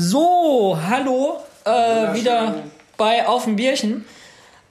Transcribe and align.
So, 0.00 0.78
hallo, 0.88 1.38
äh, 1.64 2.14
wieder 2.14 2.54
bei 2.96 3.26
Auf 3.26 3.46
dem 3.46 3.56
Bierchen. 3.56 4.04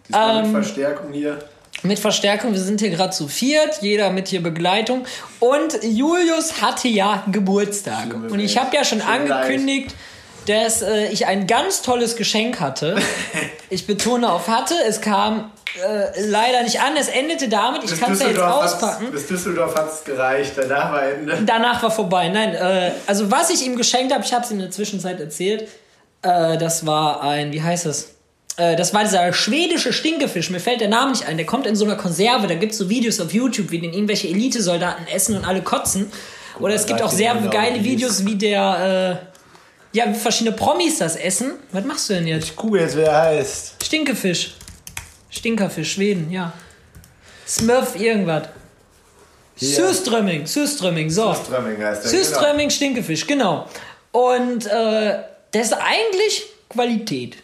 Diesmal 0.08 0.46
Ähm, 0.46 0.54
mit 0.54 0.64
Verstärkung 0.64 1.12
hier. 1.12 1.40
Mit 1.84 2.00
Verstärkung, 2.00 2.54
wir 2.54 2.62
sind 2.62 2.80
hier 2.80 2.92
gerade 2.92 3.10
zu 3.10 3.28
viert, 3.28 3.80
jeder 3.82 4.10
mit 4.10 4.30
hier 4.30 4.42
Begleitung. 4.42 5.06
Und 5.42 5.84
Julius 5.84 6.62
hatte 6.62 6.88
ja 6.88 7.26
Geburtstag. 7.30 8.14
Und 8.14 8.40
ich 8.40 8.58
habe 8.58 8.74
ja 8.74 8.86
schon 8.86 9.00
mir 9.00 9.28
leid. 9.28 9.94
Dass 10.48 10.82
äh, 10.82 11.08
ich 11.08 11.28
ein 11.28 11.46
ganz 11.46 11.82
tolles 11.82 12.16
Geschenk 12.16 12.60
hatte. 12.60 12.96
Ich 13.70 13.86
betone 13.86 14.32
auf 14.32 14.48
hatte, 14.48 14.76
es 14.88 15.02
kam 15.02 15.52
äh, 15.86 16.22
leider 16.22 16.64
nicht 16.64 16.80
an. 16.80 16.96
Es 16.96 17.10
endete 17.10 17.50
damit, 17.50 17.84
ich 17.84 18.00
kann 18.00 18.14
es 18.14 18.22
ja 18.22 18.30
jetzt 18.30 18.40
auspacken. 18.40 19.12
Bis 19.12 19.28
Düsseldorf 19.28 19.76
hat 19.76 19.92
es 19.92 20.06
gereicht, 20.06 20.54
danach 20.56 20.94
war 20.94 21.04
Ende. 21.04 21.38
Danach 21.46 21.84
war 21.84 21.92
vorbei. 21.92 22.30
Nein, 22.30 22.56
äh, 22.56 22.92
also 23.08 23.30
was 23.30 23.50
ich 23.50 23.66
ihm 23.66 23.76
geschenkt 23.76 24.14
habe, 24.14 24.24
ich 24.24 24.32
habe 24.32 24.46
es 24.46 24.52
in 24.52 24.60
der 24.60 24.72
Zwischenzeit 24.72 25.20
erzählt. 25.20 25.68
Äh, 26.22 26.58
das 26.58 26.86
war 26.86 27.22
ein, 27.24 27.52
wie 27.52 27.62
heißt 27.62 27.88
es? 27.88 28.16
Äh, 28.56 28.78
das 28.78 28.94
war 28.94 29.04
dieser 29.04 29.34
schwedische 29.34 29.92
Stinkefisch. 29.92 30.50
Mir 30.50 30.62
fällt 30.62 30.80
der 30.80 30.88
Name 30.88 31.12
nicht 31.12 31.28
ein. 31.28 31.36
Der 31.36 31.46
kommt 31.46 31.68
in 31.68 31.76
so 31.76 31.84
einer 31.84 31.98
Konserve. 31.98 32.48
Da 32.48 32.56
gibt 32.56 32.72
es 32.72 32.78
so 32.78 32.90
Videos 32.90 33.20
auf 33.20 33.34
YouTube, 33.34 33.72
wie 33.72 33.80
den 33.80 33.92
irgendwelche 33.92 34.30
Elitesoldaten 34.30 35.08
essen 35.08 35.36
und 35.36 35.46
alle 35.46 35.62
kotzen. 35.62 36.10
Oder 36.60 36.74
es 36.74 36.86
gibt 36.86 37.02
auch 37.02 37.12
sehr 37.12 37.36
geile 37.36 37.84
Videos, 37.84 38.26
wie 38.26 38.36
der, 38.36 39.20
äh, 39.22 39.37
ja, 39.98 40.14
verschiedene 40.14 40.56
Promis 40.56 41.00
das 41.00 41.16
essen. 41.16 41.54
Was 41.72 41.84
machst 41.84 42.10
du 42.10 42.14
denn 42.14 42.28
jetzt? 42.28 42.46
Ich 42.46 42.56
google 42.56 42.82
jetzt, 42.82 42.96
wer 42.96 43.08
er 43.10 43.22
heißt. 43.24 43.84
Stinkefisch. 43.84 44.54
Stinkerfisch, 45.32 45.94
Schweden, 45.94 46.32
ja. 46.32 46.54
Smurf, 47.48 48.00
irgendwas. 48.00 48.50
Süströmming, 49.56 50.46
Süströmming, 50.46 51.10
so. 51.10 51.34
Strömming 51.34 51.84
heißt 51.84 52.04
der. 52.04 52.12
genau. 52.12 52.24
Süströmming, 52.24 52.70
Stinkefisch, 52.70 53.26
genau. 53.26 53.68
Und 54.12 54.68
äh, 54.68 55.24
das 55.52 55.68
ist 55.68 55.74
eigentlich 55.74 56.46
Qualität. 56.70 57.38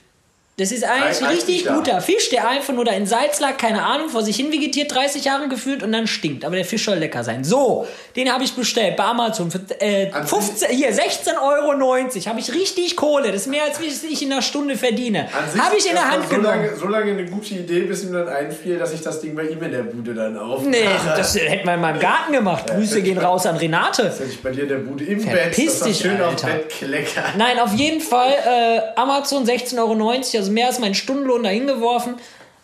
Das 0.55 0.71
ist 0.71 0.83
eigentlich 0.83 1.19
Ein- 1.23 1.33
richtig 1.33 1.63
ja. 1.65 1.75
guter 1.75 1.99
Fisch, 1.99 2.29
der 2.29 2.47
einfach 2.47 2.73
nur 2.75 2.85
da 2.85 2.91
in 2.91 3.07
Salz 3.07 3.39
lag, 3.39 3.57
keine 3.57 3.83
Ahnung, 3.83 4.09
vor 4.09 4.21
sich 4.21 4.35
hin 4.35 4.51
vegetiert, 4.51 4.93
30 4.93 5.25
Jahre 5.25 5.47
gefühlt 5.47 5.81
und 5.81 5.91
dann 5.91 6.05
stinkt. 6.05 6.45
Aber 6.45 6.55
der 6.55 6.63
Fisch 6.63 6.85
soll 6.85 6.97
lecker 6.97 7.23
sein. 7.23 7.43
So, 7.43 7.87
den 8.15 8.31
habe 8.31 8.43
ich 8.43 8.53
bestellt 8.53 8.95
bei 8.95 9.03
Amazon 9.03 9.49
für 9.49 9.59
äh, 9.79 10.11
An 10.11 10.27
15, 10.27 10.69
hier 10.69 10.91
16,90 10.93 11.41
Euro. 11.41 12.29
Habe 12.29 12.39
ich 12.39 12.53
richtig 12.53 12.95
Kohle. 12.95 13.31
Das 13.31 13.41
ist 13.41 13.47
mehr, 13.47 13.63
als 13.63 13.79
ich 13.79 14.21
in 14.21 14.31
einer 14.31 14.43
Stunde 14.43 14.77
verdiene. 14.77 15.27
Habe 15.57 15.75
ich 15.75 15.87
in 15.87 15.93
der 15.93 16.11
Hand 16.11 16.25
so 16.25 16.35
genommen. 16.35 16.65
Lange, 16.65 16.75
so 16.75 16.87
lange 16.87 17.11
eine 17.13 17.25
gute 17.25 17.55
Idee, 17.55 17.79
bis 17.81 18.03
ihm 18.03 18.13
dann 18.13 18.29
einfiel, 18.29 18.77
dass 18.77 18.93
ich 18.93 19.01
das 19.01 19.21
Ding 19.21 19.33
bei 19.35 19.45
ihm 19.45 19.61
in 19.63 19.71
der 19.71 19.83
Bude 19.83 20.13
dann 20.13 20.37
auf. 20.37 20.61
Nee, 20.63 20.85
das 21.17 21.33
hätten 21.35 21.65
wir 21.65 21.73
in 21.73 21.81
meinem 21.81 21.99
Garten 21.99 22.31
gemacht. 22.31 22.67
Grüße 22.67 23.01
gehen 23.01 23.17
raus 23.17 23.47
an 23.47 23.57
Renate. 23.57 24.03
Das 24.03 24.19
hätte 24.19 24.29
ich 24.29 24.43
bei 24.43 24.51
dir 24.51 24.63
in 24.63 24.69
der 24.69 24.77
Bude 24.77 25.03
im 25.03 25.19
Verpiss 25.19 25.55
Bett, 25.55 25.67
das 25.67 25.79
dich, 25.87 25.97
schön 25.99 26.21
auf 26.21 26.27
Alter. 26.29 26.47
Bett 26.47 26.69
kleckert. 26.69 27.37
Nein, 27.39 27.57
auf 27.59 27.73
jeden 27.73 28.01
Fall 28.01 28.29
äh, 28.31 28.99
Amazon 28.99 29.45
16,90 29.47 29.79
Euro, 29.79 30.42
also 30.43 30.51
mehr 30.51 30.67
als 30.67 30.79
mein 30.79 30.93
Stundenlohn 30.93 31.43
dahin 31.43 31.67
geworfen. 31.67 32.15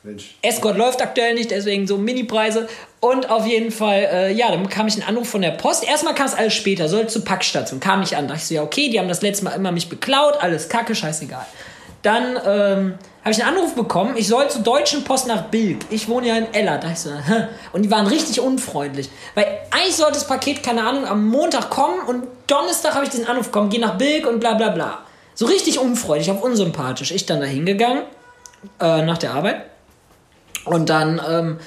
Mensch. 0.03 0.35
Escort 0.41 0.77
läuft 0.77 1.01
aktuell 1.01 1.33
nicht, 1.33 1.51
deswegen 1.51 1.85
so 1.85 1.97
Mini-Preise. 1.97 2.69
Und 3.01 3.29
auf 3.29 3.45
jeden 3.45 3.71
Fall, 3.71 4.07
äh, 4.11 4.33
ja, 4.33 4.49
dann 4.49 4.69
kam 4.69 4.87
ich 4.87 4.95
einen 4.95 5.03
Anruf 5.03 5.29
von 5.29 5.41
der 5.41 5.51
Post. 5.51 5.87
Erstmal 5.87 6.15
kam 6.15 6.27
es 6.27 6.35
alles 6.35 6.53
später, 6.53 6.87
soll 6.87 7.07
zur 7.07 7.25
Packstation, 7.25 7.79
kam 7.79 8.01
nicht 8.01 8.15
an. 8.15 8.27
Da 8.27 8.33
dachte 8.33 8.43
ich 8.43 8.47
so, 8.47 8.55
ja, 8.55 8.63
okay, 8.63 8.89
die 8.89 8.99
haben 8.99 9.09
das 9.09 9.21
letzte 9.21 9.45
Mal 9.45 9.51
immer 9.51 9.71
mich 9.71 9.89
beklaut, 9.89 10.41
alles 10.41 10.69
kacke, 10.69 10.95
scheißegal. 10.95 11.45
Dann 12.01 12.39
ähm, 12.45 12.93
habe 13.23 13.31
ich 13.31 13.43
einen 13.43 13.57
Anruf 13.57 13.75
bekommen, 13.75 14.15
ich 14.15 14.27
soll 14.27 14.49
zur 14.49 14.61
Deutschen 14.61 15.03
Post 15.03 15.27
nach 15.27 15.45
Bilk. 15.45 15.79
Ich 15.89 16.07
wohne 16.07 16.27
ja 16.27 16.37
in 16.37 16.53
Ella. 16.53 16.77
Da 16.77 16.87
dachte 16.87 16.93
ich 16.93 16.99
so, 16.99 17.11
hä? 17.11 17.47
Und 17.73 17.81
die 17.81 17.91
waren 17.91 18.07
richtig 18.07 18.39
unfreundlich. 18.39 19.09
Weil 19.35 19.45
eigentlich 19.71 19.97
sollte 19.97 20.13
das 20.13 20.27
Paket, 20.27 20.63
keine 20.63 20.83
Ahnung, 20.83 21.05
am 21.05 21.27
Montag 21.27 21.69
kommen 21.69 21.99
und 22.07 22.25
Donnerstag 22.47 22.95
habe 22.95 23.03
ich 23.03 23.11
diesen 23.11 23.27
Anruf 23.27 23.47
bekommen, 23.47 23.69
geh 23.69 23.79
nach 23.79 23.97
Bilk 23.97 24.25
und 24.25 24.39
bla 24.39 24.53
bla 24.53 24.69
bla. 24.69 25.03
So 25.39 25.45
richtig 25.45 25.79
unfreundlich, 25.79 26.29
auf 26.31 26.41
unsympathisch. 26.43 27.11
Ich 27.11 27.25
dann 27.25 27.39
da 27.39 27.45
hingegangen, 27.45 28.03
äh, 28.81 29.01
nach 29.03 29.17
der 29.17 29.31
Arbeit. 29.35 29.61
Und 30.65 30.89
dann 30.89 31.21
ähm, 31.25 31.59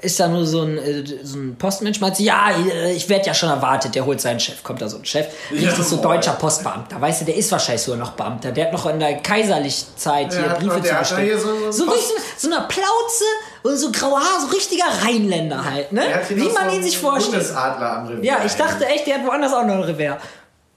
ist 0.00 0.18
da 0.18 0.28
nur 0.28 0.46
so 0.46 0.62
ein, 0.62 0.78
äh, 0.78 1.04
so 1.22 1.36
ein 1.36 1.56
Postmensch, 1.58 2.00
meint, 2.00 2.18
ja, 2.20 2.48
äh, 2.52 2.92
ich 2.94 3.06
werde 3.10 3.26
ja 3.26 3.34
schon 3.34 3.50
erwartet, 3.50 3.94
der 3.94 4.06
holt 4.06 4.22
seinen 4.22 4.40
Chef. 4.40 4.62
Kommt 4.62 4.80
da 4.80 4.88
so 4.88 4.96
ein 4.96 5.04
Chef, 5.04 5.26
richtig 5.50 5.84
so 5.84 5.96
boah. 5.98 6.14
deutscher 6.14 6.32
Postbeamter. 6.32 6.98
Weißt 7.02 7.20
du, 7.20 7.24
der 7.26 7.36
ist 7.36 7.52
wahrscheinlich 7.52 7.82
sogar 7.82 7.98
noch 8.00 8.12
Beamter. 8.12 8.50
Der 8.50 8.64
hat 8.68 8.72
noch 8.72 8.86
in 8.86 8.98
der 8.98 9.18
kaiserlichen 9.18 9.88
Zeit 9.96 10.32
hier 10.32 10.46
Ja, 10.46 10.54
Briefe 10.54 10.80
zu 10.82 10.94
bestellen. 10.94 11.38
so- 11.38 11.70
So, 11.70 11.84
richtig, 11.84 12.16
so 12.38 12.50
eine 12.50 12.66
Plauze 12.66 13.24
und 13.62 13.76
so 13.76 13.92
grauer 13.92 14.20
Haar, 14.20 14.40
so 14.40 14.46
richtiger 14.56 14.86
Rheinländer 15.04 15.62
halt, 15.66 15.92
ne? 15.92 16.02
Wie 16.30 16.48
man 16.48 16.70
so 16.70 16.76
ihn 16.76 16.82
sich 16.82 16.96
vorstellt. 16.96 17.32
Bundesadler 17.42 17.92
am 17.98 18.06
Revier. 18.06 18.24
Ja, 18.24 18.38
ich 18.46 18.52
dachte 18.54 18.86
echt, 18.86 19.06
der 19.06 19.16
hat 19.16 19.26
woanders 19.26 19.52
auch 19.52 19.66
noch 19.66 19.74
ein 19.74 19.82
Revers. 19.82 20.16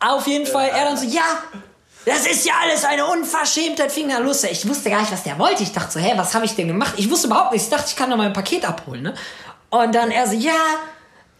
Auf 0.02 0.28
jeden 0.28 0.46
Fall, 0.48 0.68
er 0.68 0.84
dann 0.84 0.98
so, 0.98 1.06
ja, 1.06 1.22
das 2.06 2.26
ist 2.26 2.46
ja 2.46 2.54
alles 2.62 2.84
eine 2.84 3.06
Unverschämtheit, 3.06 3.92
fing 3.92 4.12
an 4.12 4.24
los. 4.24 4.44
Ich 4.44 4.68
wusste 4.68 4.90
gar 4.90 5.02
nicht, 5.02 5.12
was 5.12 5.24
der 5.24 5.38
wollte. 5.38 5.64
Ich 5.64 5.72
dachte 5.72 5.94
so, 5.94 6.00
hä, 6.00 6.14
was 6.16 6.34
habe 6.34 6.46
ich 6.46 6.56
denn 6.56 6.68
gemacht? 6.68 6.94
Ich 6.98 7.10
wusste 7.10 7.28
überhaupt 7.28 7.52
nicht. 7.54 7.64
Ich 7.64 7.70
dachte, 7.70 7.86
ich 7.88 7.96
kann 7.96 8.10
doch 8.10 8.18
mal 8.18 8.28
ein 8.28 8.34
Paket 8.34 8.68
abholen, 8.68 9.04
ne? 9.04 9.14
Und 9.70 9.96
dann 9.96 10.12
er 10.12 10.28
so, 10.28 10.36
ja, 10.36 10.52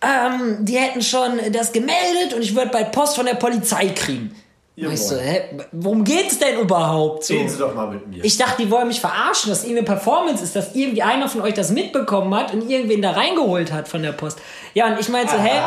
ähm, 0.02 0.58
die 0.62 0.78
hätten 0.78 1.02
schon 1.02 1.40
das 1.52 1.72
gemeldet 1.72 2.34
und 2.36 2.42
ich 2.42 2.56
würde 2.56 2.72
bald 2.72 2.92
Post 2.92 3.16
von 3.16 3.26
der 3.26 3.36
Polizei 3.36 3.90
kriegen. 3.90 4.36
Und 4.78 4.94
ich 4.94 5.02
so, 5.02 5.18
hä, 5.18 5.44
worum 5.74 6.04
geht's 6.04 6.40
denn 6.40 6.60
überhaupt? 6.60 7.26
So. 7.26 7.34
Reden 7.34 7.50
Sie 7.50 7.58
doch 7.58 7.76
mal 7.76 7.88
mit 7.88 8.08
mir. 8.08 8.24
Ich 8.24 8.38
dachte, 8.38 8.64
die 8.64 8.72
wollen 8.72 8.88
mich 8.88 9.00
verarschen, 9.00 9.52
dass 9.52 9.64
irgendeine 9.64 9.86
Performance 9.86 10.44
ist, 10.44 10.56
dass 10.56 10.74
irgendwie 10.74 11.04
einer 11.04 11.28
von 11.28 11.42
euch 11.42 11.54
das 11.54 11.72
mitbekommen 11.72 12.34
hat 12.34 12.54
und 12.54 12.68
irgendwen 12.68 13.02
da 13.02 13.12
reingeholt 13.12 13.72
hat 13.72 13.88
von 13.88 14.02
der 14.02 14.14
Post. 14.14 14.40
Ja, 14.74 14.88
und 14.88 15.00
ich 15.00 15.10
meinte 15.10 15.34
so, 15.34 15.38
hä? 15.38 15.62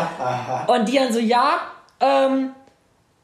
Und 0.66 0.88
die 0.88 0.96
dann 0.96 1.12
so, 1.12 1.20
ja, 1.20 1.60
ähm, 2.00 2.50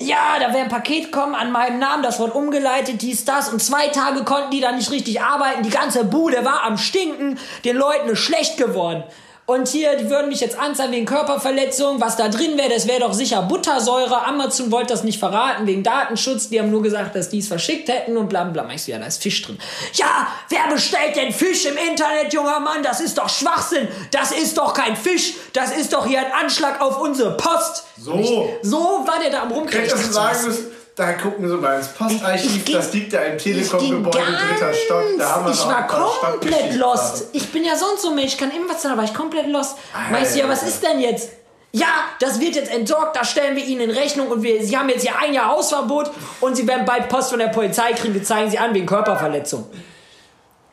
ja, 0.01 0.39
da 0.41 0.49
wäre 0.49 0.65
ein 0.65 0.69
Paket 0.69 1.13
kommen 1.13 1.35
an 1.35 1.53
meinem 1.53 1.79
Namen, 1.79 2.03
das 2.03 2.19
wurde 2.19 2.33
umgeleitet, 2.33 3.03
dies, 3.03 3.27
das. 3.27 3.51
Und 3.51 3.63
zwei 3.63 3.89
Tage 3.89 4.25
konnten 4.25 4.51
die 4.51 4.61
da 4.61 4.73
nicht 4.73 4.91
richtig 4.91 5.21
arbeiten. 5.21 5.63
Die 5.63 5.71
ganze 5.71 6.05
Bude 6.05 6.45
war 6.45 6.65
am 6.65 6.79
Stinken. 6.79 7.39
Den 7.65 7.77
Leuten 7.77 8.09
ist 8.09 8.21
schlecht 8.21 8.57
geworden. 8.57 9.05
Und 9.51 9.67
hier, 9.67 9.97
die 9.97 10.09
würden 10.09 10.29
mich 10.29 10.39
jetzt 10.39 10.57
anzeigen 10.57 10.93
wegen 10.93 11.07
Körperverletzung. 11.07 12.01
Was 12.01 12.17
da 12.17 12.29
drin 12.29 12.57
wäre, 12.57 12.69
das 12.69 12.87
wäre 12.87 13.01
doch 13.01 13.13
sicher 13.13 13.43
Buttersäure. 13.43 14.25
Amazon 14.25 14.71
wollte 14.71 14.93
das 14.93 15.03
nicht 15.03 15.19
verraten 15.19 15.67
wegen 15.67 15.83
Datenschutz. 15.83 16.51
Die 16.51 16.61
haben 16.61 16.71
nur 16.71 16.83
gesagt, 16.83 17.17
dass 17.17 17.31
die 17.31 17.41
es 17.41 17.49
verschickt 17.49 17.89
hätten 17.89 18.17
und 18.17 18.29
bla 18.29 18.45
bla. 18.45 18.69
Ich 18.73 18.85
so, 18.85 18.93
ja, 18.93 19.01
da 19.01 19.07
ist 19.07 19.21
Fisch 19.21 19.43
drin. 19.43 19.59
Ja, 19.95 20.29
wer 20.51 20.73
bestellt 20.73 21.17
denn 21.17 21.33
Fisch 21.33 21.67
im 21.67 21.77
Internet, 21.77 22.33
junger 22.33 22.61
Mann? 22.61 22.85
Das 22.85 23.01
ist 23.01 23.19
doch 23.19 23.29
Schwachsinn. 23.29 23.89
Das 24.13 24.31
ist 24.31 24.57
doch 24.57 24.73
kein 24.73 24.95
Fisch. 24.95 25.35
Das 25.53 25.77
ist 25.77 25.93
doch 25.93 26.07
hier 26.07 26.21
ein 26.21 26.31
Anschlag 26.31 26.81
auf 26.81 27.01
unsere 27.01 27.37
Post. 27.37 27.87
So. 28.01 28.15
Ich, 28.15 28.31
so 28.63 28.79
war 29.05 29.19
der 29.21 29.31
da 29.31 29.43
am 29.43 29.51
rumkriegen. 29.51 29.85
Ich 29.85 29.91
das 29.91 30.01
dachte 30.03 30.15
sagen 30.15 30.47
müssen, 30.47 30.71
da 30.97 31.13
gucken 31.15 31.49
Sie 31.49 31.57
mal 31.57 31.77
ins 31.79 31.89
Postarchiv, 31.89 32.65
ging- 32.65 32.75
das 32.77 32.93
liegt 32.93 33.13
ja 33.13 33.21
im 33.21 33.39
Telekom-Gebäude, 33.39 34.19
dritter 34.51 34.73
Stock. 34.75 35.05
Da 35.19 35.35
haben 35.37 35.45
wir 35.47 35.53
ich 35.53 35.67
war 35.67 35.87
komplett 35.87 36.75
lost. 36.77 37.25
Ich 37.33 37.49
bin 37.51 37.65
ja 37.65 37.77
sonst 37.77 38.03
so 38.03 38.11
Mensch, 38.15 38.33
ich 38.33 38.39
kann 38.39 38.51
immer 38.51 38.69
was 38.73 38.83
sagen, 38.83 38.95
aber 38.99 39.05
ich 39.05 39.15
komplett 39.15 39.47
lost. 39.49 39.77
Weißt 40.11 40.35
du 40.35 40.41
ja, 40.41 40.49
was 40.49 40.63
ist 40.63 40.83
denn 40.83 41.01
jetzt? 41.01 41.31
Ja, 41.73 41.87
das 42.19 42.41
wird 42.41 42.57
jetzt 42.57 42.71
entsorgt, 42.73 43.15
da 43.15 43.25
stellen 43.25 43.55
wir 43.57 43.65
Ihnen 43.65 43.83
in 43.83 43.91
Rechnung 43.93 44.27
und 44.29 44.43
wir, 44.43 44.61
Sie 44.65 44.77
haben 44.77 44.89
jetzt 44.89 45.03
hier 45.03 45.17
ein 45.17 45.33
Jahr 45.33 45.51
Hausverbot 45.51 46.11
und 46.41 46.57
Sie 46.57 46.67
werden 46.67 46.85
bald 46.85 47.09
Post 47.09 47.31
von 47.31 47.39
der 47.39 47.47
Polizei 47.47 47.93
kriegen, 47.93 48.13
wir 48.13 48.25
zeigen 48.25 48.51
Sie 48.51 48.59
an 48.59 48.75
wegen 48.75 48.87
Körperverletzung. 48.87 49.67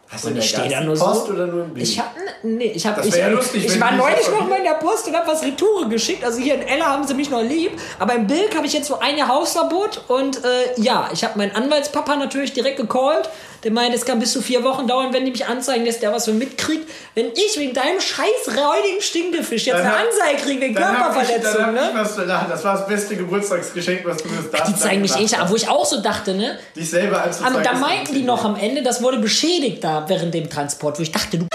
Hast 0.09 0.23
du 0.23 0.29
Und 0.29 0.37
ich 0.37 0.49
stehe 0.49 0.69
da 0.69 0.81
nur 0.81 0.95
so. 0.95 1.05
Post 1.05 1.29
oder 1.29 1.47
nur 1.47 1.65
im 1.65 1.73
Bild? 1.73 1.85
Ich 1.85 1.99
hab, 1.99 2.15
nee, 2.41 2.71
ich 2.73 2.85
hab, 2.85 3.03
ich, 3.03 3.13
ja 3.13 3.27
lustig, 3.27 3.65
ich 3.65 3.73
wenn 3.73 3.81
war 3.81 3.91
neulich 3.91 4.29
noch 4.29 4.47
mal 4.47 4.57
in 4.57 4.63
der 4.63 4.75
Post 4.75 5.07
und 5.07 5.15
hab 5.15 5.27
was 5.27 5.43
Retoure 5.43 5.89
geschickt. 5.89 6.23
Also 6.23 6.39
hier 6.39 6.55
in 6.55 6.61
Ella 6.61 6.85
haben 6.85 7.05
sie 7.05 7.13
mich 7.13 7.29
noch 7.29 7.41
lieb, 7.41 7.71
aber 7.99 8.15
im 8.15 8.25
Bild 8.25 8.55
habe 8.55 8.65
ich 8.65 8.71
jetzt 8.71 8.87
so 8.87 8.99
ein 8.99 9.17
Jahr 9.17 9.27
Hausverbot 9.27 10.05
und 10.07 10.43
äh, 10.45 10.79
ja, 10.81 11.09
ich 11.11 11.25
habe 11.25 11.37
meinen 11.37 11.53
Anwaltspapa 11.53 12.15
natürlich 12.15 12.53
direkt 12.53 12.77
gecallt. 12.77 13.29
Der 13.67 13.73
meint, 13.73 13.93
es 13.93 14.05
kann 14.05 14.17
bis 14.17 14.31
zu 14.31 14.41
vier 14.41 14.63
Wochen 14.63 14.87
dauern, 14.87 15.11
wenn 15.11 15.25
die 15.25 15.31
mich 15.31 15.45
anzeigen 15.45 15.83
lässt, 15.83 16.01
der 16.01 16.13
was 16.13 16.23
für 16.23 16.31
mitkriegt. 16.31 16.89
Wenn 17.15 17.33
ich 17.33 17.57
wegen 17.57 17.73
deinem 17.73 17.99
scheiß 17.99 18.47
räudigen 18.47 19.01
Stinkefisch 19.01 19.65
jetzt 19.65 19.79
Dann 19.79 19.87
eine 19.87 20.07
Anzeige 20.07 20.41
kriege 20.41 20.61
wegen 20.61 20.73
ich, 20.73 20.79
Körperverletzung, 20.79 21.53
dann 21.53 21.75
ich 21.75 21.81
ne? 21.81 21.89
was. 21.93 22.15
Das 22.15 22.63
war 22.63 22.77
das 22.77 22.87
beste 22.87 23.17
Geburtstagsgeschenk, 23.17 24.05
was 24.05 24.23
du 24.23 24.29
mir 24.29 24.41
dato 24.49 24.71
Die 24.71 24.77
zeigen 24.77 25.01
mich 25.01 25.11
eh 25.11 25.15
gemacht 25.15 25.31
nicht 25.31 25.39
an, 25.41 25.49
wo 25.49 25.55
ich 25.57 25.67
auch 25.67 25.85
so 25.85 26.01
dachte, 26.01 26.33
ne? 26.33 26.57
Dich 26.77 26.89
selber 26.89 27.21
anzuzeigen. 27.21 27.55
Aber 27.57 27.61
da 27.61 27.73
meinten 27.73 28.13
die 28.13 28.23
noch 28.23 28.45
am 28.45 28.55
Ende, 28.55 28.83
das 28.83 29.03
wurde 29.03 29.17
beschädigt 29.17 29.83
da 29.83 30.05
während 30.07 30.33
dem 30.33 30.49
Transport, 30.49 30.97
wo 30.97 31.03
ich 31.03 31.11
dachte, 31.11 31.37
du. 31.37 31.47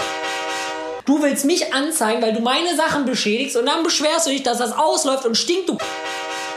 Du 1.05 1.23
willst 1.23 1.45
mich 1.45 1.73
anzeigen, 1.73 2.21
weil 2.21 2.33
du 2.33 2.41
meine 2.41 2.75
Sachen 2.75 3.05
beschädigst 3.05 3.57
und 3.57 3.65
dann 3.65 3.81
beschwerst 3.81 4.27
du 4.27 4.29
dich, 4.29 4.43
dass 4.43 4.59
das 4.59 4.77
ausläuft 4.77 5.25
und 5.25 5.35
stinkt, 5.35 5.67
du. 5.67 5.79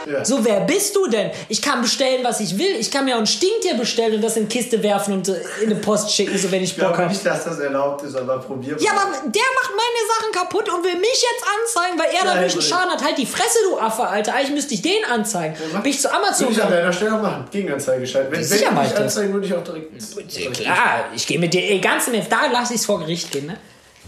Ja. 0.09 0.23
So, 0.25 0.43
wer 0.45 0.61
bist 0.61 0.95
du 0.95 1.07
denn? 1.07 1.31
Ich 1.49 1.61
kann 1.61 1.81
bestellen, 1.81 2.23
was 2.23 2.39
ich 2.39 2.57
will. 2.57 2.75
Ich 2.79 2.89
kann 2.89 3.05
mir 3.05 3.15
auch 3.15 3.19
ein 3.19 3.27
Stinktier 3.27 3.73
bestellen 3.75 4.15
und 4.15 4.21
das 4.23 4.37
in 4.37 4.47
Kiste 4.47 4.81
werfen 4.81 5.13
und 5.15 5.27
äh, 5.29 5.33
in 5.61 5.71
eine 5.71 5.75
Post 5.79 6.13
schicken, 6.13 6.37
so 6.37 6.51
wenn 6.51 6.63
ich 6.63 6.71
Ich 6.71 6.75
Bock 6.77 6.87
glaube 6.89 6.97
habe. 7.03 7.09
nicht, 7.13 7.25
dass 7.25 7.43
das 7.43 7.59
erlaubt 7.59 8.03
ist, 8.03 8.15
aber 8.15 8.39
probier 8.39 8.75
Ja, 8.79 8.93
mal. 8.93 9.01
aber 9.01 9.11
der 9.29 9.41
macht 9.55 9.71
meine 9.71 10.07
Sachen 10.07 10.31
kaputt 10.33 10.69
und 10.73 10.83
will 10.83 10.95
mich 10.95 11.09
jetzt 11.31 11.43
anzeigen, 11.83 11.99
weil 11.99 12.07
er 12.15 12.25
Nein, 12.25 12.35
dadurch 12.35 12.53
einen. 12.53 12.61
Schaden 12.61 12.91
hat. 12.91 13.03
Halt 13.03 13.17
die 13.17 13.25
Fresse, 13.25 13.57
du 13.69 13.77
Affe, 13.79 14.03
Alter. 14.07 14.33
Eigentlich 14.33 14.51
müsste 14.51 14.73
ich 14.73 14.81
den 14.81 15.03
anzeigen. 15.11 15.55
Bin 15.83 15.91
ich 15.91 15.99
zu 15.99 16.11
Amazon 16.13 16.47
Würde 16.47 16.53
ich 16.59 16.63
an 16.63 16.71
deiner 16.71 16.93
Stelle 16.93 17.15
auch 17.15 17.21
machen. 17.21 17.45
Gegenanzeige 17.51 18.07
schalten. 18.07 18.31
Wenn, 18.31 18.49
wenn 18.49 18.57
ich 18.85 18.97
anzeigen, 18.97 19.33
würde 19.33 19.45
ich 19.47 19.53
auch 19.53 19.63
direkt. 19.63 19.91
Ja, 20.31 20.51
klar, 20.51 21.05
ich 21.15 21.25
gehe 21.27 21.39
mit 21.39 21.53
dir, 21.53 21.61
ey, 21.63 21.79
ganz 21.79 22.07
im 22.07 22.13
Ernst, 22.15 22.31
da 22.31 22.45
lasse 22.51 22.73
ich 22.73 22.79
es 22.79 22.85
vor 22.85 22.99
Gericht 22.99 23.31
gehen, 23.31 23.47
ne? 23.47 23.57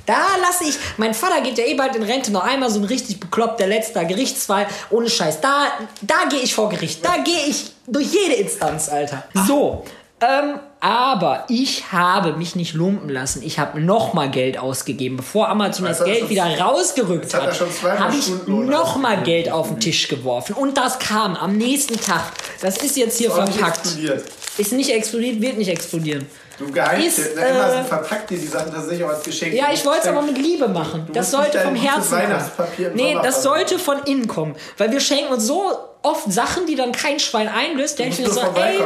Da 0.09 0.25
lasse 0.41 0.63
ich, 0.67 0.75
mein 0.97 1.13
Vater 1.13 1.39
geht 1.41 1.59
ja 1.59 1.65
eh 1.65 1.75
bald 1.75 1.95
in 1.95 2.01
Rente, 2.01 2.31
noch 2.31 2.43
einmal 2.43 2.71
so 2.71 2.79
ein 2.79 2.85
richtig 2.85 3.19
bekloppter 3.19 3.67
letzter 3.67 4.05
Gerichtsfall, 4.05 4.65
ohne 4.89 5.07
Scheiß. 5.07 5.39
Da, 5.39 5.67
da 6.01 6.15
gehe 6.31 6.39
ich 6.39 6.55
vor 6.55 6.67
Gericht. 6.67 7.05
Da 7.05 7.17
gehe 7.23 7.45
ich 7.47 7.73
durch 7.85 8.07
jede 8.11 8.33
Instanz, 8.41 8.89
Alter. 8.89 9.23
So. 9.45 9.85
Ähm, 10.19 10.59
aber 10.79 11.45
ich 11.47 11.91
habe 11.91 12.33
mich 12.33 12.55
nicht 12.55 12.73
lumpen 12.73 13.07
lassen. 13.09 13.43
Ich 13.43 13.59
habe 13.59 13.79
nochmal 13.79 14.31
Geld 14.31 14.57
ausgegeben. 14.57 15.17
Bevor 15.17 15.47
Amazon 15.47 15.85
das 15.85 16.01
Also, 16.01 16.11
Geld 16.11 16.23
das- 16.23 16.29
wieder 16.31 16.59
rausgerückt 16.59 17.31
hat 17.35 17.59
habe 17.99 18.15
ich 18.15 18.29
nochmal. 18.47 19.21
Geld 19.21 19.51
auf 19.51 19.67
den 19.67 19.79
Tisch 19.79 20.07
geworfen. 20.07 20.53
Und 20.55 20.75
das 20.75 20.97
kam 20.97 21.35
am 21.35 21.55
nächsten 21.55 22.01
Tag. 22.01 22.31
Das 22.61 22.77
ist 22.77 22.97
jetzt 22.97 23.19
hier 23.19 23.29
verpackt. 23.29 23.95
Ist 24.57 24.71
nicht 24.73 24.89
explodiert, 24.89 25.39
wird 25.39 25.57
nicht 25.59 25.69
explodieren. 25.69 26.25
Du 26.59 26.65
jetzt. 26.65 27.21
Na, 27.35 27.45
immer 27.45 27.73
äh, 27.73 27.77
so 27.77 27.87
verpackt 27.87 28.29
dir 28.29 28.37
die 28.37 28.47
Sachen 28.47 28.73
tatsächlich 28.73 29.03
auch 29.05 29.09
als 29.09 29.23
Geschenk. 29.23 29.53
Ja, 29.53 29.67
ich 29.73 29.85
wollte 29.85 30.01
es 30.01 30.07
aber 30.07 30.21
mit 30.21 30.37
Liebe 30.37 30.67
machen. 30.67 31.05
Du 31.07 31.13
Das 31.13 31.31
sollte 31.31 31.57
vom 31.59 31.73
Herzen 31.73 32.19
kommen. 32.19 32.95
Nee, 32.95 33.17
das 33.23 33.43
sollte 33.43 33.79
von 33.79 34.03
innen 34.03 34.27
kommen. 34.27 34.55
Weil 34.77 34.91
wir 34.91 34.99
schenken 34.99 35.31
uns 35.31 35.47
so 35.47 35.71
oft 36.01 36.31
Sachen, 36.31 36.65
die 36.65 36.75
dann 36.75 36.91
kein 36.91 37.19
Schwein 37.19 37.47
einlöst. 37.47 37.97
Du 37.97 38.03
Denke 38.03 38.21
ich 38.21 38.27
mir 38.27 38.33
so, 38.33 38.41
ey, 38.41 38.79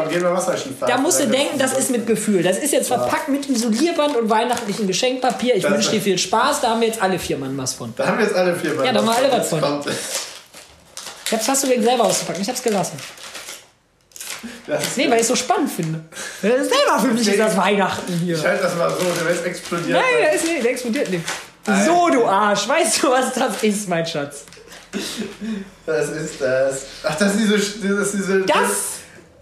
da 0.88 0.98
musst 0.98 1.20
du 1.20 1.28
denken, 1.28 1.58
das 1.58 1.76
ist 1.78 1.90
mit 1.90 2.06
Gefühl. 2.06 2.44
Das 2.44 2.58
ist 2.58 2.74
jetzt 2.74 2.88
verpackt 2.88 3.30
mit 3.30 3.50
Isolierband 3.50 4.16
und 4.18 4.30
weihnachtlichem 4.30 4.86
Geschenkpapier. 4.86 5.56
Ich 5.56 5.68
wünsche 5.68 5.92
dir 5.92 6.02
viel 6.02 6.18
Spaß. 6.18 6.62
Da 6.62 6.70
haben 6.70 6.82
wir 6.82 6.88
jetzt 6.88 7.02
alle 7.02 7.18
vier 7.18 7.38
Mann 7.38 7.58
was 7.58 7.74
von. 7.74 7.94
Da 7.96 8.06
haben 8.06 8.20
wir 8.20 8.26
jetzt 8.26 8.36
alle 8.36 8.56
vier 8.56 8.76
Ja, 8.86 8.92
da 8.92 9.00
haben 9.00 9.06
wir 9.06 9.16
alle 9.16 9.32
was 9.32 9.50
von. 9.50 9.84
Jetzt 11.32 11.48
hast 11.48 11.64
du 11.64 11.68
den 11.68 11.84
selber 11.84 12.04
ausgepackt. 12.04 12.40
Ich 12.40 12.48
hab's 12.48 12.62
gelassen. 12.62 13.00
Das 14.68 14.98
Nee, 14.98 15.10
weil 15.10 15.16
ich 15.16 15.22
es 15.22 15.28
so 15.28 15.36
spannend 15.36 15.72
finde. 15.72 16.02
Das 16.42 16.52
ist 16.52 16.74
selber 16.74 17.00
für 17.00 17.08
mich 17.08 17.28
ist 17.28 17.40
das 17.40 17.58
Weihnachten 17.58 18.14
hier. 18.14 18.38
Ich 18.38 18.46
halte 18.46 18.64
das 18.64 18.76
mal 18.76 18.90
so, 18.90 19.06
der 19.06 19.30
Rest 19.30 19.46
explodiert. 19.46 19.92
Nein, 19.92 20.04
der, 20.20 20.34
ist 20.34 20.46
nicht, 20.46 20.64
der 20.64 20.72
explodiert 20.72 21.10
nicht. 21.10 21.26
So, 21.86 22.10
du 22.10 22.26
Arsch. 22.26 22.68
Weißt 22.68 23.04
du, 23.04 23.10
was 23.10 23.34
das 23.34 23.64
ist, 23.64 23.88
mein 23.88 24.06
Schatz? 24.06 24.44
Was 25.86 26.10
ist 26.10 26.42
das? 26.42 26.86
Ach, 27.04 27.16
das 27.16 27.34
ist 27.36 27.40
diese. 27.40 27.54
Das, 27.54 28.08
ist 28.08 28.14
diese 28.14 28.42
Das 28.42 28.70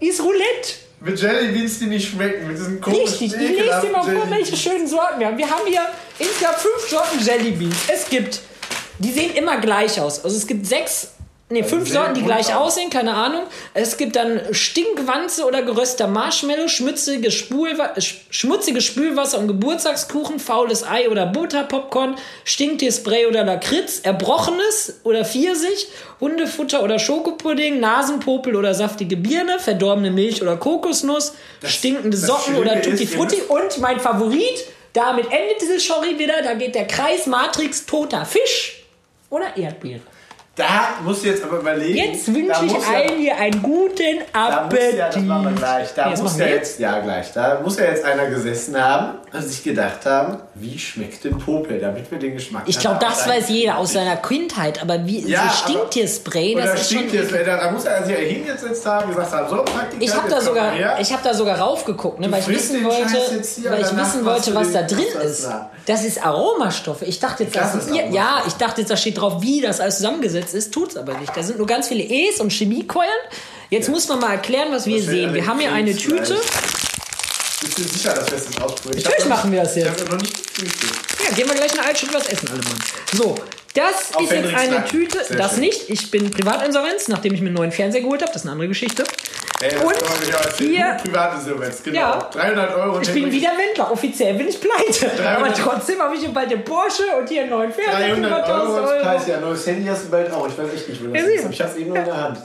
ist 0.00 0.20
Roulette. 0.22 0.82
Mit 1.00 1.20
Jellybeans, 1.20 1.80
die 1.80 1.86
nicht 1.86 2.10
schmecken. 2.10 2.46
Mit 2.46 2.56
diesen 2.56 2.80
komischen 2.80 3.04
Richtig, 3.04 3.34
ich 3.34 3.38
lese 3.38 3.80
dir 3.82 3.90
mal 3.90 4.04
vor, 4.04 4.30
welche 4.30 4.56
schönen 4.56 4.86
Sorten 4.86 5.18
wir 5.18 5.26
haben. 5.26 5.38
Wir 5.38 5.50
haben 5.50 5.66
hier 5.66 5.82
insgesamt 6.18 6.58
fünf 6.58 6.88
Sorten 6.88 7.18
Jellybeans. 7.18 7.76
Es 7.92 8.08
gibt, 8.08 8.40
die 8.98 9.12
sehen 9.12 9.34
immer 9.34 9.60
gleich 9.60 10.00
aus. 10.00 10.24
Also 10.24 10.36
es 10.36 10.46
gibt 10.46 10.64
sechs, 10.64 11.08
nee, 11.52 11.62
fünf 11.62 11.84
sehen 11.84 11.94
Sorten, 11.94 12.14
die 12.14 12.22
gleich 12.22 12.54
aus. 12.54 12.72
aussehen, 12.72 12.90
keine 12.90 13.14
Ahnung. 13.14 13.42
Es 13.74 13.96
gibt 13.96 14.16
dann 14.16 14.40
Stinkwanze 14.52 15.44
oder 15.44 15.62
geröster 15.62 16.06
Marshmallow, 16.08 16.68
schmutzige, 16.68 17.30
Spulwa 17.30 17.92
sch- 17.96 18.16
schmutzige 18.30 18.80
Spülwasser 18.80 19.38
und 19.38 19.46
Geburtstagskuchen, 19.48 20.40
faules 20.40 20.84
Ei 20.86 21.08
oder 21.08 21.26
Butterpopcorn, 21.26 22.16
Stinktierspray 22.44 23.26
oder 23.26 23.44
Lakritz, 23.44 24.00
Erbrochenes 24.02 25.00
oder 25.04 25.24
Pfirsich, 25.24 25.88
Hundefutter 26.20 26.82
oder 26.82 26.98
Schokopudding, 26.98 27.80
Nasenpopel 27.80 28.56
oder 28.56 28.74
saftige 28.74 29.16
Birne, 29.16 29.58
verdorbene 29.58 30.10
Milch 30.10 30.42
oder 30.42 30.56
Kokosnuss, 30.56 31.34
stinkende 31.64 32.16
das 32.16 32.26
Socken 32.26 32.54
Schöne 32.54 32.60
oder 32.60 32.82
Tutti 32.82 33.06
Frutti 33.06 33.42
und 33.48 33.78
mein 33.78 34.00
Favorit, 34.00 34.64
damit 34.92 35.26
endet 35.26 35.60
diese 35.60 35.80
Story 35.80 36.18
wieder, 36.18 36.42
da 36.42 36.54
geht 36.54 36.74
der 36.74 36.86
Kreis 36.86 37.26
Matrix 37.26 37.86
toter 37.86 38.24
Fisch 38.24 38.84
oder 39.30 39.56
Erdbeere. 39.56 40.00
Da 40.54 40.90
musst 41.02 41.24
du 41.24 41.28
jetzt 41.28 41.42
aber 41.42 41.60
überlegen. 41.60 41.96
Jetzt 41.96 42.26
wünsche 42.28 42.66
ich 42.66 42.86
allen 42.86 43.18
hier 43.18 43.34
einen 43.38 43.62
guten 43.62 44.18
Da 44.34 44.40
muss 44.42 44.54
Appetit. 44.54 44.98
ja, 44.98 45.06
das 45.08 45.22
machen 45.22 45.44
wir 45.46 45.52
gleich. 45.52 45.88
Da 45.94 46.10
das 46.10 46.20
muss 46.22 46.38
ja 46.38 46.46
jetzt, 46.46 46.78
ja 46.78 47.00
gleich, 47.00 47.32
da 47.32 47.60
muss 47.64 47.78
ja 47.78 47.84
jetzt 47.86 48.04
einer 48.04 48.26
gesessen 48.26 48.78
haben 48.78 49.14
und 49.32 49.42
sich 49.42 49.64
gedacht 49.64 50.04
haben, 50.04 50.36
wie 50.54 50.78
schmeckt 50.78 51.24
denn 51.24 51.38
Popel, 51.38 51.78
damit 51.80 52.10
wir 52.10 52.18
den 52.18 52.34
Geschmack 52.34 52.64
Ich 52.66 52.78
glaube, 52.78 52.98
das 53.00 53.26
weiß 53.26 53.48
jeder 53.48 53.78
aus 53.78 53.94
seiner 53.94 54.16
Kindheit, 54.16 54.82
aber 54.82 55.06
wie 55.06 55.20
Ja, 55.26 55.48
so 55.48 55.70
Stinktierspray, 55.72 56.54
Oder 56.56 56.66
das 56.66 56.80
ist. 56.82 56.86
Stinktierspray, 56.90 57.44
da, 57.46 57.70
muss 57.70 57.86
er 57.86 58.04
sich 58.04 58.14
ja 58.14 58.20
hingesetzt 58.20 58.84
haben, 58.84 59.08
gesagt 59.10 59.32
haben, 59.32 59.48
so 59.48 59.56
Praktika, 59.64 60.04
Ich 60.04 60.14
habe 60.14 60.28
da 60.28 60.36
jetzt 60.36 60.44
sogar, 60.44 60.70
her. 60.72 60.98
ich 61.00 61.10
habe 61.14 61.22
da 61.24 61.32
sogar 61.32 61.58
raufgeguckt, 61.60 62.20
ne, 62.20 62.30
weil 62.30 62.40
ich 62.40 62.48
wissen 62.48 62.84
wollte, 62.84 63.16
jetzt 63.36 63.64
weil 63.64 63.80
ich 63.80 63.96
wissen 63.96 64.22
wollte, 64.26 64.54
was 64.54 64.70
da 64.72 64.82
drin 64.82 65.06
das 65.14 65.24
ist. 65.24 65.44
da. 65.46 65.70
Das 65.86 66.04
ist 66.04 66.24
Aromastoffe. 66.24 67.06
Ich 67.06 67.18
dachte 67.18 67.44
jetzt, 67.44 67.56
Das 67.56 67.72
das 67.72 67.86
ist 67.86 67.94
ja, 67.96 68.42
ich 68.46 68.52
dachte 68.54 68.82
jetzt, 68.82 68.90
da 68.90 68.96
steht 68.98 69.18
drauf, 69.18 69.40
wie 69.40 69.62
das 69.62 69.80
alles 69.80 69.96
zusammengesetzt 69.96 70.41
ist, 70.54 70.72
tut's 70.74 70.96
aber 70.96 71.18
nicht. 71.18 71.36
Da 71.36 71.42
sind 71.42 71.58
nur 71.58 71.66
ganz 71.66 71.88
viele 71.88 72.02
E's 72.02 72.40
und 72.40 72.52
Chemiekeulen. 72.52 73.08
Jetzt 73.70 73.88
muss 73.88 74.08
man 74.08 74.20
mal 74.20 74.32
erklären, 74.32 74.68
was 74.70 74.86
wir 74.86 74.96
wäre 74.96 75.04
sehen. 75.04 75.34
Wir 75.34 75.46
haben 75.46 75.58
hier 75.58 75.72
eine. 75.72 75.96
Tüte. 75.96 76.36
Bist 77.62 77.78
du 77.78 77.82
sicher, 77.84 78.14
dass 78.14 78.30
wir 78.30 78.38
es 78.38 78.44
jetzt 78.46 78.60
ausprobieren? 78.60 78.98
Ich 78.98 79.04
Natürlich 79.04 79.26
machen 79.26 79.52
wir 79.52 79.62
das 79.62 79.76
jetzt. 79.76 79.86
Ich 79.86 80.00
habe 80.02 80.12
noch 80.14 80.20
nicht 80.22 80.54
gefrühstückt. 80.54 80.94
Ja, 81.28 81.34
gehen 81.36 81.48
wir 81.48 81.54
gleich 81.54 81.72
eine 81.72 81.84
Altstadt 81.86 82.14
was 82.14 82.26
essen, 82.28 82.48
alle 82.48 82.58
Mann. 82.62 82.78
So, 83.12 83.34
das 83.74 84.14
Auf 84.14 84.22
ist 84.24 84.30
jetzt 84.30 84.32
Hendricks 84.32 84.60
eine 84.60 84.70
Nacken. 84.72 84.90
Tüte. 84.90 85.24
Sehr 85.24 85.36
das 85.36 85.50
schön. 85.52 85.60
nicht. 85.60 85.88
Ich 85.90 86.10
bin 86.10 86.30
Privatinsolvenz, 86.30 87.08
nachdem 87.08 87.34
ich 87.34 87.40
mir 87.40 87.46
einen 87.48 87.56
neuen 87.56 87.72
Fernseher 87.72 88.02
geholt 88.02 88.20
habe. 88.22 88.32
Das 88.32 88.42
ist 88.42 88.46
eine 88.46 88.52
andere 88.52 88.68
Geschichte. 88.68 89.04
Hey, 89.60 89.70
das 89.74 89.82
Und 89.84 90.58
hier- 90.58 90.96
Privatinsolvenz, 91.02 91.82
genau. 91.84 91.98
Ja. 92.00 92.30
300 92.32 92.74
Euro. 92.74 93.00
Ich 93.00 93.12
bin 93.12 93.30
wieder 93.30 93.50
Wendler. 93.56 93.92
Offiziell 93.92 94.34
bin 94.34 94.48
ich 94.48 94.60
pleite. 94.60 95.06
300 95.16 95.36
Aber 95.36 95.54
trotzdem 95.54 96.00
habe 96.00 96.14
ich 96.16 96.20
hier 96.20 96.30
bald 96.30 96.50
den 96.50 96.64
Porsche 96.64 97.04
und 97.18 97.28
hier 97.28 97.42
einen 97.42 97.50
neuen 97.50 97.72
Fernseher. 97.72 98.08
300 98.16 98.46
für 98.46 98.52
100.000 98.52 98.60
Euro 98.74 98.96
ist 98.96 99.02
Preis, 99.02 99.20
Euro. 99.22 99.30
ja. 99.30 99.40
Neues 99.40 99.66
Handy 99.68 99.86
hast 99.88 100.04
du 100.04 100.08
bald 100.10 100.32
auch. 100.32 100.48
Ich 100.48 100.58
weiß 100.58 100.66
echt 100.74 100.88
nicht, 100.88 101.02
wo 101.04 101.12
das 101.12 101.22
Ja, 101.22 101.28
ist. 101.28 101.44
ich 101.50 101.62
hab's 101.62 101.76
eben 101.76 101.88
nur 101.90 101.98
in 101.98 102.04
der 102.04 102.16
Hand. 102.22 102.38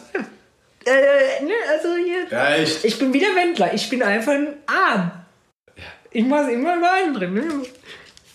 Äh, 0.87 1.43
ne, 1.43 1.53
also 1.69 1.95
hier. 1.97 2.25
Ja, 2.29 2.55
echt. 2.55 2.83
Ich 2.85 2.97
bin 2.99 3.11
wieder 3.13 3.35
Wendler. 3.35 3.73
Ich 3.73 3.89
bin 3.89 4.01
einfach 4.03 4.33
ein 4.33 4.53
Arm. 4.65 5.11
Ich 6.11 6.25
mach's 6.25 6.49
immer 6.49 6.75
mal 6.77 7.13
drin. 7.13 7.33
Ne? 7.33 7.43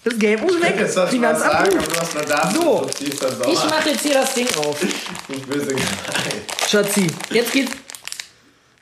Das 0.05 0.19
Geld 0.19 0.41
muss 0.43 0.57
Ich 0.57 0.63
weg. 0.63 0.75
jetzt 0.79 0.97
was 0.97 1.11
Finanzamt. 1.11 1.53
sagen, 1.53 1.79
aber 1.79 1.87
du 1.87 2.01
hast 2.01 2.15
noch 2.15 2.25
da. 2.25 2.51
So. 2.51 2.87
Ich 3.01 3.65
mache 3.65 3.91
jetzt 3.91 4.03
hier 4.03 4.15
das 4.15 4.35
Ding 4.35 4.49
auf. 4.57 4.79
Du 4.81 5.39
bist 5.47 5.69
geil. 5.69 5.79
Schatzi, 6.69 7.07
jetzt 7.31 7.53
geht's. 7.53 7.73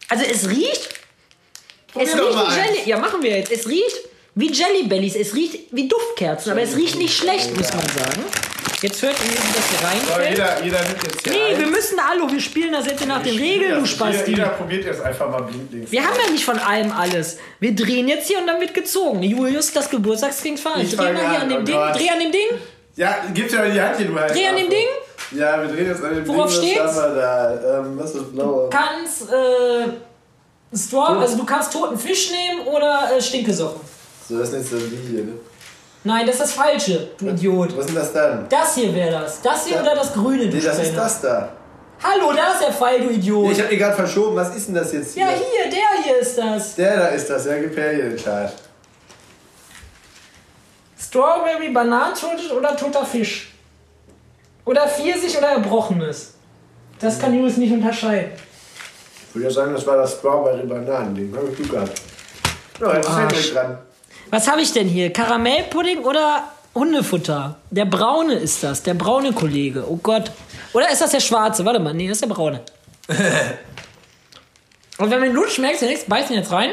Also 0.08 0.24
es 0.24 0.48
riecht. 0.48 0.88
Es 1.94 2.10
Probier 2.12 2.16
doch 2.16 2.46
riecht 2.48 2.56
wie. 2.56 2.74
Jelly. 2.76 2.88
Ja, 2.90 2.98
machen 2.98 3.22
wir 3.22 3.36
jetzt. 3.36 3.52
Es 3.52 3.66
riecht 3.68 3.96
wie 4.34 4.50
Jelly 4.50 4.84
Bellies. 4.84 5.14
Es 5.14 5.34
riecht 5.34 5.58
wie 5.72 5.88
Duftkerzen, 5.88 6.52
aber 6.52 6.62
es 6.62 6.74
riecht 6.76 6.96
nicht 6.96 7.16
schlecht, 7.16 7.54
muss 7.56 7.70
man 7.72 7.86
sagen. 7.88 8.24
Jetzt 8.82 9.02
hört 9.02 9.14
ihr, 9.18 9.30
wie 9.30 9.34
das 9.34 9.68
hier 9.68 9.78
So, 9.78 9.86
reinfällt. 10.14 10.30
jeder, 10.30 10.62
jeder 10.64 10.82
nimmt 10.88 11.02
jetzt 11.04 11.22
hier 11.22 11.32
Nee, 11.32 11.44
eins. 11.50 11.58
wir 11.58 11.66
müssen 11.66 11.98
Alu, 11.98 12.32
wir 12.32 12.40
spielen 12.40 12.72
das 12.72 12.86
jetzt 12.86 13.06
nach 13.06 13.22
den 13.22 13.36
Regeln, 13.36 13.70
du 13.70 13.74
Jeder, 13.76 13.86
Spasti. 13.86 14.30
jeder 14.30 14.46
probiert 14.48 14.84
jetzt 14.86 15.02
einfach 15.02 15.28
mal 15.30 15.42
blindlings. 15.42 15.90
Wir 15.92 16.02
haben 16.02 16.16
ja 16.24 16.30
nicht 16.30 16.44
von 16.44 16.58
allem 16.58 16.90
alles. 16.90 17.36
Wir 17.58 17.74
drehen 17.74 18.08
jetzt 18.08 18.26
hier 18.28 18.38
und 18.38 18.46
dann 18.46 18.58
wird 18.60 18.72
gezogen. 18.72 19.22
Julius, 19.22 19.72
das 19.72 19.90
Geburtstagskind 19.90 20.58
fahren. 20.58 20.80
Ich 20.80 20.96
Dreh 20.96 21.12
mal 21.12 21.14
hier 21.18 21.28
an, 21.28 21.42
an 21.42 21.48
dem 21.50 21.58
oh 21.58 21.62
Ding. 21.64 21.74
Gott. 21.74 21.94
Dreh 21.96 22.08
an 22.08 22.20
dem 22.20 22.32
Ding. 22.32 22.48
Ja, 22.96 23.16
gib's 23.34 23.52
ja 23.52 23.64
in 23.64 23.74
die 23.74 23.80
Hand 23.80 23.96
hier, 23.98 24.06
du 24.06 24.18
halt. 24.18 24.34
Dreh 24.34 24.46
an 24.46 24.56
dem 24.56 24.70
Ding. 24.70 24.86
Ja, 25.32 25.60
wir 25.62 25.68
drehen 25.68 25.86
jetzt 25.86 26.02
an 26.02 26.14
dem 26.14 26.26
Worauf 26.26 26.50
Ding. 26.58 26.70
steht's? 26.70 26.96
Haben 26.96 27.14
wir 27.14 27.20
da? 27.20 27.78
Ähm, 27.80 27.98
was 27.98 28.14
ist 28.14 28.32
blaue? 28.32 28.70
Kannst 28.70 29.22
äh, 29.30 30.76
Straw, 30.76 31.20
also 31.20 31.36
du 31.36 31.44
kannst 31.44 31.72
toten 31.72 31.98
Fisch 31.98 32.30
nehmen 32.30 32.66
oder 32.66 33.10
äh, 33.16 33.20
Stinkesocken. 33.20 33.80
So, 34.28 34.38
das 34.38 34.52
ist 34.54 34.70
so 34.70 34.76
die 34.78 34.96
hier, 35.10 35.24
ne? 35.24 35.32
Nein, 36.02 36.24
das 36.26 36.36
ist 36.36 36.42
das 36.42 36.52
Falsche, 36.52 37.08
du 37.18 37.28
Idiot. 37.28 37.76
Was 37.76 37.84
ist 37.84 37.88
denn 37.90 37.94
das 37.96 38.12
dann? 38.12 38.48
Das 38.48 38.74
hier 38.74 38.94
wäre 38.94 39.10
das. 39.10 39.42
Das 39.42 39.66
hier 39.66 39.76
Ja. 39.76 39.82
oder 39.82 39.94
das 39.96 40.12
Grüne, 40.14 40.48
du 40.48 40.56
Nee, 40.56 40.62
das 40.62 40.78
ist 40.78 40.96
das 40.96 41.20
da. 41.20 41.52
Hallo, 42.02 42.32
da 42.34 42.52
ist 42.52 42.62
der 42.62 42.72
Pfeil, 42.72 43.00
du 43.02 43.10
Idiot. 43.10 43.52
Ich 43.52 43.60
hab 43.60 43.70
mir 43.70 43.76
gerade 43.76 43.94
verschoben. 43.94 44.34
Was 44.34 44.56
ist 44.56 44.68
denn 44.68 44.74
das 44.76 44.92
jetzt 44.92 45.12
hier? 45.12 45.24
ja, 45.24 45.30
hier, 45.32 45.70
der 45.70 46.02
hier 46.02 46.18
ist 46.18 46.38
das. 46.38 46.74
Der 46.76 46.96
da 46.96 47.06
ist 47.08 47.28
das. 47.28 47.44
Ja, 47.44 47.58
gib 47.58 47.76
her 47.76 47.92
hier 47.94 48.08
den 48.10 48.16
Chart. 48.16 48.52
Strawberry, 50.98 51.70
Bananentote 51.70 52.54
oder 52.56 52.74
toter 52.76 53.04
Fisch. 53.04 53.52
Oder 54.64 54.86
Pfirsich 54.88 55.36
oder 55.36 55.48
Erbrochenes. 55.48 56.34
Das 56.98 57.18
kann 57.18 57.34
Julius 57.34 57.56
nicht 57.56 57.72
unterscheiden. 57.72 58.32
Ich 59.28 59.34
würde 59.34 59.48
ja 59.48 59.52
sagen, 59.54 59.72
das 59.74 59.86
war 59.86 59.96
das 59.96 60.12
Strawberry-Bananen-Ding. 60.14 61.34
Hab 61.36 61.48
ich 61.50 61.56
Glück 61.56 61.70
gehabt. 61.70 62.00
Ja, 62.80 62.94
jetzt 62.96 63.08
ist. 63.08 63.16
Henrik 63.16 63.52
dran. 63.54 63.78
Was 64.30 64.48
habe 64.48 64.62
ich 64.62 64.72
denn 64.72 64.88
hier? 64.88 65.12
Karamellpudding 65.12 65.98
oder 65.98 66.44
Hundefutter? 66.74 67.56
Der 67.70 67.84
braune 67.84 68.34
ist 68.34 68.62
das, 68.62 68.82
der 68.82 68.94
braune 68.94 69.32
Kollege. 69.32 69.84
Oh 69.88 69.96
Gott. 69.96 70.30
Oder 70.72 70.90
ist 70.90 71.00
das 71.00 71.10
der 71.10 71.20
schwarze? 71.20 71.64
Warte 71.64 71.80
mal, 71.80 71.92
nee, 71.92 72.06
das 72.06 72.16
ist 72.18 72.22
der 72.22 72.28
braune. 72.28 72.62
Und 74.98 75.10
wenn 75.10 75.20
man 75.20 75.32
Lutsch 75.32 75.54
schmeckt, 75.54 75.82
nichts, 75.82 76.04
beißen 76.04 76.34
jetzt 76.36 76.52
rein. 76.52 76.70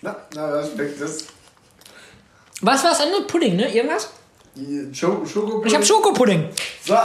Na, 0.00 0.16
na, 0.34 0.52
was 0.52 0.70
schmeckt 0.72 1.00
das? 1.00 1.26
Was 2.62 2.82
war 2.84 2.90
das 2.90 3.00
andere? 3.00 3.22
Pudding, 3.22 3.56
ne? 3.56 3.74
Irgendwas? 3.74 4.10
Schoko 4.92 5.26
Schokopudding. 5.26 5.66
Ich 5.66 5.74
habe 5.74 5.84
Schokopudding. 5.84 6.48
So. 6.84 6.96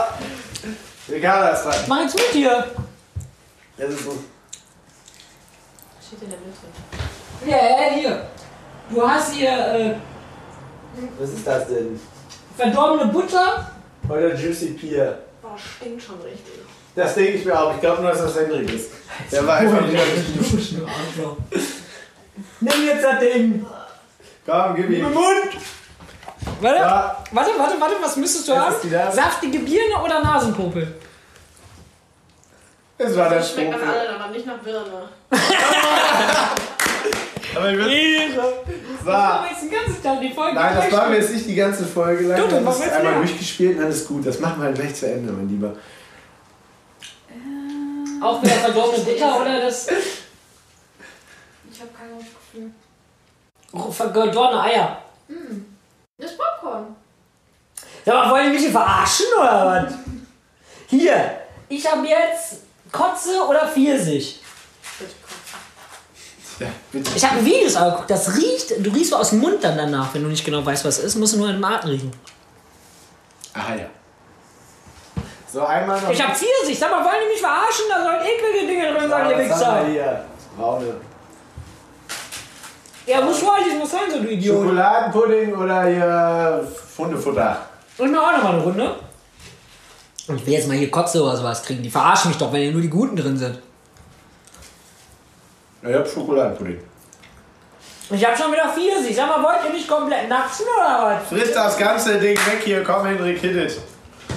Egal, 1.11 1.51
das 1.51 1.63
dran. 1.63 1.75
Mach 1.87 2.01
jetzt 2.01 2.15
mit 2.15 2.25
hier. 2.31 2.71
Das 3.77 3.89
ist 3.89 4.03
so. 4.03 4.17
Ja, 7.45 7.57
ja, 7.57 7.93
hier. 7.95 8.27
Du 8.89 9.07
hast 9.07 9.33
hier 9.33 9.49
äh, 9.49 9.95
Was 11.19 11.29
ist 11.31 11.45
das 11.47 11.67
denn? 11.67 11.99
verdorbene 12.55 13.11
Butter. 13.11 13.71
Oder 14.07 14.33
Juicy 14.35 14.67
Pear. 14.71 15.17
Oh, 15.43 15.47
stinkt 15.57 16.03
schon 16.03 16.15
richtig. 16.21 16.53
Das 16.95 17.15
denke 17.15 17.31
ich 17.33 17.45
mir 17.45 17.59
auch. 17.59 17.73
Ich 17.75 17.81
glaube 17.81 18.01
nur, 18.01 18.11
dass 18.11 18.21
das 18.21 18.35
Henrik 18.37 18.71
ist. 18.73 18.91
Der 19.31 19.45
war 19.45 19.57
einfach 19.57 19.85
wieder. 19.87 19.99
Nimm 22.61 22.85
jetzt 22.85 23.03
das 23.03 23.19
Ding. 23.19 23.65
Komm, 24.45 24.75
gib 24.75 24.89
ihm. 24.89 25.03
Mund! 25.03 25.15
Warte, 26.61 26.77
Ja. 26.79 27.23
warte, 27.31 27.49
warte, 27.57 27.81
warte, 27.81 27.95
was 28.01 28.15
müsstest 28.15 28.47
du 28.47 28.53
Jetzt 28.53 28.61
haben? 28.61 29.11
Saftige 29.15 29.59
Birne 29.59 30.01
oder 30.03 30.21
Nasenpopel? 30.23 30.95
Das 32.97 33.15
war 33.17 33.29
der 33.29 33.39
Das 33.39 33.51
schmeckt 33.51 33.71
nach 33.71 33.81
allen, 33.81 34.21
aber 34.21 34.31
nicht 34.31 34.45
nach 34.45 34.57
Birne. 34.59 35.09
Aber 37.55 37.71
ich 37.71 37.77
will. 37.77 38.33
So. 39.03 39.11
Aber 39.11 39.47
jetzt 39.49 39.61
den 39.63 39.71
ganzen 39.71 40.03
Tag 40.03 40.19
die 40.19 40.33
Folge 40.33 40.55
Nein, 40.55 40.75
das 40.75 40.91
machen 40.91 41.11
wir 41.11 41.19
jetzt 41.19 41.33
nicht 41.33 41.47
die 41.47 41.55
ganze 41.55 41.85
Folge 41.85 42.27
lang. 42.27 42.37
Doch, 42.37 42.49
Dann 42.49 42.65
dann 42.65 42.73
ist 42.73 42.85
es 42.85 42.91
einmal 42.91 43.15
durchgespielt 43.15 43.75
und 43.75 43.81
dann 43.83 43.91
ist 43.91 44.07
gut. 44.07 44.25
Das 44.25 44.39
machen 44.39 44.61
wir 44.61 44.71
gleich 44.71 44.95
zu 44.95 45.07
Ende, 45.09 45.31
mein 45.31 45.47
Lieber. 45.47 45.73
Auch 48.21 48.41
wieder 48.41 48.55
verdorbene 48.55 49.03
Butter 49.03 49.41
oder 49.41 49.61
das 49.61 49.87
Ich 49.87 51.79
habe 51.79 51.91
kein 51.97 52.11
gutes 52.11 52.31
Gefühl. 52.51 52.71
verdorrene 53.91 54.61
Eier? 54.61 55.01
Das 56.17 56.31
ist 56.31 56.37
Popcorn. 56.37 56.95
Sag 58.05 58.15
mal, 58.15 58.31
wollen 58.31 58.45
die 58.47 58.51
mich 58.51 58.61
hier 58.61 58.71
verarschen 58.71 59.25
oder 59.39 59.65
was? 59.65 59.93
Hier, 60.87 61.41
ich 61.69 61.89
habe 61.91 62.05
jetzt 62.07 62.64
Kotze 62.95 63.45
oder 63.47 63.67
Pfirsich. 63.67 64.39
Ja. 66.59 66.67
Ich 67.15 67.29
habe 67.29 67.43
Videos 67.43 67.75
angeguckt, 67.75 68.09
das 68.09 68.35
riecht, 68.37 68.85
du 68.85 68.89
riechst 68.91 69.09
so 69.09 69.17
aus 69.17 69.31
dem 69.31 69.39
Mund 69.39 69.61
dann 69.61 69.77
danach, 69.77 70.13
wenn 70.13 70.23
du 70.23 70.29
nicht 70.29 70.45
genau 70.45 70.65
weißt, 70.65 70.85
was 70.85 70.99
es 70.99 71.03
ist, 71.03 71.15
musst 71.15 71.33
du 71.33 71.39
nur 71.39 71.49
in 71.49 71.55
den 71.55 71.65
Atem 71.65 71.89
riechen. 71.89 72.11
Ah 73.53 73.75
ja. 73.77 73.85
So, 75.51 75.65
einmal 75.65 76.01
noch. 76.01 76.09
Ich 76.09 76.21
habe 76.21 76.33
Pfirsich, 76.33 76.79
sag 76.79 76.91
mal, 76.91 77.03
wollen 77.03 77.15
die 77.25 77.33
mich 77.33 77.41
verarschen? 77.41 77.85
Da 77.89 78.03
sollen 78.03 78.21
eklige 78.21 78.67
Dinge 78.67 78.93
drin 78.93 79.09
sein, 79.09 79.29
ihr 79.29 79.37
Wichser. 79.37 79.85
hier? 79.85 80.25
Braune. 80.57 80.95
Ja, 83.05 83.21
muss 83.21 83.39
vorlesen, 83.39 83.79
muss 83.79 83.91
sein, 83.91 84.09
so 84.11 84.19
du 84.19 84.27
Idiot. 84.29 84.63
Schokoladenpudding 84.63 85.55
oder 85.55 85.83
hier 85.83 86.67
Hundefutter? 86.97 87.65
Und 87.97 88.11
mir 88.11 88.21
auch 88.21 88.31
nochmal 88.31 88.53
eine 88.53 88.63
Runde. 88.63 88.95
Und 90.27 90.37
ich 90.37 90.45
will 90.45 90.53
jetzt 90.53 90.67
mal 90.67 90.75
hier 90.75 90.89
Kotze 90.89 91.21
oder 91.21 91.37
sowas 91.37 91.61
kriegen. 91.63 91.83
Die 91.83 91.89
verarschen 91.89 92.31
mich 92.31 92.37
doch, 92.37 92.51
wenn 92.51 92.61
hier 92.61 92.71
nur 92.71 92.81
die 92.81 92.89
Guten 92.89 93.15
drin 93.15 93.37
sind. 93.37 93.59
Ja, 95.83 95.89
ich 95.89 95.95
hab 95.97 96.07
Schokoladenpudding. 96.07 96.79
Ich 98.09 98.25
habe 98.25 98.37
schon 98.37 98.51
wieder 98.51 98.69
Pfirsich. 98.69 99.15
Sag 99.15 99.27
mal, 99.27 99.43
wollt 99.43 99.65
ihr 99.65 99.73
nicht 99.73 99.87
komplett 99.87 100.29
natzen 100.29 100.65
oder 100.75 101.19
was? 101.21 101.27
Friss 101.27 101.53
das 101.53 101.77
ganze 101.77 102.19
Ding 102.19 102.37
weg 102.37 102.61
hier, 102.63 102.83
komm 102.83 103.05
Henrik, 103.05 103.39
hit 103.39 103.55
it. 103.55 103.79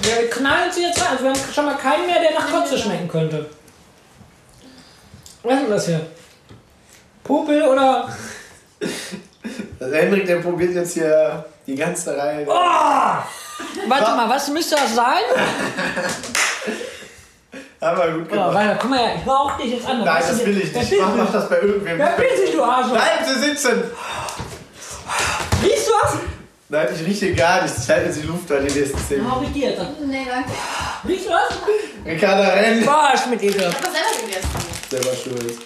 Wir 0.01 0.29
knallen 0.29 0.71
sie 0.71 0.83
jetzt 0.83 1.01
rein. 1.01 1.11
Also 1.11 1.23
wir 1.23 1.31
haben 1.31 1.39
schon 1.53 1.65
mal 1.65 1.77
keinen 1.77 2.05
mehr, 2.05 2.19
der 2.19 2.33
nach 2.33 2.51
Kotze 2.51 2.77
schmecken 2.77 3.07
könnte. 3.07 3.49
Was 5.43 5.53
ist 5.53 5.61
denn 5.61 5.69
das 5.69 5.85
hier? 5.85 6.01
Popel 7.23 7.63
oder... 7.63 8.09
Henrik, 9.79 10.25
der 10.25 10.37
probiert 10.37 10.73
jetzt 10.73 10.93
hier 10.93 11.45
die 11.65 11.75
ganze 11.75 12.17
Reihe. 12.17 12.45
Oh! 12.47 13.48
Warte 13.87 14.11
mal, 14.15 14.29
was 14.29 14.47
müsste 14.49 14.75
das 14.75 14.95
sein? 14.95 15.23
Aber 17.81 18.11
gut 18.11 18.27
gemacht. 18.29 18.53
warte, 18.53 18.77
guck 18.81 18.89
mal 18.89 18.99
her, 18.99 19.15
ich 19.23 19.29
auch 19.29 19.57
dich 19.57 19.71
jetzt 19.71 19.87
an. 19.87 20.03
Nein, 20.03 20.21
das 20.27 20.45
will 20.45 20.57
ich 20.57 20.73
nicht. 20.73 20.93
Mach, 20.99 21.15
mach 21.15 21.31
das 21.31 21.47
bei 21.49 21.61
irgendwem. 21.61 21.97
Wer 21.97 22.07
bist 22.17 22.53
du, 22.53 22.57
du 22.57 22.63
Arschloch? 22.63 22.91
Bleiben 22.95 23.25
Sie 23.25 23.39
sitzen! 23.39 23.83
Riechst 25.63 25.87
du 25.87 25.91
was? 26.03 26.13
Nein, 26.67 26.87
ich 26.93 27.05
rieche 27.07 27.33
gar 27.33 27.61
nichts. 27.63 27.83
Ich 27.83 27.89
halte 27.89 28.11
die 28.19 28.27
Luft 28.27 28.51
an 28.51 28.67
die 28.67 28.73
nächsten 28.79 28.97
10 29.07 29.19
Dann 29.23 29.31
hau 29.33 29.41
ich 29.41 29.53
dir 29.53 29.69
jetzt 29.69 29.79
an. 29.79 29.95
Nee, 30.05 30.27
danke. 30.29 30.49
Riechst 31.07 31.27
du 31.27 31.31
was? 31.31 31.53
Ricarda, 32.05 32.49
renn! 32.49 32.85
Boah, 32.85 33.13
schmeckt 33.17 33.43
ekelhaft. 33.43 33.77
Ich 33.79 33.85
hab 33.85 33.93
das 33.93 33.93
selber 33.93 34.27
gegessen. 34.27 34.49
Selber 34.89 35.15
schuld. 35.15 35.57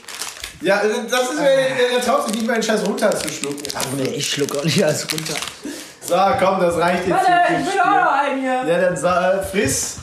Ja, 0.62 0.81
das 0.83 1.29
ist, 1.31 1.39
der, 1.39 1.89
der 1.93 2.01
traut 2.05 2.25
sich 2.27 2.35
nicht 2.35 2.45
mal 2.47 2.53
den 2.53 2.63
Scheiß 2.63 2.85
runterzuschlucken. 2.85 3.63
Ach, 3.75 3.81
Nee, 3.97 4.09
ich 4.15 4.29
schluck 4.29 4.55
auch 4.55 4.63
nicht 4.63 4.83
alles 4.83 5.07
runter. 5.12 5.33
So, 6.05 6.15
komm, 6.39 6.60
das 6.60 6.77
reicht 6.77 7.07
jetzt. 7.07 7.12
Warte, 7.12 7.53
ich 7.53 7.65
will 7.74 7.79
auch 7.79 7.86
noch 7.86 8.12
einen 8.12 8.41
hier. 8.41 8.63
Ja, 8.65 8.81
dann 8.81 8.98
sa- 8.98 9.33
äh, 9.33 9.43
friss. 9.43 9.98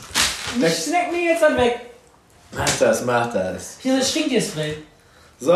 Ich 0.59 0.73
snack 0.83 1.11
mir 1.11 1.31
jetzt 1.31 1.41
dann 1.43 1.57
weg. 1.57 1.79
Mach 2.51 2.77
das, 2.79 3.03
mach 3.05 3.31
das. 3.31 3.77
Hier 3.79 3.97
das 3.97 4.09
stinkt 4.09 4.29
hier 4.31 4.41
Spray. 4.41 4.83
So, 5.39 5.53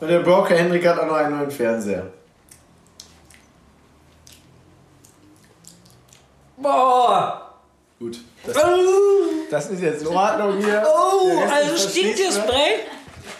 und 0.00 0.08
der 0.08 0.20
Broker 0.20 0.54
Henrik 0.56 0.86
hat 0.86 0.98
auch 0.98 1.06
noch 1.06 1.14
einen 1.16 1.36
neuen 1.36 1.50
Fernseher. 1.50 2.06
Boah. 6.56 7.52
Gut. 7.98 8.18
Das, 8.44 8.56
das 9.50 9.66
ist 9.70 9.80
jetzt 9.82 10.02
in 10.02 10.08
Ordnung 10.08 10.58
hier. 10.58 10.84
oh 10.86 11.40
also 11.52 11.76
stinkt 11.88 12.18
wir. 12.18 12.32
Spray. 12.32 12.80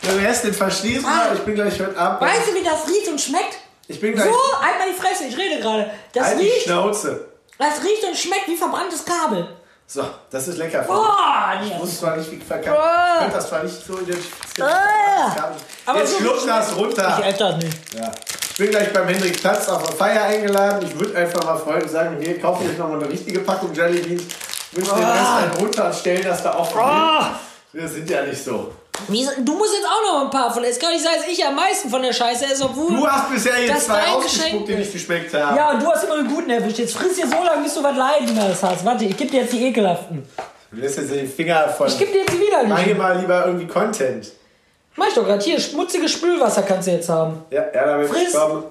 Den 0.03 0.25
Rest 0.25 0.45
den 0.45 0.55
verschließen 0.55 1.03
wir. 1.05 1.35
Ich 1.35 1.41
bin 1.41 1.55
gleich 1.55 1.81
heute 1.81 1.97
Abend. 1.97 2.21
Weißt 2.21 2.49
du, 2.49 2.55
wie 2.55 2.63
das 2.65 2.87
riecht 2.89 3.09
und 3.09 3.21
schmeckt? 3.21 3.59
Ich 3.89 4.01
bin 4.01 4.17
So, 4.17 4.23
gleich. 4.23 4.35
einmal 4.61 4.89
die 4.93 5.01
Fresse, 5.01 5.25
ich 5.25 5.37
rede 5.37 5.61
gerade. 5.61 5.91
Das 6.13 6.25
Halt 6.27 6.39
die 6.41 6.45
riecht, 6.45 6.63
Schnauze. 6.65 7.27
das 7.59 7.83
riecht 7.83 8.05
und 8.05 8.17
schmeckt 8.17 8.47
wie 8.49 8.57
verbranntes 8.57 9.05
Kabel. 9.05 9.49
So, 9.87 10.05
das 10.31 10.47
ist 10.49 10.59
lecker. 10.59 10.83
Boah, 10.83 11.55
Ich 11.65 11.73
nee. 11.73 11.81
wusste 11.81 11.97
zwar 12.01 12.17
nicht, 12.19 12.31
wie 12.31 12.37
verkackt. 12.41 12.79
Ah. 12.79 13.13
Ich 13.15 13.21
könnte 13.21 13.37
das 13.37 13.49
zwar 13.49 13.63
nicht 13.63 13.87
so 13.87 13.95
identifizieren. 13.99 14.71
Ah. 14.71 15.53
Aber 15.87 15.99
Jetzt 16.01 16.13
so 16.13 16.19
schluck 16.19 16.47
das 16.47 16.77
runter. 16.77 17.17
Ich 17.21 17.27
esse 17.27 17.39
das 17.39 17.57
nicht. 17.57 17.95
Ja. 17.99 18.11
Ich 18.51 18.57
bin 18.59 18.71
gleich 18.71 18.93
beim 18.93 19.09
Hendrik 19.09 19.41
Platz 19.41 19.67
auf 19.69 19.87
eine 19.89 19.97
Feier 19.97 20.25
eingeladen. 20.25 20.87
Ich 20.87 20.99
würde 20.99 21.17
einfach 21.17 21.43
mal 21.45 21.57
Freunden 21.57 21.89
sagen, 21.89 22.19
hier, 22.21 22.39
kaufen 22.39 22.69
euch 22.69 22.77
nochmal 22.77 22.99
eine 22.99 23.09
richtige 23.09 23.39
Packung 23.41 23.73
Jelly 23.73 24.01
Beans. 24.01 24.25
Müssen 24.73 24.95
den 24.97 25.05
Rest 25.05 25.23
dann 25.41 25.51
runter 25.59 25.87
und 25.87 25.95
stellen 25.95 26.23
das 26.25 26.43
da 26.43 26.55
auch 26.55 26.77
Ah. 26.77 27.31
Wir 27.73 27.89
sind 27.89 28.11
ja 28.11 28.23
nicht 28.23 28.45
so. 28.45 28.73
Du 29.07 29.53
musst 29.55 29.75
jetzt 29.75 29.87
auch 29.87 30.13
noch 30.13 30.25
ein 30.25 30.31
paar 30.31 30.53
von. 30.53 30.65
Es 30.65 30.79
kann 30.79 30.93
nicht 30.93 31.05
sein, 31.05 31.15
dass 31.17 31.29
ich 31.29 31.45
am 31.45 31.55
meisten 31.55 31.89
von 31.89 32.03
der 32.03 32.13
Scheiße 32.13 32.45
esse, 32.47 32.65
obwohl. 32.65 32.97
Du 32.97 33.07
hast 33.07 33.31
bisher 33.31 33.63
jetzt 33.65 33.87
zwei 33.87 34.07
ausgespuckt, 34.09 34.69
die 34.69 34.75
nicht 34.75 34.93
geschmeckt 34.93 35.33
haben. 35.35 35.57
Ja, 35.57 35.71
und 35.71 35.83
du 35.83 35.87
hast 35.87 36.05
immer 36.05 36.15
einen 36.15 36.29
guten 36.29 36.51
erwischt. 36.51 36.79
Jetzt 36.79 36.97
friss 36.97 37.17
dir 37.17 37.27
so 37.27 37.43
lange, 37.43 37.63
bis 37.63 37.75
du 37.75 37.83
was 37.83 37.97
Leidendes 37.97 38.63
hast. 38.63 38.85
Warte, 38.85 39.05
ich 39.05 39.17
geb 39.17 39.31
dir 39.31 39.43
jetzt 39.43 39.53
die 39.53 39.67
ekelhaften. 39.67 40.27
Du 40.71 40.81
lässt 40.81 40.99
jetzt 40.99 41.13
den 41.13 41.29
Finger 41.29 41.69
von. 41.69 41.87
Ich 41.87 41.99
geb 41.99 42.13
dir 42.13 42.21
jetzt 42.21 42.33
die 42.33 42.39
Mach 42.39 42.63
widerlichen. 42.63 42.99
mal 42.99 43.19
lieber 43.19 43.47
irgendwie 43.47 43.67
Content. 43.67 44.33
Mach 44.97 45.07
ich 45.07 45.15
doch 45.15 45.25
gerade. 45.25 45.43
Hier, 45.43 45.61
schmutziges 45.61 46.11
Spülwasser 46.11 46.63
kannst 46.63 46.89
du 46.89 46.93
jetzt 46.93 47.09
haben. 47.09 47.45
Ja, 47.51 47.65
ja 47.73 47.87
damit 47.87 48.09
Friss. 48.09 48.29
ich 48.29 48.35
komme. 48.35 48.65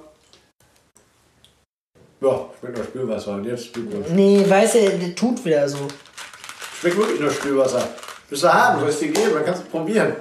Ja, 2.19 2.45
schmeckt 2.59 2.77
nur 2.77 2.85
Spülwasser. 2.85 3.31
Und 3.31 3.45
jetzt 3.45 3.77
nur. 3.77 4.03
Nee, 4.09 4.45
weißt 4.47 4.75
du, 4.75 4.79
der 4.89 5.15
tut 5.15 5.43
wieder 5.45 5.67
so. 5.69 5.77
Schmeckt 6.79 6.97
wirklich 6.97 7.19
nur 7.19 7.31
Spülwasser. 7.31 7.87
Willst 8.29 8.43
du 8.43 8.53
haben, 8.53 8.79
soll 8.79 8.89
ich 8.89 8.99
dir 8.99 9.07
geben, 9.09 9.33
dann 9.33 9.45
kannst 9.45 9.63
du 9.63 9.67
probieren. 9.67 10.15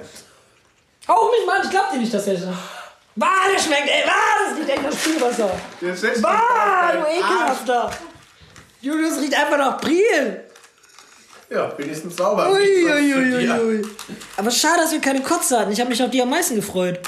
Hau 1.07 1.29
mich 1.31 1.45
mal 1.45 1.59
an, 1.59 1.65
ich 1.65 1.69
glaub 1.71 1.91
dir 1.91 1.97
nicht, 1.97 2.13
dass 2.13 2.25
der. 2.25 2.37
Bah, 3.15 3.27
der 3.51 3.59
schmeckt, 3.59 3.87
ey, 3.87 4.03
bah, 4.05 4.13
das 4.49 4.57
riecht 4.57 4.69
echt 4.69 4.83
nach 4.83 4.93
Spülwasser. 4.93 5.51
Dich 5.81 6.21
Bah, 6.21 6.91
du 6.93 6.99
ekelhafter. 6.99 7.91
Julius 8.81 9.19
riecht 9.19 9.35
einfach 9.35 9.57
nach 9.57 9.81
Priel. 9.81 10.43
Ja, 11.49 11.77
wenigstens 11.77 12.15
sauber. 12.15 12.51
Ui, 12.51 12.59
Nicht 12.59 12.85
was 12.85 12.95
ui, 12.95 13.49
ui, 13.63 13.79
ui. 13.79 13.89
Aber 14.35 14.51
schade, 14.51 14.81
dass 14.81 14.91
wir 14.91 15.01
keine 15.01 15.21
Kotze 15.21 15.59
hatten. 15.59 15.71
Ich 15.71 15.79
habe 15.79 15.89
mich 15.89 16.03
auf 16.03 16.09
die 16.11 16.21
am 16.21 16.29
meisten 16.29 16.55
gefreut. 16.55 16.99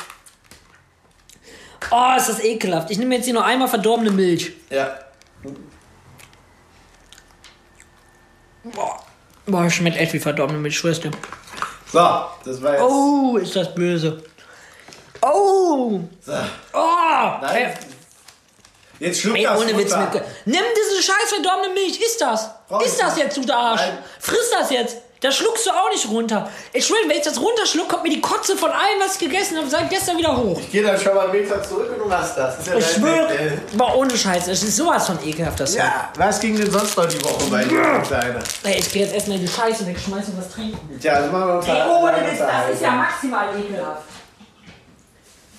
Oh, 1.91 2.13
ist 2.18 2.29
das 2.29 2.44
ekelhaft. 2.44 2.89
Ich 2.89 2.98
nehme 2.98 3.15
jetzt 3.15 3.25
hier 3.25 3.34
noch 3.34 3.46
einmal 3.46 3.68
verdorbene 3.68 4.12
Milch. 4.12 4.53
Ja. 4.70 4.98
Boah, 8.63 9.03
Boah 9.51 9.70
schmeckt 9.70 9.98
echt 9.98 10.13
wie 10.13 10.20
verdorbene 10.20 10.60
Milch, 10.60 10.77
schwör's 10.77 11.00
dir. 11.00 11.12
So, 11.91 12.00
das 12.46 12.62
war 12.62 12.74
jetzt. 12.74 12.84
Oh, 12.84 13.38
ist 13.38 13.56
das 13.56 13.74
böse. 13.74 14.22
Oh! 15.22 16.00
So. 16.25 16.34
Oh! 16.74 17.32
Nein. 17.41 17.56
Ey, 17.56 17.74
Jetzt 19.00 19.22
schluck 19.22 19.38
ey, 19.38 19.44
das 19.44 19.60
ohne 19.60 19.77
Witz 19.77 19.96
mit. 19.96 20.22
Nimm 20.46 20.63
diese 20.75 21.01
scheiß 21.03 21.29
verdorbene 21.29 21.74
Milch, 21.74 22.00
ist 22.01 22.20
das? 22.20 22.50
Brauch 22.68 22.82
ist 22.82 23.01
das 23.01 23.15
nicht. 23.15 23.25
jetzt, 23.25 23.38
du 23.38 23.41
der 23.41 23.58
Arsch? 23.58 23.82
Nein. 23.82 23.98
Friss 24.20 24.50
das 24.51 24.70
jetzt. 24.72 24.98
Das 25.22 25.36
schluckst 25.36 25.66
du 25.66 25.72
auch 25.72 25.90
nicht 25.92 26.08
runter. 26.08 26.50
Ich 26.72 26.86
schwöre, 26.86 27.02
wenn 27.08 27.18
ich 27.18 27.24
das 27.24 27.40
runterschluck, 27.42 27.90
kommt 27.90 28.04
mir 28.04 28.10
die 28.10 28.22
Kotze 28.22 28.56
von 28.56 28.72
allem, 28.72 29.00
was 29.02 29.16
ich 29.16 29.20
gegessen 29.20 29.58
habe, 29.58 29.68
seit 29.70 29.90
gestern 29.90 30.18
wieder 30.18 30.36
hoch. 30.36 30.58
Ich 30.62 30.72
geh 30.72 30.82
dann 30.82 30.98
schon 30.98 31.14
mal 31.14 31.26
einen 31.30 31.34
Meter 31.34 31.62
zurück 31.62 31.92
und 31.92 32.00
du 32.00 32.06
machst 32.06 32.38
das. 32.38 32.56
das 32.56 32.68
ist 32.68 32.72
ja 32.72 32.78
Ich 32.78 32.92
schwöre, 32.94 33.62
aber 33.74 33.96
ohne 33.98 34.18
Scheiß, 34.18 34.48
es 34.48 34.64
ist 34.64 34.78
sowas 34.78 35.08
von 35.08 35.20
ekelhaft, 35.26 35.60
das 35.60 35.76
Ja, 35.76 36.10
was 36.16 36.40
ging 36.40 36.56
denn 36.56 36.72
sonst 36.72 36.96
noch 36.96 37.06
die 37.06 37.22
Woche 37.22 37.50
bei 37.52 37.66
dir, 37.66 38.02
Kleiner? 38.08 38.40
Ey, 38.64 38.80
ich 38.80 38.94
geh 38.94 39.00
jetzt 39.02 39.14
erstmal 39.14 39.40
die 39.40 39.48
Scheiße 39.48 39.86
wegschmeißen 39.86 40.34
und 40.34 40.40
was 40.40 40.52
trinken. 40.54 41.00
Tja, 41.02 41.14
also 41.14 41.32
machen 41.32 41.48
wir 41.48 41.56
uns 41.56 41.68
Ey, 41.68 41.82
ohne 41.90 42.32
Witz, 42.32 42.40
das 42.40 42.74
ist 42.74 42.82
ja 42.82 42.92
maximal 42.92 43.48
ekelhaft. 43.60 44.04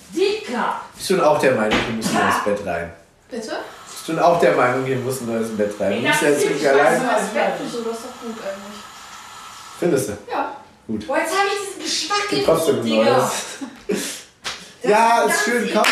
Dicker! 0.09 0.81
Bist 0.95 1.09
du 1.09 1.15
denn 1.15 1.23
auch 1.23 1.39
der 1.39 1.51
Meinung, 1.53 1.79
hier 1.85 1.95
muss 1.95 2.07
ein 2.07 2.15
neues 2.15 2.43
Bett 2.43 2.65
rein? 2.65 2.93
Bitte? 3.29 3.59
Bist 3.87 4.07
du 4.07 4.13
denn 4.13 4.21
auch 4.23 4.39
der 4.39 4.55
Meinung, 4.55 4.85
hier 4.85 4.97
muss 4.97 5.21
ein 5.21 5.27
neues 5.27 5.55
Bett 5.55 5.75
rein? 5.79 5.91
Du 5.91 5.97
Ey, 5.97 6.01
bist 6.01 6.13
das 6.15 6.21
ja 6.21 6.29
jetzt 6.29 6.49
nicht 6.49 6.67
allein. 6.67 6.93
Das 6.93 7.05
das 7.05 7.21
ist 7.21 7.75
doch 7.75 8.25
gut 8.25 8.37
eigentlich. 8.41 8.90
Findest 9.81 10.09
du? 10.09 10.13
Ja. 10.31 10.55
Boah, 10.87 11.17
jetzt 11.17 11.31
habe 11.31 11.47
ich 11.49 11.67
diesen 11.67 11.83
Geschmack 11.83 12.31
im 12.31 12.45
Trotzdem 12.45 12.83
Digga. 12.83 13.31
Ja, 14.83 15.23
ist 15.23 15.43
schön, 15.45 15.69
komm. 15.73 15.83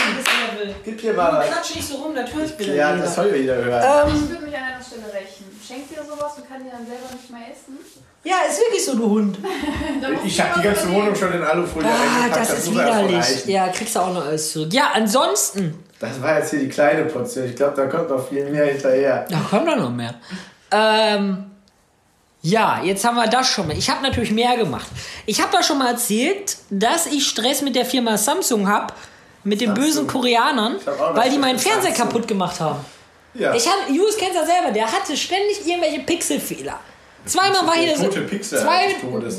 Gib 0.84 1.00
hier 1.02 1.14
mal 1.14 1.34
was. 1.40 1.48
Klatsch 1.48 1.76
nicht 1.76 1.88
so 1.88 1.96
rum, 1.98 2.16
das 2.16 2.34
hört 2.34 2.60
wieder 2.60 2.74
Ja, 2.74 2.96
das 2.96 3.16
soll 3.16 3.36
jeder 3.36 3.56
hören. 3.56 4.08
Ähm, 4.10 4.16
Ich 4.16 4.30
würde 4.30 4.46
mich 4.46 4.56
an 4.58 4.64
einer 4.64 4.84
Stelle 4.84 5.04
rächen. 5.14 5.46
Schenkt 5.66 5.92
dir 5.92 6.04
sowas 6.04 6.34
und 6.38 6.48
kann 6.50 6.64
dir 6.64 6.72
dann 6.72 6.86
selber 6.88 7.06
nicht 7.14 7.30
mehr 7.30 7.42
essen? 7.52 7.78
ja, 8.24 8.36
ist 8.50 8.60
wirklich 8.60 8.84
so, 8.86 8.96
du 8.96 9.10
Hund. 9.10 9.38
Ich 10.26 10.42
habe 10.42 10.60
die 10.60 10.64
ganze. 10.64 10.92
Wohnung 10.92 11.16
schon 11.16 11.34
in 11.34 11.44
Alufolie 11.44 11.88
Ah, 11.90 12.24
eingepackt. 12.24 12.50
das 12.50 12.58
ist 12.60 12.72
muss 12.72 12.80
einfach 12.80 13.08
widerlich. 13.08 13.46
Ja, 13.46 13.68
kriegst 13.70 13.96
du 13.96 14.00
auch 14.00 14.14
noch 14.14 14.26
alles 14.26 14.52
zurück. 14.52 14.74
Ja, 14.74 14.90
ansonsten 14.94 15.84
Das 16.00 16.22
war 16.22 16.38
jetzt 16.40 16.50
hier 16.52 16.60
die 16.60 16.70
kleine 16.70 17.06
Portion. 17.06 17.46
Ich 17.46 17.56
glaube, 17.56 17.76
da 17.76 17.86
kommt 17.86 18.10
noch 18.10 18.28
viel 18.28 18.46
mehr 18.50 18.66
hinterher. 18.66 19.26
Da 19.30 19.40
kommt 19.50 19.68
doch 19.68 19.76
noch 19.76 19.92
mehr. 19.92 20.16
Ähm, 20.72 21.49
ja, 22.42 22.82
jetzt 22.84 23.04
haben 23.04 23.16
wir 23.16 23.28
das 23.28 23.48
schon 23.48 23.68
mal. 23.68 23.78
Ich 23.78 23.90
habe 23.90 24.02
natürlich 24.02 24.32
mehr 24.32 24.56
gemacht. 24.56 24.88
Ich 25.26 25.42
habe 25.42 25.52
da 25.52 25.62
schon 25.62 25.78
mal 25.78 25.92
erzählt, 25.92 26.58
dass 26.70 27.06
ich 27.06 27.28
Stress 27.28 27.62
mit 27.62 27.76
der 27.76 27.86
Firma 27.86 28.18
Samsung 28.18 28.68
habe, 28.68 28.94
mit 29.44 29.60
den 29.60 29.70
Samsung. 29.70 29.86
bösen 29.86 30.08
Koreanern, 30.08 30.78
weil 31.14 31.30
die 31.30 31.38
meinen 31.38 31.60
Fernseher 31.60 31.94
Samsung. 31.94 32.08
kaputt 32.08 32.28
gemacht 32.28 32.60
haben. 32.60 32.84
Ja. 33.34 33.54
Ich 33.54 33.68
hatte, 33.68 33.92
Jules 33.92 34.18
kennt 34.18 34.36
das 34.36 34.48
selber, 34.48 34.72
der 34.72 34.92
hatte 34.92 35.16
ständig 35.16 35.66
irgendwelche 35.66 36.00
Pixelfehler. 36.00 36.80
Zweimal 37.26 37.68
war 37.68 37.76
hier 37.76 37.96
Tote 37.96 38.22
Pixel 38.22 38.60
zwei, 38.60 38.96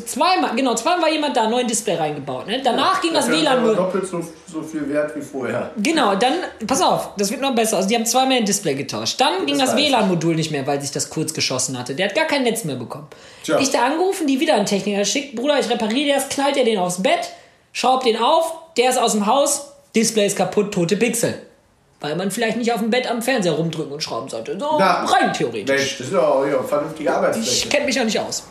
zweimal, 0.07 0.55
genau, 0.55 0.75
zweimal 0.75 1.03
war 1.03 1.11
jemand 1.11 1.37
da, 1.37 1.49
neuen 1.49 1.67
Display 1.67 1.97
reingebaut. 1.97 2.47
Ne? 2.47 2.61
Danach 2.63 3.01
ging 3.01 3.13
das 3.13 3.27
ist 3.27 3.33
WLAN 3.33 3.63
nur. 3.63 3.75
doppelt 3.75 4.07
so, 4.07 4.25
so 4.47 4.63
viel 4.63 4.89
wert 4.89 5.17
wie 5.17 5.21
vorher. 5.21 5.71
Genau, 5.77 6.15
dann, 6.15 6.35
pass 6.67 6.83
auf, 6.83 7.11
das 7.17 7.31
wird 7.31 7.41
noch 7.41 7.55
besser. 7.55 7.79
Also 7.79 7.89
die 7.89 7.97
haben 7.97 8.07
zweimal 8.07 8.37
ein 8.37 8.45
Display 8.45 8.75
getauscht. 8.75 9.21
Dann 9.21 9.47
ging 9.47 9.59
das 9.59 9.73
weiß 9.73 9.81
ich. 9.81 9.89
WLAN-Modul 9.89 10.37
nicht 10.37 10.51
mehr, 10.51 10.67
weil 10.67 10.81
sich 10.81 10.91
das 10.91 11.11
kurz 11.11 11.33
geschossen 11.33 11.79
hatte. 11.79 11.95
Der 11.95 12.09
hat 12.09 12.15
gar 12.15 12.27
kein 12.27 12.43
Netz 12.43 12.65
mehr 12.65 12.77
bekommen. 12.77 13.09
Tja. 13.43 13.59
Ich 13.59 13.71
da 13.71 13.87
angerufen, 13.87 14.27
die 14.27 14.39
wieder 14.41 14.55
einen 14.55 14.67
Techniker 14.67 14.99
geschickt. 14.99 15.35
Bruder, 15.35 15.59
ich 15.59 15.69
repariere 15.69 16.15
das, 16.17 16.29
knallt 16.29 16.57
er 16.57 16.65
den 16.65 16.79
aufs 16.79 17.03
Bett, 17.03 17.31
schraubt 17.73 18.05
den 18.07 18.19
auf, 18.19 18.55
der 18.77 18.91
ist 18.91 18.99
aus 18.99 19.13
dem 19.13 19.27
Haus, 19.27 19.73
Display 19.97 20.27
ist 20.27 20.37
kaputt, 20.37 20.73
tote 20.73 20.97
Pixel. 20.97 21.35
Weil 22.01 22.17
man 22.17 22.31
vielleicht 22.31 22.57
nicht 22.57 22.73
auf 22.73 22.81
dem 22.81 22.89
Bett 22.91 23.11
am 23.11 23.21
Fernseher 23.21 23.53
rumdrücken 23.53 23.93
und 23.93 24.03
schrauben 24.03 24.29
sollte. 24.29 24.59
So 24.59 24.77
Na, 24.79 25.05
rein 25.05 25.33
theoretisch. 25.35 25.77
Mensch, 25.77 25.99
das 25.99 26.07
ist 26.07 26.13
ja 26.15 26.21
auch 26.21 26.47
ja, 26.47 26.63
vernünftige 26.63 27.11
Ich 27.11 27.15
Arbeitsfläche. 27.15 27.69
kenne 27.69 27.85
mich 27.87 27.95
ja 27.97 28.05
nicht 28.05 28.19
aus. 28.19 28.43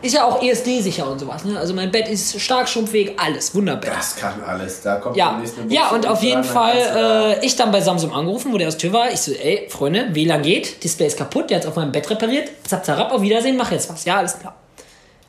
Ist 0.00 0.14
ja 0.14 0.24
auch 0.24 0.40
ESD-sicher 0.40 1.10
und 1.10 1.18
sowas. 1.18 1.42
Ne? 1.44 1.58
Also 1.58 1.74
mein 1.74 1.90
Bett 1.90 2.06
ist 2.06 2.38
stark 2.40 2.68
schrumpfähig, 2.68 3.18
alles. 3.18 3.52
Wunderbar. 3.54 3.90
Das 3.96 4.14
kann 4.14 4.34
alles. 4.46 4.82
Da 4.82 4.96
kommt 4.96 5.16
Ja, 5.16 5.30
demnächst 5.32 5.58
eine 5.58 5.74
ja 5.74 5.88
und 5.88 6.06
auf 6.06 6.22
jeden 6.22 6.44
Fall, 6.44 7.36
äh, 7.40 7.44
ich 7.44 7.56
dann 7.56 7.72
bei 7.72 7.80
Samsung 7.80 8.12
angerufen, 8.12 8.52
wo 8.52 8.58
der 8.58 8.68
aus 8.68 8.76
Tür 8.76 8.92
war. 8.92 9.10
Ich 9.10 9.20
so, 9.20 9.32
ey, 9.32 9.66
Freunde, 9.70 10.14
WLAN 10.14 10.42
geht, 10.42 10.84
Display 10.84 11.06
ist 11.08 11.18
kaputt, 11.18 11.50
der 11.50 11.56
hat 11.56 11.64
es 11.64 11.68
auf 11.68 11.74
meinem 11.76 11.90
Bett 11.90 12.08
repariert. 12.10 12.48
Zap, 12.64 12.84
zarab, 12.84 13.10
auf 13.10 13.22
Wiedersehen, 13.22 13.56
mach 13.56 13.72
jetzt 13.72 13.90
was. 13.90 14.04
Ja, 14.04 14.18
alles 14.18 14.38
klar. 14.38 14.54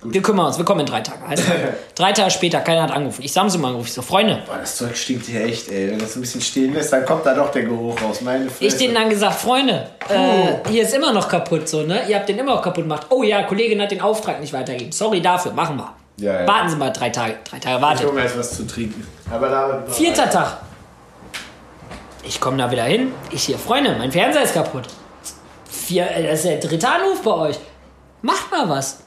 Wir 0.01 0.21
kümmern 0.21 0.45
uns, 0.45 0.57
wir 0.57 0.63
kommen 0.63 0.79
in 0.79 0.85
drei 0.85 1.01
Tagen. 1.01 1.21
Also, 1.27 1.43
drei 1.95 2.13
Tage 2.13 2.31
später, 2.31 2.61
keiner 2.61 2.83
hat 2.83 2.91
angerufen. 2.91 3.21
Ich 3.21 3.33
Samsung 3.33 3.65
angerufen. 3.65 3.87
Ich 3.87 3.93
so, 3.93 4.01
Freunde, 4.01 4.41
Boah, 4.45 4.57
das 4.57 4.77
Zeug 4.77 4.95
stinkt 4.95 5.25
hier 5.25 5.43
echt, 5.43 5.69
ey. 5.69 5.91
Wenn 5.91 5.99
das 5.99 6.15
ein 6.15 6.21
bisschen 6.21 6.39
stehen 6.39 6.73
lässt, 6.73 6.93
dann 6.93 7.05
kommt 7.05 7.25
da 7.25 7.33
doch 7.33 7.51
der 7.51 7.63
Geruch 7.63 8.01
raus. 8.01 8.21
Meine 8.21 8.45
Fresse. 8.49 8.63
ich 8.63 8.77
denen 8.77 8.93
dann 8.93 9.09
gesagt, 9.09 9.35
Freunde, 9.35 9.89
äh, 10.07 10.69
hier 10.69 10.83
ist 10.83 10.93
immer 10.93 11.11
noch 11.11 11.27
kaputt, 11.27 11.67
so, 11.67 11.81
ne? 11.81 12.03
Ihr 12.07 12.15
habt 12.15 12.29
den 12.29 12.39
immer 12.39 12.55
noch 12.55 12.61
kaputt 12.61 12.85
gemacht. 12.85 13.07
Oh 13.09 13.23
ja, 13.23 13.43
Kollegin 13.43 13.81
hat 13.81 13.91
den 13.91 13.99
Auftrag 13.99 14.39
nicht 14.39 14.53
weitergegeben. 14.53 14.93
Sorry 14.93 15.21
dafür, 15.21 15.51
machen 15.51 15.75
wir. 15.75 15.93
Ja, 16.17 16.41
ja. 16.41 16.47
Warten 16.47 16.69
Sie 16.69 16.75
mal 16.77 16.91
drei 16.91 17.09
Tage. 17.09 17.35
Drei 17.49 17.59
Tage 17.59 17.75
Ich 17.77 17.81
wartet. 17.81 18.05
hol 18.07 18.13
mir 18.13 18.23
jetzt 18.23 18.37
was 18.37 18.55
zu 18.55 18.65
trinken. 18.65 19.05
Aber 19.29 19.49
da. 19.49 19.83
Vierter 19.91 20.29
Tag. 20.29 20.57
Ich 22.23 22.39
komme 22.39 22.57
da 22.57 22.71
wieder 22.71 22.83
hin. 22.83 23.11
Ich 23.31 23.43
hier, 23.43 23.57
Freunde, 23.57 23.95
mein 23.97 24.11
Fernseher 24.13 24.43
ist 24.43 24.53
kaputt. 24.53 24.83
Vier, 25.69 26.09
äh, 26.09 26.23
das 26.23 26.39
ist 26.39 26.45
der 26.45 26.57
dritte 26.59 26.87
Anruf 26.87 27.21
bei 27.21 27.31
euch. 27.31 27.59
Macht 28.21 28.49
mal 28.51 28.69
was. 28.69 28.99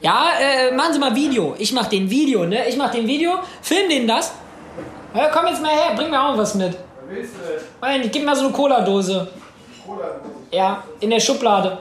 Ja, 0.00 0.30
äh, 0.40 0.74
machen 0.74 0.92
Sie 0.92 0.98
mal 0.98 1.14
Video. 1.14 1.54
Ich 1.58 1.72
mach 1.72 1.86
den 1.86 2.08
Video, 2.08 2.46
ne? 2.46 2.68
Ich 2.68 2.76
mach 2.76 2.90
den 2.90 3.06
Video, 3.06 3.40
film 3.62 3.88
denen 3.88 4.06
das. 4.06 4.32
Ja, 5.14 5.28
komm 5.32 5.46
jetzt 5.46 5.60
mal 5.60 5.70
her, 5.72 5.92
bring 5.96 6.10
mir 6.10 6.22
auch 6.22 6.36
was 6.36 6.54
mit. 6.54 6.76
Willst 7.08 7.34
du 7.34 7.38
denn? 7.38 7.60
Nein, 7.80 8.02
ich 8.02 8.12
gib 8.12 8.22
mir 8.22 8.30
mal 8.30 8.36
so 8.36 8.44
eine 8.44 8.52
Cola-Dose. 8.52 9.28
Cola? 9.84 10.04
Ja, 10.52 10.84
in 11.00 11.10
der 11.10 11.20
Schublade. 11.20 11.78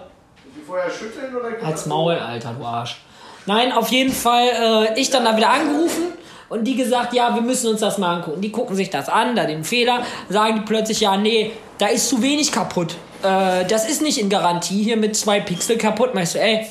Die 0.55 0.62
vorher 0.65 0.89
schütteln 0.89 1.36
oder? 1.36 1.65
Als 1.65 1.86
Maul, 1.86 2.15
Alter, 2.15 2.55
du 2.57 2.65
Arsch. 2.65 2.97
Nein, 3.45 3.71
auf 3.71 3.89
jeden 3.89 4.12
Fall, 4.12 4.47
äh, 4.47 5.00
ich 5.00 5.09
dann 5.09 5.24
da 5.24 5.38
wieder 5.38 5.50
angerufen 5.50 6.13
und 6.50 6.63
die 6.63 6.75
gesagt, 6.75 7.13
ja, 7.13 7.36
wir 7.36 7.41
müssen 7.41 7.69
uns 7.69 7.81
das 7.81 7.97
mal 7.97 8.15
angucken. 8.15 8.41
Die 8.41 8.51
gucken 8.51 8.75
sich 8.75 8.89
das 8.89 9.09
an, 9.09 9.36
da 9.36 9.45
den 9.45 9.63
Fehler, 9.63 10.03
sagen 10.29 10.55
die 10.55 10.62
plötzlich, 10.62 11.01
ja, 11.01 11.15
nee, 11.17 11.51
da 11.77 11.88
ist 11.88 12.09
zu 12.09 12.21
wenig 12.21 12.51
kaputt. 12.51 12.95
Äh, 13.21 13.65
das 13.65 13.88
ist 13.88 14.01
nicht 14.01 14.17
in 14.17 14.29
Garantie 14.29 14.83
hier 14.83 14.97
mit 14.97 15.15
zwei 15.15 15.39
Pixel 15.39 15.77
kaputt. 15.77 16.13
Meinst 16.13 16.36
du, 16.36 16.39
ey, 16.39 16.67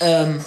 ähm, 0.00 0.44